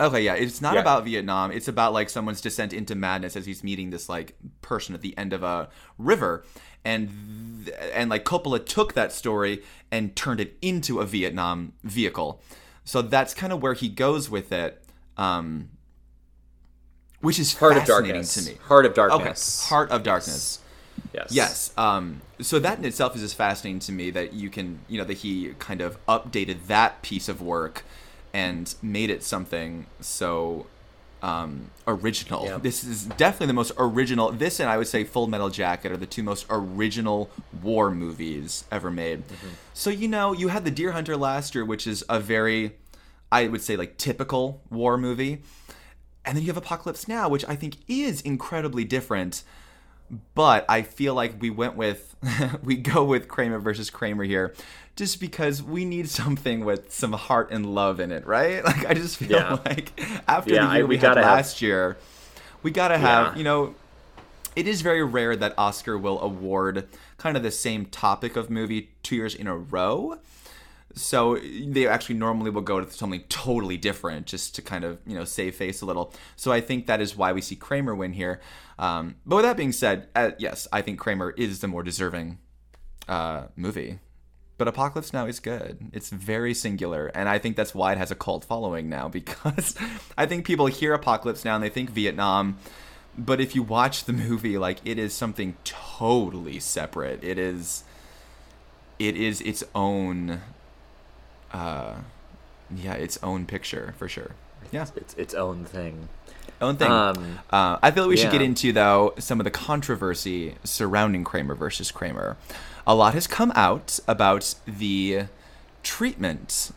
Okay, 0.00 0.22
yeah, 0.22 0.34
it's 0.34 0.60
not 0.60 0.74
Yeah. 0.74 0.80
about 0.80 1.04
Vietnam. 1.04 1.50
It's 1.50 1.68
about 1.68 1.92
like 1.92 2.08
someone's 2.08 2.40
descent 2.40 2.72
into 2.72 2.94
madness 2.94 3.36
as 3.36 3.46
he's 3.46 3.64
meeting 3.64 3.90
this 3.90 4.08
like 4.08 4.36
person 4.62 4.94
at 4.94 5.00
the 5.00 5.16
end 5.18 5.32
of 5.32 5.42
a 5.42 5.68
river, 5.98 6.44
and 6.84 7.64
th- 7.64 7.76
and 7.92 8.08
like 8.10 8.24
Coppola 8.24 8.64
took 8.64 8.94
that 8.94 9.12
story 9.12 9.62
and 9.90 10.14
turned 10.14 10.40
it 10.40 10.56
into 10.62 11.00
a 11.00 11.04
Vietnam 11.06 11.72
vehicle. 11.82 12.40
So 12.84 13.02
that's 13.02 13.34
kind 13.34 13.52
of 13.52 13.60
where 13.60 13.74
he 13.74 13.88
goes 13.88 14.30
with 14.30 14.52
it, 14.52 14.82
um, 15.16 15.68
which 17.20 17.38
is 17.38 17.54
Heart 17.58 17.76
of 17.78 17.84
Darkness. 17.84 18.34
to 18.34 18.50
me. 18.50 18.58
Heart 18.68 18.86
of 18.86 18.92
Okay, 18.92 18.96
Darkness. 19.08 19.66
Heart 19.68 19.90
of 19.90 20.02
Darkness. 20.02 20.60
Yes. 21.12 21.26
Yes. 21.32 21.72
Um, 21.76 22.22
so 22.40 22.58
that 22.60 22.78
in 22.78 22.84
itself 22.84 23.14
is 23.16 23.22
just 23.22 23.34
fascinating 23.36 23.80
to 23.80 23.92
me 23.92 24.10
that 24.10 24.32
you 24.32 24.50
can, 24.50 24.78
you 24.88 24.98
know, 24.98 25.04
that 25.04 25.18
he 25.18 25.54
kind 25.58 25.80
of 25.80 26.04
updated 26.06 26.66
that 26.68 27.02
piece 27.02 27.28
of 27.28 27.40
work 27.42 27.84
and 28.32 28.74
made 28.82 29.10
it 29.10 29.22
something 29.22 29.86
so 30.00 30.66
um, 31.22 31.70
original. 31.86 32.44
Yeah. 32.44 32.58
This 32.58 32.84
is 32.84 33.04
definitely 33.04 33.48
the 33.48 33.54
most 33.54 33.72
original. 33.78 34.30
This 34.30 34.60
and 34.60 34.68
I 34.68 34.78
would 34.78 34.86
say 34.86 35.04
Full 35.04 35.26
Metal 35.26 35.50
Jacket 35.50 35.92
are 35.92 35.96
the 35.96 36.06
two 36.06 36.22
most 36.22 36.46
original 36.50 37.30
war 37.62 37.90
movies 37.90 38.64
ever 38.70 38.90
made. 38.90 39.24
So 39.74 39.90
you 39.90 40.08
know, 40.08 40.32
you 40.32 40.48
had 40.48 40.64
The 40.64 40.70
Deer 40.70 40.92
Hunter 40.92 41.16
last 41.16 41.54
year, 41.54 41.64
which 41.64 41.86
is 41.86 42.04
a 42.08 42.20
very, 42.20 42.76
I 43.32 43.48
would 43.48 43.62
say, 43.62 43.76
like 43.76 43.96
typical 43.96 44.62
war 44.70 44.96
movie, 44.96 45.42
and 46.24 46.36
then 46.36 46.42
you 46.42 46.48
have 46.48 46.56
Apocalypse 46.56 47.08
Now, 47.08 47.28
which 47.28 47.44
I 47.48 47.56
think 47.56 47.76
is 47.88 48.20
incredibly 48.20 48.84
different 48.84 49.42
but 50.34 50.64
I 50.68 50.82
feel 50.82 51.14
like 51.14 51.40
we 51.40 51.50
went 51.50 51.76
with 51.76 52.16
we 52.62 52.76
go 52.76 53.04
with 53.04 53.28
Kramer 53.28 53.58
versus 53.58 53.90
Kramer 53.90 54.24
here 54.24 54.54
just 54.98 55.20
because 55.20 55.62
we 55.62 55.84
need 55.84 56.08
something 56.20 56.64
with 56.64 56.92
some 56.92 57.12
heart 57.14 57.50
and 57.50 57.64
love 57.74 58.00
in 58.00 58.10
it, 58.12 58.26
right? 58.26 58.62
Like 58.70 58.84
I 58.86 58.94
just 58.94 59.16
feel 59.16 59.30
Yeah. 59.30 59.58
like 59.64 59.88
after 60.28 60.52
Yeah, 60.54 60.64
the 60.66 60.70
I- 60.70 60.76
year 60.78 60.86
we 60.86 60.88
we, 60.90 60.96
had 60.96 61.02
gotta 61.08 61.22
have- 61.22 61.36
last 61.38 61.62
year, 61.62 61.96
we 62.62 62.70
gotta 62.70 62.98
have 62.98 63.36
you 63.38 63.44
know. 63.44 63.74
It 64.56 64.66
is 64.66 64.80
very 64.82 65.04
rare 65.04 65.36
that 65.36 65.54
Oscar 65.56 65.96
will 65.96 66.20
award 66.20 66.88
kind 67.16 67.36
of 67.36 67.44
the 67.44 67.50
same 67.52 67.86
topic 67.86 68.34
of 68.34 68.50
movie 68.50 68.90
two 69.04 69.14
years 69.14 69.34
in 69.36 69.46
a 69.46 69.56
row. 69.56 70.18
So 70.94 71.38
they 71.38 71.86
actually 71.86 72.16
normally 72.16 72.50
will 72.50 72.62
go 72.62 72.80
to 72.80 72.90
something 72.90 73.22
totally 73.28 73.76
different 73.76 74.26
just 74.26 74.56
to 74.56 74.62
kind 74.62 74.82
of 74.84 74.98
you 75.06 75.14
know 75.16 75.24
save 75.24 75.54
face 75.54 75.80
a 75.80 75.86
little. 75.86 76.12
So 76.34 76.50
I 76.50 76.60
think 76.60 76.86
that 76.88 77.00
is 77.00 77.14
why 77.16 77.30
we 77.32 77.40
see 77.40 77.54
Kramer 77.54 77.94
win 77.94 78.14
here. 78.14 78.40
Um, 78.80 79.14
but 79.24 79.36
with 79.36 79.44
that 79.44 79.56
being 79.56 79.70
said, 79.72 80.08
uh, 80.16 80.30
yes, 80.38 80.66
I 80.72 80.82
think 80.82 80.98
Kramer 80.98 81.30
is 81.36 81.60
the 81.60 81.68
more 81.68 81.84
deserving 81.84 82.38
uh, 83.08 83.44
movie. 83.54 84.00
But 84.58 84.66
Apocalypse 84.66 85.12
Now 85.12 85.26
is 85.26 85.38
good. 85.38 85.78
It's 85.92 86.10
very 86.10 86.52
singular, 86.52 87.06
and 87.14 87.28
I 87.28 87.38
think 87.38 87.56
that's 87.56 87.74
why 87.74 87.92
it 87.92 87.98
has 87.98 88.10
a 88.10 88.16
cult 88.16 88.44
following 88.44 88.88
now 88.88 89.08
because 89.18 89.74
I 90.18 90.26
think 90.26 90.44
people 90.44 90.66
hear 90.66 90.92
Apocalypse 90.92 91.44
Now 91.44 91.54
and 91.54 91.64
they 91.64 91.68
think 91.68 91.90
Vietnam. 91.90 92.58
But 93.16 93.40
if 93.40 93.54
you 93.54 93.62
watch 93.62 94.04
the 94.04 94.12
movie, 94.12 94.58
like 94.58 94.78
it 94.84 94.98
is 94.98 95.14
something 95.14 95.56
totally 95.64 96.60
separate. 96.60 97.22
It 97.24 97.38
is 97.38 97.84
it 98.98 99.16
is 99.16 99.40
its 99.40 99.62
own 99.74 100.40
uh 101.52 101.96
yeah, 102.74 102.94
its 102.94 103.18
own 103.22 103.46
picture 103.46 103.94
for 103.96 104.08
sure. 104.08 104.32
Yeah. 104.70 104.86
It's 104.96 105.14
its 105.14 105.34
own 105.34 105.64
thing. 105.64 106.08
Own 106.60 106.76
thing. 106.76 106.90
Um, 106.90 107.38
uh, 107.50 107.78
I 107.82 107.90
feel 107.90 108.04
like 108.04 108.10
we 108.10 108.16
should 108.16 108.32
get 108.32 108.42
into 108.42 108.72
though 108.72 109.14
some 109.18 109.40
of 109.40 109.44
the 109.44 109.50
controversy 109.50 110.56
surrounding 110.64 111.24
Kramer 111.24 111.54
versus 111.54 111.90
Kramer. 111.90 112.36
A 112.86 112.94
lot 112.94 113.14
has 113.14 113.26
come 113.26 113.52
out 113.54 114.00
about 114.08 114.54
the 114.66 115.24
treatment 115.82 116.72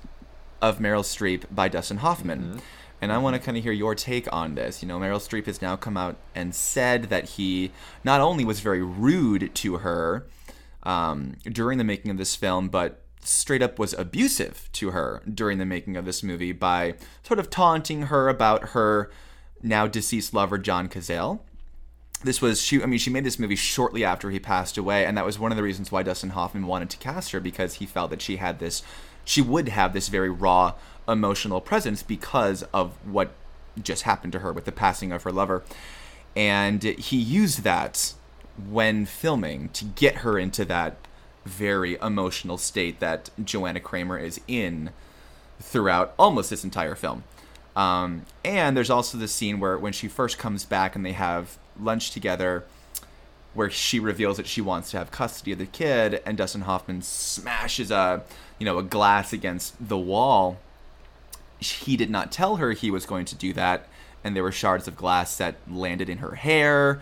of 0.62 0.80
Meryl 0.80 1.04
Streep 1.04 1.46
by 1.50 1.68
Dustin 1.68 1.98
Hoffman. 1.98 2.42
Mm-hmm. 2.42 2.60
And 3.04 3.12
I 3.12 3.18
want 3.18 3.36
to 3.36 3.42
kind 3.42 3.58
of 3.58 3.64
hear 3.64 3.74
your 3.74 3.96
take 3.96 4.32
on 4.32 4.54
this. 4.54 4.84
You 4.84 4.88
know, 4.88 5.00
Meryl 5.00 5.18
Streep 5.18 5.48
has 5.48 5.60
now 5.60 5.76
come 5.76 5.98
out 5.98 6.18
and 6.36 6.54
said 6.54 7.06
that 7.06 7.30
he 7.30 7.72
not 8.04 8.22
only 8.22 8.46
was 8.46 8.60
very 8.60 8.84
rude 8.84 9.56
to 9.56 9.78
her 9.78 10.28
um, 10.84 11.36
during 11.44 11.80
the 11.80 11.84
making 11.84 12.12
of 12.12 12.18
this 12.18 12.36
film, 12.36 12.70
but 12.70 13.02
straight 13.24 13.62
up 13.62 13.80
was 13.80 13.94
abusive 13.94 14.70
to 14.74 14.92
her 14.92 15.22
during 15.32 15.58
the 15.58 15.66
making 15.66 15.98
of 15.98 16.06
this 16.06 16.22
movie 16.22 16.52
by 16.52 16.96
sort 17.24 17.40
of 17.40 17.50
taunting 17.50 18.04
her 18.04 18.30
about 18.30 18.70
her 18.70 19.12
now 19.64 19.88
deceased 19.88 20.34
lover, 20.34 20.58
John 20.58 20.88
Cazale 20.90 21.40
this 22.24 22.42
was 22.42 22.62
she 22.62 22.82
i 22.82 22.86
mean 22.86 23.00
she 23.00 23.10
made 23.10 23.24
this 23.24 23.40
movie 23.40 23.56
shortly 23.56 24.04
after 24.04 24.30
he 24.30 24.40
passed 24.40 24.78
away 24.78 25.06
and 25.06 25.18
that 25.18 25.26
was 25.26 25.40
one 25.40 25.52
of 25.52 25.58
the 25.58 25.64
reasons 25.64 25.92
why 25.92 26.04
dustin 26.04 26.32
hoffman 26.32 26.68
wanted 26.68 26.90
to 26.90 26.98
cast 26.98 27.32
her 27.32 27.40
because 27.40 27.76
he 27.76 27.86
felt 27.88 28.12
that 28.12 28.22
she 28.22 28.38
had 28.38 28.60
this 28.60 28.84
she 29.26 29.42
would 29.42 29.70
have 29.70 29.94
this 29.94 30.08
very 30.08 30.30
raw 30.30 30.74
emotional 31.08 31.62
presence 31.62 32.04
because 32.04 32.64
of 32.74 32.94
what 33.06 33.32
just 33.82 34.04
happened 34.04 34.32
to 34.32 34.40
her 34.40 34.54
with 34.54 34.66
the 34.66 34.72
passing 34.72 35.12
of 35.12 35.24
her 35.24 35.32
lover 35.32 35.64
and 36.36 36.84
he 36.84 37.18
used 37.18 37.64
that 37.64 38.14
when 38.70 39.06
filming 39.06 39.70
to 39.70 39.86
get 39.86 40.18
her 40.18 40.38
into 40.38 40.64
that 40.64 40.96
very 41.46 41.98
emotional 42.02 42.58
state 42.58 43.00
that 43.00 43.32
joanna 43.44 43.80
kramer 43.80 44.20
is 44.20 44.40
in 44.48 44.92
throughout 45.62 46.14
almost 46.18 46.50
this 46.50 46.64
entire 46.64 46.96
film. 46.96 47.24
Um, 47.76 48.26
and 48.44 48.76
there's 48.76 48.90
also 48.90 49.18
the 49.18 49.28
scene 49.28 49.60
where 49.60 49.78
when 49.78 49.94
she 49.94 50.08
first 50.08 50.38
comes 50.38 50.66
back 50.66 50.96
and 50.96 51.06
they 51.06 51.14
have 51.14 51.58
lunch 51.80 52.12
together, 52.12 52.66
where 53.54 53.70
she 53.70 54.00
reveals 54.00 54.38
that 54.38 54.48
she 54.48 54.62
wants 54.62 54.92
to 54.92 54.98
have 54.98 55.12
custody 55.12 55.52
of 55.52 55.58
the 55.60 55.66
kid, 55.66 56.22
and 56.26 56.38
Dustin 56.38 56.62
Hoffman 56.62 57.02
smashes 57.02 57.92
a 57.92 58.24
you 58.60 58.66
know 58.66 58.78
a 58.78 58.84
glass 58.84 59.34
against 59.34 59.76
the 59.86 59.98
wall. 59.98 60.58
He 61.60 61.96
did 61.96 62.10
not 62.10 62.32
tell 62.32 62.56
her 62.58 62.72
he 62.72 62.90
was 62.92 63.06
going 63.06 63.26
to 63.26 63.36
do 63.36 63.54
that, 63.54 63.88
and 64.24 64.36
there 64.36 64.44
were 64.44 64.52
shards 64.52 64.88
of 64.88 64.96
glass 64.96 65.38
that 65.38 65.56
landed 65.70 66.10
in 66.10 66.20
her 66.20 66.36
hair. 66.36 67.02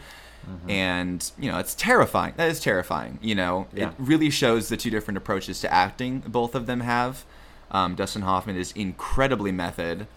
And 0.67 1.29
you 1.37 1.51
know 1.51 1.59
it's 1.59 1.75
terrifying. 1.75 2.33
That 2.37 2.49
is 2.49 2.59
terrifying. 2.59 3.19
You 3.21 3.35
know, 3.35 3.67
Yeah. 3.73 3.89
it 3.89 3.95
really 3.99 4.31
shows 4.31 4.69
the 4.69 4.77
two 4.77 4.89
different 4.89 5.17
approaches 5.17 5.59
to 5.61 5.71
acting 5.71 6.21
both 6.25 6.55
of 6.55 6.65
them 6.65 6.79
have. 6.79 7.23
Um, 7.69 7.93
Dustin 7.93 8.23
Hoffman 8.23 8.55
is 8.55 8.71
incredibly 8.71 9.51
method, 9.51 10.07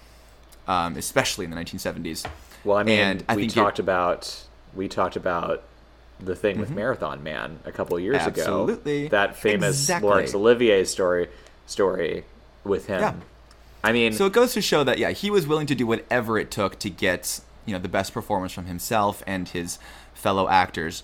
um, 0.69 0.97
especially 0.97 1.45
in 1.45 1.51
the 1.51 1.57
1970s. 1.57 2.27
Well, 2.65 2.79
I 2.79 2.83
mean, 2.85 2.99
And 2.99 3.25
I 3.29 3.37
we 3.37 3.43
think 3.43 3.53
it- 3.53 3.61
talked 3.61 3.79
about 3.79 4.45
we 4.75 4.89
talked 4.89 5.17
about 5.17 5.63
the 6.21 6.35
thing 6.37 6.59
with 6.61 6.71
Marathon 6.71 7.23
Man 7.23 7.59
a 7.65 7.73
couple 7.73 7.97
of 7.97 8.03
years 8.03 8.17
Mm-hmm. 8.19 8.29
Absolutely. 8.29 9.07
ago. 9.07 9.11
That 9.11 9.37
famous 9.37 9.81
Exactly. 9.81 10.09
Laurence 10.09 10.35
Olivier 10.35 10.85
story 10.85 11.29
story 11.67 12.25
with 12.65 12.87
him. 12.87 13.01
Yeah. 13.01 13.15
I 13.85 13.91
mean, 13.93 14.13
So 14.13 14.27
it 14.27 14.33
goes 14.33 14.53
to 14.55 14.61
show 14.63 14.85
that 14.85 14.99
yeah, 14.99 15.11
he 15.11 15.31
was 15.31 15.47
willing 15.47 15.67
to 15.67 15.75
do 15.75 15.87
whatever 15.87 16.39
it 16.39 16.51
took 16.53 16.79
to 16.79 16.89
get 16.91 17.41
you 17.67 17.73
know 17.73 17.81
the 17.81 17.89
best 17.89 18.13
performance 18.15 18.53
from 18.53 18.67
himself 18.67 19.23
and 19.27 19.49
his 19.49 19.79
fellow 20.15 20.49
actors. 20.49 21.03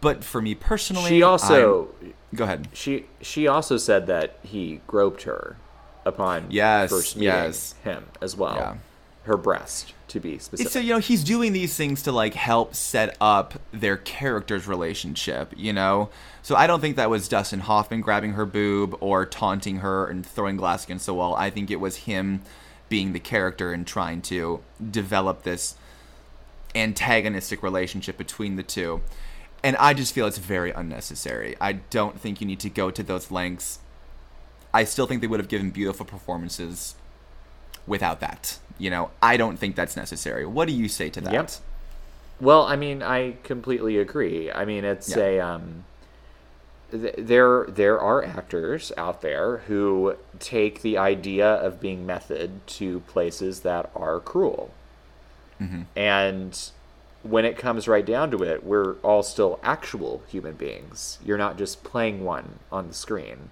But 0.00 0.22
for 0.24 0.40
me 0.42 0.54
personally, 0.54 1.08
she 1.10 1.22
also 1.22 1.88
I'm- 2.02 2.14
go 2.34 2.44
ahead. 2.44 2.68
she 2.72 3.06
she 3.20 3.46
also 3.46 3.76
said 3.76 4.06
that 4.08 4.38
he 4.42 4.80
groped 4.88 5.22
her 5.22 5.56
upon 6.04 6.46
Yes, 6.50 6.90
first 6.90 7.16
meeting 7.16 7.32
yes. 7.32 7.74
him 7.84 8.04
as 8.20 8.36
well. 8.36 8.56
Yeah. 8.56 8.76
Her 9.24 9.36
breast, 9.36 9.94
to 10.08 10.18
be 10.18 10.38
specific. 10.38 10.72
So 10.72 10.80
you 10.80 10.92
know 10.92 10.98
he's 10.98 11.22
doing 11.22 11.52
these 11.52 11.76
things 11.76 12.02
to 12.02 12.12
like 12.12 12.34
help 12.34 12.74
set 12.74 13.16
up 13.20 13.54
their 13.72 13.96
characters' 13.96 14.66
relationship. 14.66 15.54
You 15.56 15.72
know, 15.72 16.10
so 16.42 16.56
I 16.56 16.66
don't 16.66 16.80
think 16.80 16.96
that 16.96 17.08
was 17.08 17.28
Dustin 17.28 17.60
Hoffman 17.60 18.00
grabbing 18.00 18.32
her 18.32 18.44
boob 18.46 18.96
or 19.00 19.24
taunting 19.24 19.76
her 19.76 20.06
and 20.06 20.26
throwing 20.26 20.56
glass 20.56 20.84
against 20.84 21.06
the 21.06 21.14
wall. 21.14 21.36
I 21.36 21.50
think 21.50 21.70
it 21.70 21.78
was 21.78 21.98
him 21.98 22.42
being 22.88 23.12
the 23.12 23.20
character 23.20 23.72
and 23.72 23.86
trying 23.86 24.20
to 24.22 24.60
develop 24.90 25.44
this 25.44 25.76
antagonistic 26.74 27.62
relationship 27.62 28.18
between 28.18 28.56
the 28.56 28.62
two. 28.62 29.00
And 29.64 29.76
I 29.76 29.94
just 29.94 30.12
feel 30.12 30.26
it's 30.26 30.38
very 30.38 30.72
unnecessary. 30.72 31.56
I 31.60 31.74
don't 31.74 32.20
think 32.20 32.40
you 32.40 32.46
need 32.46 32.60
to 32.60 32.70
go 32.70 32.90
to 32.90 33.02
those 33.02 33.30
lengths. 33.30 33.78
I 34.74 34.84
still 34.84 35.06
think 35.06 35.20
they 35.20 35.26
would 35.26 35.40
have 35.40 35.48
given 35.48 35.70
beautiful 35.70 36.06
performances 36.06 36.94
without 37.86 38.20
that. 38.20 38.58
You 38.78 38.90
know, 38.90 39.10
I 39.20 39.36
don't 39.36 39.58
think 39.58 39.76
that's 39.76 39.96
necessary. 39.96 40.46
What 40.46 40.66
do 40.68 40.74
you 40.74 40.88
say 40.88 41.10
to 41.10 41.20
that? 41.22 41.32
Yep. 41.32 41.50
Well, 42.40 42.62
I 42.64 42.76
mean, 42.76 43.02
I 43.02 43.36
completely 43.44 43.98
agree. 43.98 44.50
I 44.50 44.64
mean, 44.64 44.84
it's 44.84 45.14
Yeah. 45.14 45.22
a 45.24 45.40
um, 45.40 45.84
th- 46.90 47.14
there 47.18 47.64
there 47.68 48.00
are 48.00 48.24
actors 48.24 48.90
out 48.96 49.20
there 49.22 49.58
who 49.68 50.16
take 50.40 50.82
the 50.82 50.98
idea 50.98 51.46
of 51.46 51.80
being 51.80 52.04
method 52.06 52.66
to 52.78 53.00
places 53.00 53.60
that 53.60 53.90
are 53.94 54.18
cruel, 54.20 54.72
Mm-hmm. 55.60 55.82
and 55.94 56.70
when 57.22 57.44
it 57.44 57.56
comes 57.56 57.86
right 57.86 58.04
down 58.04 58.32
to 58.32 58.42
it, 58.42 58.64
we're 58.64 58.94
all 59.02 59.22
still 59.22 59.60
actual 59.62 60.22
human 60.26 60.54
beings. 60.54 61.18
You're 61.24 61.38
not 61.38 61.56
just 61.56 61.84
playing 61.84 62.24
one 62.24 62.58
on 62.72 62.88
the 62.88 62.94
screen, 62.94 63.50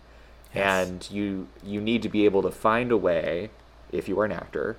and 0.54 1.08
you 1.10 1.48
you 1.64 1.80
need 1.80 2.02
to 2.02 2.08
be 2.08 2.24
able 2.24 2.42
to 2.42 2.50
find 2.50 2.90
a 2.90 2.96
way, 2.96 3.50
if 3.92 4.08
you 4.08 4.18
are 4.20 4.24
an 4.24 4.32
actor, 4.32 4.76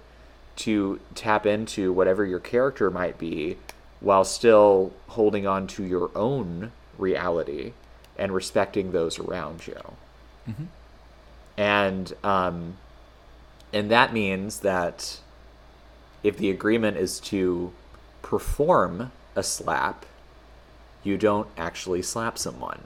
to 0.57 0.99
tap 1.15 1.45
into 1.45 1.93
whatever 1.93 2.26
your 2.26 2.39
character 2.39 2.89
might 2.89 3.17
be 3.17 3.57
while 3.99 4.24
still 4.24 4.91
holding 5.09 5.45
on 5.47 5.67
to 5.67 5.84
your 5.84 6.09
own 6.15 6.72
reality 6.97 7.74
and 8.17 8.34
respecting 8.34 8.91
those 8.91 9.19
around 9.19 9.65
you. 9.67 9.80
Mhm. 10.49 10.67
And 11.57 12.13
um, 12.24 12.78
and 13.74 13.89
that 13.89 14.13
means 14.13 14.59
that 14.61 15.19
if 16.24 16.38
the 16.38 16.49
agreement 16.49 16.97
is 16.97 17.19
to 17.19 17.72
perform 18.22 19.11
a 19.36 19.43
slap, 19.43 20.05
you 21.03 21.17
don't 21.17 21.47
actually 21.57 22.01
slap 22.01 22.38
someone. 22.38 22.82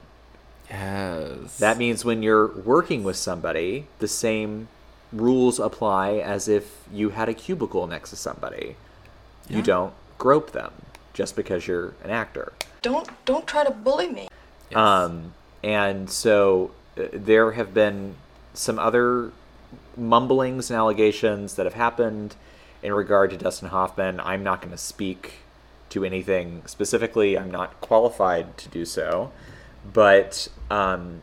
Yes. 0.68 1.58
That 1.58 1.78
means 1.78 2.04
when 2.04 2.22
you're 2.22 2.48
working 2.48 3.04
with 3.04 3.16
somebody, 3.16 3.86
the 3.98 4.08
same 4.08 4.68
rules 5.12 5.58
apply 5.58 6.14
as 6.14 6.48
if 6.48 6.82
you 6.92 7.10
had 7.10 7.28
a 7.28 7.34
cubicle 7.34 7.86
next 7.86 8.10
to 8.10 8.16
somebody. 8.16 8.76
You 9.48 9.62
don't 9.62 9.94
grope 10.18 10.50
them 10.50 10.72
just 11.14 11.36
because 11.36 11.66
you're 11.66 11.94
an 12.02 12.10
actor. 12.10 12.52
Don't 12.82 13.08
don't 13.24 13.46
try 13.46 13.64
to 13.64 13.70
bully 13.70 14.08
me. 14.08 14.28
Um, 14.74 15.34
and 15.62 16.10
so 16.10 16.72
uh, 16.98 17.04
there 17.12 17.52
have 17.52 17.72
been 17.72 18.16
some 18.54 18.78
other 18.78 19.30
mumblings 19.96 20.70
and 20.70 20.76
allegations 20.76 21.54
that 21.54 21.64
have 21.64 21.74
happened 21.74 22.34
in 22.82 22.92
regard 22.92 23.30
to 23.30 23.36
Dustin 23.36 23.68
Hoffman. 23.68 24.20
I'm 24.20 24.42
not 24.42 24.60
going 24.60 24.72
to 24.72 24.78
speak 24.78 25.34
to 25.90 26.04
anything 26.04 26.62
specifically. 26.66 27.38
I'm 27.38 27.50
not 27.50 27.80
qualified 27.80 28.58
to 28.58 28.68
do 28.68 28.84
so. 28.84 29.32
But 29.92 30.48
um, 30.70 31.22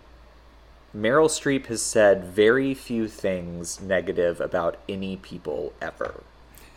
Meryl 0.95 1.28
Streep 1.28 1.66
has 1.68 1.82
said 1.82 2.24
very 2.24 2.74
few 2.74 3.07
things 3.07 3.82
negative 3.82 4.39
about 4.39 4.78
any 4.88 5.18
people 5.18 5.74
ever. 5.82 6.24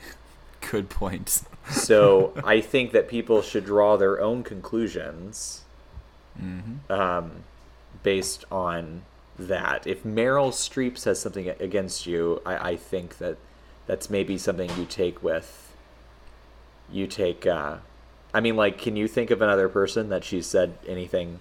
Good 0.71 0.89
point. 0.89 1.43
So 1.71 2.33
I 2.45 2.61
think 2.61 2.93
that 2.93 3.09
people 3.09 3.43
should 3.43 3.65
draw 3.67 3.97
their 3.97 4.21
own 4.21 4.43
conclusions 4.43 5.63
Mhm. 6.41 6.91
um, 6.91 7.45
based 8.03 8.45
on 8.51 9.03
that. 9.39 9.87
If 9.87 10.03
Meryl 10.05 10.51
Streep 10.51 10.99
says 10.99 11.19
something 11.21 11.49
against 11.49 12.07
you, 12.07 12.43
I, 12.45 12.71
I 12.73 12.77
think 12.77 13.17
that 13.19 13.39
that's 13.87 14.11
maybe 14.11 14.37
something 14.37 14.71
you 14.77 14.85
take 14.85 15.23
with. 15.23 15.73
You 16.93 17.07
take. 17.07 17.47
Uh, 17.47 17.77
I 18.35 18.41
mean, 18.41 18.55
like, 18.57 18.77
can 18.79 18.97
you 18.97 19.09
think 19.09 19.31
of 19.31 19.41
another 19.41 19.69
person 19.69 20.11
that 20.11 20.25
she 20.25 20.43
said 20.43 20.77
anything 20.87 21.39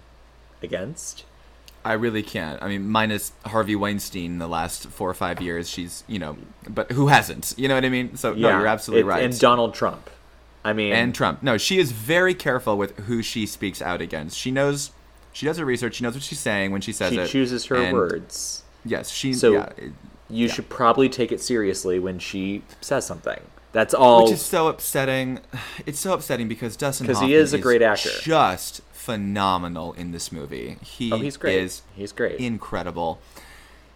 against? 0.62 1.24
I 1.84 1.92
really 1.92 2.22
can't. 2.22 2.60
I 2.62 2.68
mean, 2.68 2.88
minus 2.88 3.32
Harvey 3.44 3.76
Weinstein 3.76 4.38
the 4.38 4.48
last 4.48 4.88
four 4.88 5.08
or 5.08 5.14
five 5.14 5.40
years, 5.40 5.68
she's, 5.68 6.02
you 6.08 6.18
know, 6.18 6.36
but 6.68 6.90
who 6.90 7.06
hasn't? 7.06 7.54
You 7.56 7.68
know 7.68 7.76
what 7.76 7.84
I 7.84 7.88
mean? 7.90 8.16
So, 8.16 8.34
no, 8.34 8.48
you're 8.48 8.66
absolutely 8.66 9.02
it- 9.02 9.06
right. 9.06 9.24
And 9.24 9.38
Donald 9.38 9.72
Trump. 9.72 10.10
I 10.64 10.72
mean, 10.72 10.92
and 10.92 11.14
Trump. 11.14 11.44
No, 11.44 11.56
she 11.58 11.78
is 11.78 11.92
very 11.92 12.34
careful 12.34 12.76
with 12.76 12.98
who 13.00 13.22
she 13.22 13.46
speaks 13.46 13.80
out 13.80 14.00
against. 14.00 14.36
She 14.36 14.50
knows, 14.50 14.90
she 15.32 15.46
does 15.46 15.58
her 15.58 15.64
research. 15.64 15.94
She 15.94 16.02
knows 16.02 16.14
what 16.14 16.24
she's 16.24 16.40
saying 16.40 16.72
when 16.72 16.80
she 16.80 16.90
says 16.92 17.12
she 17.12 17.18
it. 17.20 17.26
She 17.26 17.32
chooses 17.32 17.66
her 17.66 17.92
words. 17.92 18.64
Yes, 18.84 19.10
she. 19.10 19.32
So 19.32 19.52
yeah, 19.52 19.68
you 20.28 20.48
should 20.48 20.68
probably 20.68 21.08
take 21.08 21.30
it 21.30 21.40
seriously 21.40 22.00
when 22.00 22.18
she 22.18 22.62
says 22.80 23.06
something. 23.06 23.40
That's 23.72 23.92
all. 23.94 24.24
Which 24.24 24.32
is 24.34 24.42
so 24.42 24.68
upsetting. 24.68 25.40
It's 25.86 26.00
so 26.00 26.12
upsetting 26.14 26.48
because 26.48 26.76
Dustin 26.76 27.06
'Cause 27.06 27.20
he 27.20 27.34
is 27.34 27.52
a 27.52 27.58
great 27.58 27.82
actor. 27.82 28.10
Just 28.22 28.80
phenomenal 28.92 29.92
in 29.92 30.10
this 30.12 30.32
movie. 30.32 30.78
He 30.82 31.12
Oh, 31.12 31.18
he's 31.18 31.36
great. 31.36 31.58
is 31.58 31.82
he's 31.94 32.12
great. 32.12 32.40
incredible. 32.40 33.20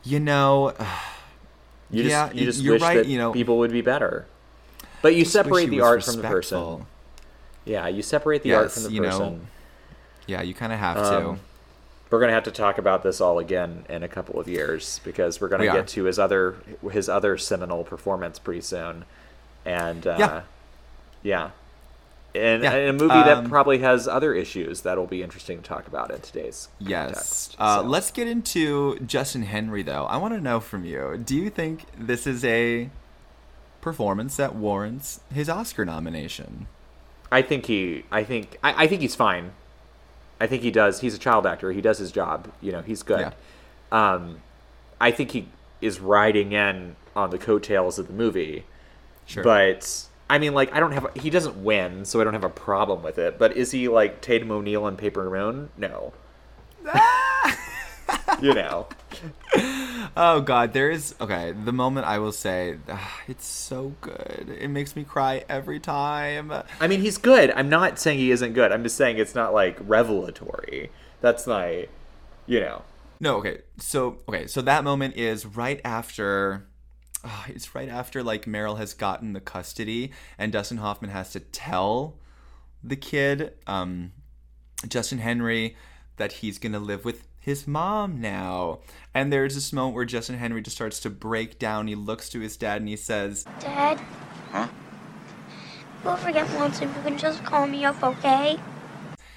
You 0.04 0.20
know, 0.20 0.72
You 1.90 2.04
just 2.04 2.10
yeah, 2.12 2.30
you 2.32 2.44
just 2.44 2.60
you're 2.62 2.74
wish 2.74 2.82
right. 2.82 2.96
that 2.98 3.06
you 3.06 3.18
know, 3.18 3.32
people 3.32 3.58
would 3.58 3.72
be 3.72 3.80
better. 3.80 4.26
But 5.02 5.14
you 5.16 5.24
separate 5.24 5.70
the 5.70 5.80
art 5.80 6.04
from 6.04 6.16
the 6.16 6.22
person. 6.22 6.86
Yeah, 7.64 7.88
you 7.88 8.02
separate 8.02 8.42
the 8.44 8.54
art 8.54 8.70
from 8.70 8.84
the 8.84 8.90
you 8.92 9.00
know, 9.00 9.08
person. 9.08 9.46
yeah, 10.26 10.42
you 10.42 10.54
kind 10.54 10.72
of 10.72 10.78
have 10.78 10.96
to. 10.96 11.28
Um, 11.30 11.40
We're 12.10 12.20
gonna 12.20 12.32
have 12.32 12.44
to 12.44 12.50
talk 12.52 12.78
about 12.78 13.02
this 13.02 13.20
all 13.20 13.38
again 13.40 13.86
in 13.88 14.02
a 14.04 14.08
couple 14.08 14.38
of 14.38 14.46
years 14.46 15.00
because 15.04 15.40
we're 15.40 15.48
gonna 15.48 15.64
We 15.64 15.68
get 15.70 15.76
are. 15.76 15.82
to 15.82 16.04
his 16.04 16.18
other 16.20 16.56
his 16.92 17.08
other 17.08 17.36
seminal 17.38 17.82
performance 17.82 18.38
pretty 18.38 18.60
soon, 18.60 19.04
and 19.64 20.06
uh, 20.06 20.16
Yeah. 20.18 20.42
yeah, 21.22 21.50
and, 22.34 22.62
Yeah, 22.62 22.72
and 22.74 22.88
a 22.90 22.92
movie 22.92 23.08
that 23.08 23.38
um, 23.38 23.48
probably 23.48 23.78
has 23.78 24.06
other 24.08 24.34
issues 24.34 24.82
that'll 24.82 25.06
be 25.06 25.22
interesting 25.22 25.58
to 25.58 25.62
talk 25.64 25.86
about 25.86 26.10
in 26.10 26.20
today's 26.20 26.68
Yes. 26.78 27.06
context. 27.06 27.56
Uh, 27.58 27.76
So- 27.82 27.86
Let's 27.88 28.10
get 28.10 28.28
into 28.28 28.98
Justin 29.00 29.42
Henry, 29.42 29.82
though. 29.82 30.04
I 30.06 30.16
want 30.16 30.34
to 30.34 30.40
know 30.40 30.60
from 30.60 30.84
you 30.84 31.20
do 31.24 31.36
you 31.36 31.50
think 31.50 31.84
this 31.98 32.26
is 32.26 32.44
a 32.44 32.90
performance 33.80 34.36
that 34.36 34.54
warrants 34.54 35.20
his 35.32 35.48
Oscar 35.48 35.84
nomination? 35.84 36.66
I 37.32 37.42
think 37.42 37.66
he. 37.66 38.04
I 38.10 38.24
think. 38.24 38.58
I, 38.62 38.84
I 38.84 38.86
think 38.88 39.00
he's 39.02 39.14
fine. 39.14 39.52
I 40.40 40.46
think 40.46 40.62
he 40.62 40.70
does. 40.70 41.00
He's 41.00 41.14
a 41.14 41.18
child 41.18 41.46
actor. 41.46 41.70
He 41.72 41.80
does 41.80 41.98
his 41.98 42.10
job. 42.10 42.50
You 42.60 42.72
know, 42.72 42.82
he's 42.82 43.02
good. 43.02 43.32
Um, 43.92 44.38
I 45.00 45.10
think 45.10 45.30
he 45.32 45.48
is 45.80 46.00
riding 46.00 46.52
in 46.52 46.96
on 47.14 47.30
the 47.30 47.38
coattails 47.38 47.98
of 47.98 48.06
the 48.08 48.12
movie. 48.12 48.64
Sure. 49.30 49.44
But 49.44 50.08
I 50.28 50.38
mean, 50.38 50.54
like, 50.54 50.74
I 50.74 50.80
don't 50.80 50.90
have. 50.90 51.06
He 51.14 51.30
doesn't 51.30 51.62
win, 51.62 52.04
so 52.04 52.20
I 52.20 52.24
don't 52.24 52.32
have 52.32 52.42
a 52.42 52.50
problem 52.50 53.00
with 53.02 53.16
it. 53.16 53.38
But 53.38 53.56
is 53.56 53.70
he 53.70 53.88
like 53.88 54.20
Tatum 54.20 54.50
O'Neal 54.50 54.88
and 54.88 54.98
Paper 54.98 55.30
Moon? 55.30 55.70
No. 55.76 56.12
you 58.42 58.52
know. 58.52 58.88
Oh 60.16 60.40
God, 60.40 60.72
there 60.72 60.90
is 60.90 61.14
okay. 61.20 61.52
The 61.52 61.72
moment 61.72 62.08
I 62.08 62.18
will 62.18 62.32
say, 62.32 62.78
ah, 62.88 63.20
it's 63.28 63.46
so 63.46 63.94
good. 64.00 64.56
It 64.58 64.68
makes 64.68 64.96
me 64.96 65.04
cry 65.04 65.44
every 65.48 65.78
time. 65.78 66.52
I 66.80 66.88
mean, 66.88 67.00
he's 67.00 67.16
good. 67.16 67.52
I'm 67.52 67.68
not 67.68 68.00
saying 68.00 68.18
he 68.18 68.32
isn't 68.32 68.54
good. 68.54 68.72
I'm 68.72 68.82
just 68.82 68.96
saying 68.96 69.18
it's 69.18 69.36
not 69.36 69.54
like 69.54 69.78
revelatory. 69.80 70.90
That's 71.20 71.46
my, 71.46 71.86
you 72.46 72.58
know. 72.58 72.82
No, 73.20 73.36
okay. 73.36 73.60
So 73.78 74.18
okay, 74.28 74.48
so 74.48 74.60
that 74.62 74.82
moment 74.82 75.14
is 75.16 75.46
right 75.46 75.80
after. 75.84 76.66
Ah, 77.24 77.46
it's 77.48 77.74
right 77.74 77.88
after 77.88 78.22
like 78.22 78.44
Meryl 78.44 78.78
has 78.78 78.94
gotten 78.94 79.32
the 79.32 79.40
custody, 79.40 80.12
and 80.38 80.52
Dustin 80.52 80.78
Hoffman 80.78 81.10
has 81.10 81.30
to 81.32 81.40
tell 81.40 82.18
the 82.82 82.96
kid, 82.96 83.52
um, 83.66 84.12
Justin 84.88 85.18
Henry, 85.18 85.76
that 86.16 86.32
he's 86.32 86.58
gonna 86.58 86.78
live 86.78 87.04
with 87.04 87.26
his 87.38 87.66
mom 87.66 88.20
now. 88.20 88.80
And 89.14 89.32
there's 89.32 89.54
this 89.54 89.72
moment 89.72 89.96
where 89.96 90.04
Justin 90.04 90.36
Henry 90.36 90.60
just 90.60 90.76
starts 90.76 91.00
to 91.00 91.10
break 91.10 91.58
down. 91.58 91.88
He 91.88 91.94
looks 91.94 92.28
to 92.30 92.40
his 92.40 92.56
dad 92.56 92.80
and 92.82 92.88
he 92.88 92.96
says, 92.96 93.44
Dad? 93.58 93.98
Huh? 94.52 94.68
Don't 96.04 96.18
forget 96.18 96.48
once 96.54 96.80
if 96.80 96.94
you 96.94 97.02
can 97.02 97.18
just 97.18 97.42
call 97.44 97.66
me 97.66 97.84
up, 97.84 98.02
okay? 98.02 98.58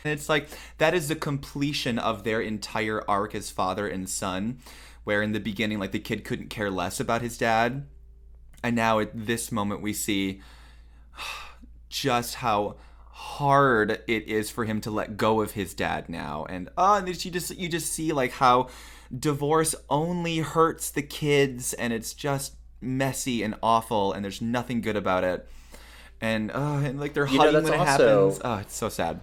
And 0.04 0.12
it's 0.12 0.28
like 0.28 0.50
that 0.78 0.94
is 0.94 1.08
the 1.08 1.16
completion 1.16 1.98
of 1.98 2.24
their 2.24 2.42
entire 2.42 3.04
arc 3.10 3.36
as 3.36 3.50
father 3.50 3.88
and 3.88 4.10
son, 4.10 4.60
where 5.04 5.22
in 5.22 5.32
the 5.32 5.40
beginning, 5.40 5.80
like 5.80 5.92
the 5.92 6.00
kid 6.00 6.24
couldn't 6.24 6.50
care 6.50 6.70
less 6.72 7.00
about 7.00 7.22
his 7.22 7.38
dad, 7.38 7.86
and 8.64 8.76
now 8.76 9.00
at 9.00 9.12
this 9.14 9.52
moment 9.52 9.82
we 9.82 9.94
see 9.94 10.42
just 11.90 12.36
how 12.36 12.76
hard 13.12 14.02
it 14.08 14.28
is 14.28 14.50
for 14.50 14.66
him 14.66 14.82
to 14.82 14.92
let 14.92 15.18
go 15.18 15.42
of 15.42 15.52
his 15.52 15.74
dad 15.74 16.10
now, 16.10 16.46
and 16.50 16.70
and 16.78 17.08
you 17.26 17.32
just 17.32 17.56
you 17.58 17.70
just 17.70 17.92
see 17.92 18.12
like 18.12 18.32
how 18.34 18.70
divorce 19.18 19.76
only 19.90 20.40
hurts 20.40 20.90
the 20.90 21.04
kids 21.04 21.74
and 21.74 21.94
it's 21.94 22.14
just 22.16 22.56
messy 22.82 23.44
and 23.44 23.54
awful 23.62 24.12
and 24.12 24.26
there's 24.26 24.42
nothing 24.42 24.82
good 24.82 24.96
about 24.96 25.24
it. 25.24 25.48
And 26.20 26.52
uh, 26.52 26.82
and 26.84 27.00
like 27.00 27.14
they're 27.14 27.28
You 27.28 27.38
know, 27.38 27.44
hugging 27.46 27.54
that's 27.64 27.70
when 27.70 27.74
it 27.80 27.90
also- 27.90 28.30
happens. 28.32 28.42
Oh, 28.44 28.58
it's 28.58 28.76
so 28.76 28.90
sad. 28.90 29.20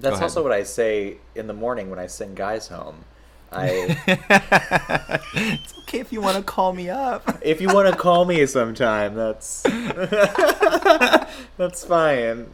That's 0.00 0.20
also 0.22 0.42
what 0.42 0.52
I 0.52 0.62
say 0.62 1.18
in 1.34 1.46
the 1.46 1.52
morning 1.52 1.90
when 1.90 1.98
I 1.98 2.06
send 2.06 2.34
guys 2.34 2.68
home. 2.68 3.04
I 3.52 3.96
It's 5.34 5.78
okay 5.80 5.98
if 6.00 6.12
you 6.12 6.20
want 6.20 6.36
to 6.36 6.42
call 6.42 6.72
me 6.72 6.88
up. 6.90 7.38
if 7.42 7.60
you 7.60 7.68
want 7.68 7.88
to 7.92 7.96
call 7.96 8.24
me 8.24 8.46
sometime, 8.46 9.14
that's 9.14 9.62
that's 11.56 11.84
fine. 11.84 12.52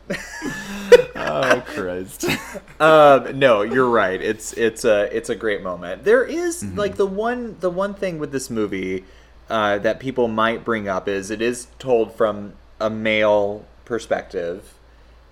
oh 1.16 1.62
Christ. 1.66 2.24
um, 2.80 3.38
no, 3.38 3.62
you're 3.62 3.88
right. 3.88 4.20
It's 4.20 4.52
it's 4.54 4.84
a 4.84 5.14
it's 5.16 5.28
a 5.28 5.34
great 5.34 5.62
moment. 5.62 6.04
There 6.04 6.24
is, 6.24 6.62
Mm-hmm. 6.62 6.78
like 6.78 6.96
the 6.96 7.06
one 7.06 7.56
the 7.60 7.70
one 7.70 7.94
thing 7.94 8.18
with 8.18 8.32
this 8.32 8.48
movie 8.50 9.04
uh, 9.50 9.78
that 9.78 10.00
people 10.00 10.28
might 10.28 10.64
bring 10.64 10.88
up 10.88 11.08
is 11.08 11.30
it 11.30 11.42
is 11.42 11.68
told 11.78 12.14
from 12.14 12.54
a 12.80 12.88
male 12.90 13.64
perspective, 13.84 14.72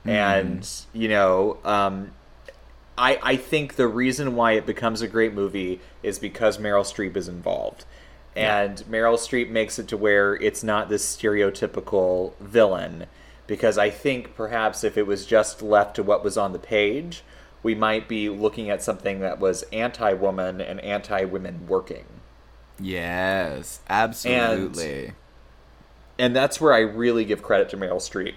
Mm. 0.05 0.11
and 0.11 0.71
you 0.93 1.09
know, 1.09 1.57
um, 1.65 2.11
I 2.97 3.19
I 3.23 3.37
think 3.37 3.77
the 3.77 3.89
reason 3.89 4.37
why 4.37 4.53
it 4.53 4.67
becomes 4.67 5.03
a 5.03 5.09
great 5.09 5.35
movie 5.35 5.81
is 6.03 6.19
because 6.19 6.59
Meryl 6.59 6.85
Streep 6.85 7.17
is 7.17 7.29
involved. 7.29 7.85
And 8.37 8.79
Meryl 8.91 9.15
Streep 9.15 9.49
makes 9.49 9.79
it 9.79 9.87
to 9.89 9.97
where 9.97 10.35
it's 10.35 10.65
not 10.65 10.89
this 10.89 11.05
stereotypical 11.05 12.37
villain. 12.41 13.07
Because 13.47 13.79
I 13.79 13.91
think 13.91 14.35
perhaps 14.35 14.83
if 14.83 14.97
it 14.97 15.07
was 15.07 15.27
just 15.27 15.63
left 15.63 15.97
to 15.97 16.03
what 16.03 16.25
was 16.25 16.37
on 16.37 16.53
the 16.53 16.59
page, 16.59 17.23
we 17.63 17.75
might 17.75 18.09
be 18.09 18.29
looking 18.29 18.71
at 18.71 18.83
something 18.83 19.21
that 19.21 19.39
was 19.39 19.63
anti 19.73 20.15
woman 20.15 20.61
and 20.61 20.81
anti 20.81 21.25
women 21.25 21.67
working. 21.69 22.07
Yes, 22.81 23.81
absolutely. 23.89 25.13
And 26.19 26.35
that's 26.35 26.61
where 26.61 26.73
I 26.73 26.81
really 26.81 27.25
give 27.25 27.43
credit 27.43 27.69
to 27.71 27.77
Meryl 27.77 27.97
Streep 27.97 28.37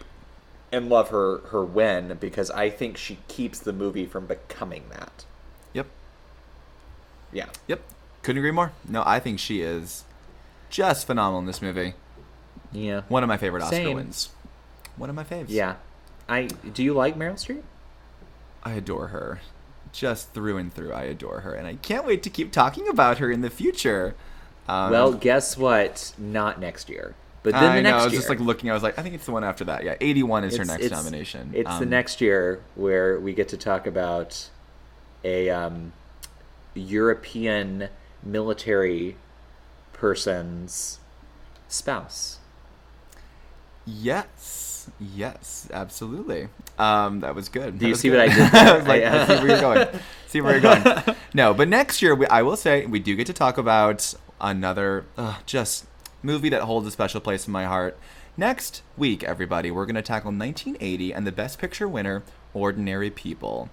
and 0.72 0.90
love 0.90 1.10
her, 1.10 1.40
her 1.50 1.64
win 1.64 2.18
because 2.20 2.52
I 2.52 2.70
think 2.70 2.98
she 2.98 3.20
keeps 3.28 3.60
the 3.60 3.74
movie 3.74 4.06
from 4.06 4.26
becoming 4.26 4.84
that. 4.90 5.26
Yep. 5.74 5.88
Yeah. 7.32 7.46
Yep. 7.68 7.82
Couldn't 8.24 8.40
agree 8.40 8.52
more. 8.52 8.74
No, 8.88 9.04
I 9.06 9.20
think 9.20 9.40
she 9.40 9.62
is 9.62 10.04
just 10.70 11.08
phenomenal 11.08 11.40
in 11.40 11.46
this 11.46 11.62
movie. 11.62 11.94
Yeah. 12.72 13.02
One 13.08 13.24
of 13.24 13.30
my 13.30 13.38
favorite 13.38 13.64
Oscar 13.64 13.76
Same. 13.76 13.96
wins. 13.96 14.30
One 14.98 15.10
of 15.10 15.16
my 15.16 15.24
faves. 15.24 15.46
Yeah. 15.50 15.76
I 16.28 16.44
do 16.44 16.84
you 16.84 16.94
like 16.94 17.16
Meryl 17.18 17.36
Streep? 17.36 17.64
I 18.64 18.74
adore 18.74 19.08
her. 19.08 19.40
Just 19.94 20.34
through 20.34 20.58
and 20.58 20.74
through, 20.74 20.92
I 20.92 21.04
adore 21.04 21.42
her. 21.42 21.54
And 21.54 21.66
I 21.66 21.76
can't 21.76 22.06
wait 22.06 22.22
to 22.24 22.30
keep 22.30 22.52
talking 22.52 22.88
about 22.90 23.20
her 23.20 23.32
in 23.32 23.42
the 23.42 23.50
future. 23.50 24.16
Um, 24.68 24.92
well, 24.92 25.14
guess 25.14 25.56
what? 25.58 26.14
Not 26.18 26.60
next 26.60 26.90
year. 26.90 27.16
But 27.44 27.54
then 27.54 27.64
I 27.64 27.76
the 27.78 27.82
know. 27.84 27.90
next 27.92 28.02
I 28.02 28.04
was 28.06 28.14
year. 28.14 28.20
just 28.20 28.30
like 28.30 28.40
looking. 28.40 28.70
I 28.70 28.74
was 28.74 28.84
like, 28.84 29.00
I 29.00 29.04
think 29.04 29.16
it's 29.16 29.26
the 29.26 29.32
one 29.32 29.44
after 29.44 29.64
that. 29.66 29.84
Yeah, 29.84 29.96
81 30.02 30.44
is 30.44 30.58
her 30.58 30.66
next 30.66 30.84
it's- 30.84 30.92
nomination. 31.04 31.52
It's 31.54 31.70
the 31.78 31.84
Um, 31.84 31.90
next 31.90 32.20
year 32.20 32.62
where 32.76 33.20
we 33.20 33.34
get 33.34 33.48
to 33.50 33.58
talk 33.58 33.88
about 33.88 34.50
a 35.24 35.50
um, 35.50 35.94
European 36.74 37.90
military 38.24 39.16
person's 39.94 41.00
spouse. 41.70 42.40
Yes. 43.86 44.90
Yes, 45.00 45.68
absolutely. 45.74 46.48
Um, 46.80 47.20
that 47.22 47.36
was 47.36 47.50
good. 47.50 47.74
Do 47.78 47.86
That 47.86 47.88
you 47.90 47.96
see 47.96 48.10
good. 48.10 48.18
what 48.20 48.30
I 48.30 48.34
did 48.36 48.54
I 48.68 48.78
was 48.78 48.88
like, 48.88 49.04
I- 49.04 49.24
I 49.24 49.26
see 49.28 49.34
where 49.44 49.48
you're 49.48 49.62
going. 49.62 49.88
See 50.28 50.42
where 50.42 50.52
you're 50.54 50.62
going. 50.62 51.16
No, 51.34 51.54
but 51.54 51.68
next 51.68 52.02
year, 52.02 52.16
we, 52.16 52.26
I 52.28 52.42
will 52.42 52.56
say, 52.58 52.86
we 52.88 53.00
do 53.00 53.16
get 53.16 53.28
to 53.28 53.34
talk 53.34 53.58
about 53.60 54.14
another 54.42 55.06
uh, 55.18 55.38
just 55.46 55.86
movie 56.28 56.50
that 56.50 56.62
holds 56.62 56.86
a 56.86 56.92
special 56.92 57.20
place 57.20 57.48
in 57.48 57.54
my 57.54 57.66
heart. 57.66 57.98
Next 58.36 58.84
week, 58.96 59.24
everybody, 59.24 59.72
we're 59.72 59.88
going 59.88 59.96
to 59.96 60.04
tackle 60.04 60.30
1980 60.30 61.14
and 61.14 61.26
the 61.26 61.32
Best 61.32 61.58
Picture 61.58 61.88
winner, 61.88 62.22
Ordinary 62.54 63.10
People. 63.10 63.70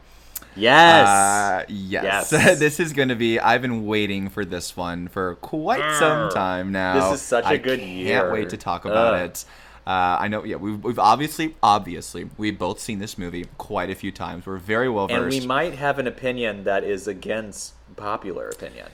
Yes. 0.57 1.07
Uh, 1.07 1.65
yes. 1.69 2.33
Yes. 2.33 2.59
this 2.59 2.81
is 2.81 2.93
going 2.93 3.09
to 3.09 3.17
be. 3.17 3.39
I've 3.39 3.61
been 3.61 3.85
waiting 3.85 4.31
for 4.31 4.45
this 4.45 4.77
one 4.77 5.09
for 5.09 5.35
quite 5.37 5.99
some 5.99 6.31
time 6.31 6.73
now. 6.73 7.11
This 7.11 7.21
is 7.21 7.27
such 7.27 7.45
a 7.45 7.49
I 7.49 7.57
good 7.59 7.81
year. 7.81 8.19
I 8.19 8.21
Can't 8.21 8.33
wait 8.33 8.51
to 8.51 8.57
talk 8.57 8.85
about 8.85 9.15
Ugh. 9.15 9.31
it. 9.31 9.45
Uh, 9.87 10.17
I 10.21 10.29
know. 10.29 10.45
Yeah, 10.45 10.57
we've, 10.57 10.83
we've 10.83 10.99
obviously, 10.99 11.57
obviously, 11.63 12.31
we've 12.39 12.59
both 12.59 12.81
seen 12.81 13.01
this 13.01 13.19
movie 13.19 13.47
quite 13.59 13.91
a 13.91 13.95
few 13.95 14.13
times. 14.13 14.47
We're 14.47 14.57
very 14.57 14.89
well 14.89 15.09
versed, 15.09 15.35
and 15.37 15.43
we 15.43 15.47
might 15.47 15.75
have 15.75 15.99
an 15.99 16.07
opinion 16.07 16.65
that 16.65 16.85
is 16.85 17.07
against 17.07 17.75
popular 17.97 18.49
opinion. 18.49 18.89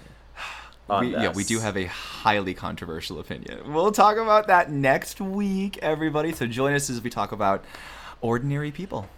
We- 1.00 1.12
yeah, 1.12 1.32
we 1.32 1.44
do 1.44 1.60
have 1.60 1.76
a 1.76 1.84
highly 1.84 2.54
controversial 2.54 3.20
opinion. 3.20 3.72
We'll 3.72 3.92
talk 3.92 4.16
about 4.16 4.48
that 4.48 4.70
next 4.70 5.20
week, 5.20 5.78
everybody. 5.78 6.32
So 6.32 6.46
join 6.46 6.74
us 6.74 6.90
as 6.90 7.00
we 7.00 7.10
talk 7.10 7.32
about 7.32 7.64
ordinary 8.20 8.70
people. 8.72 9.08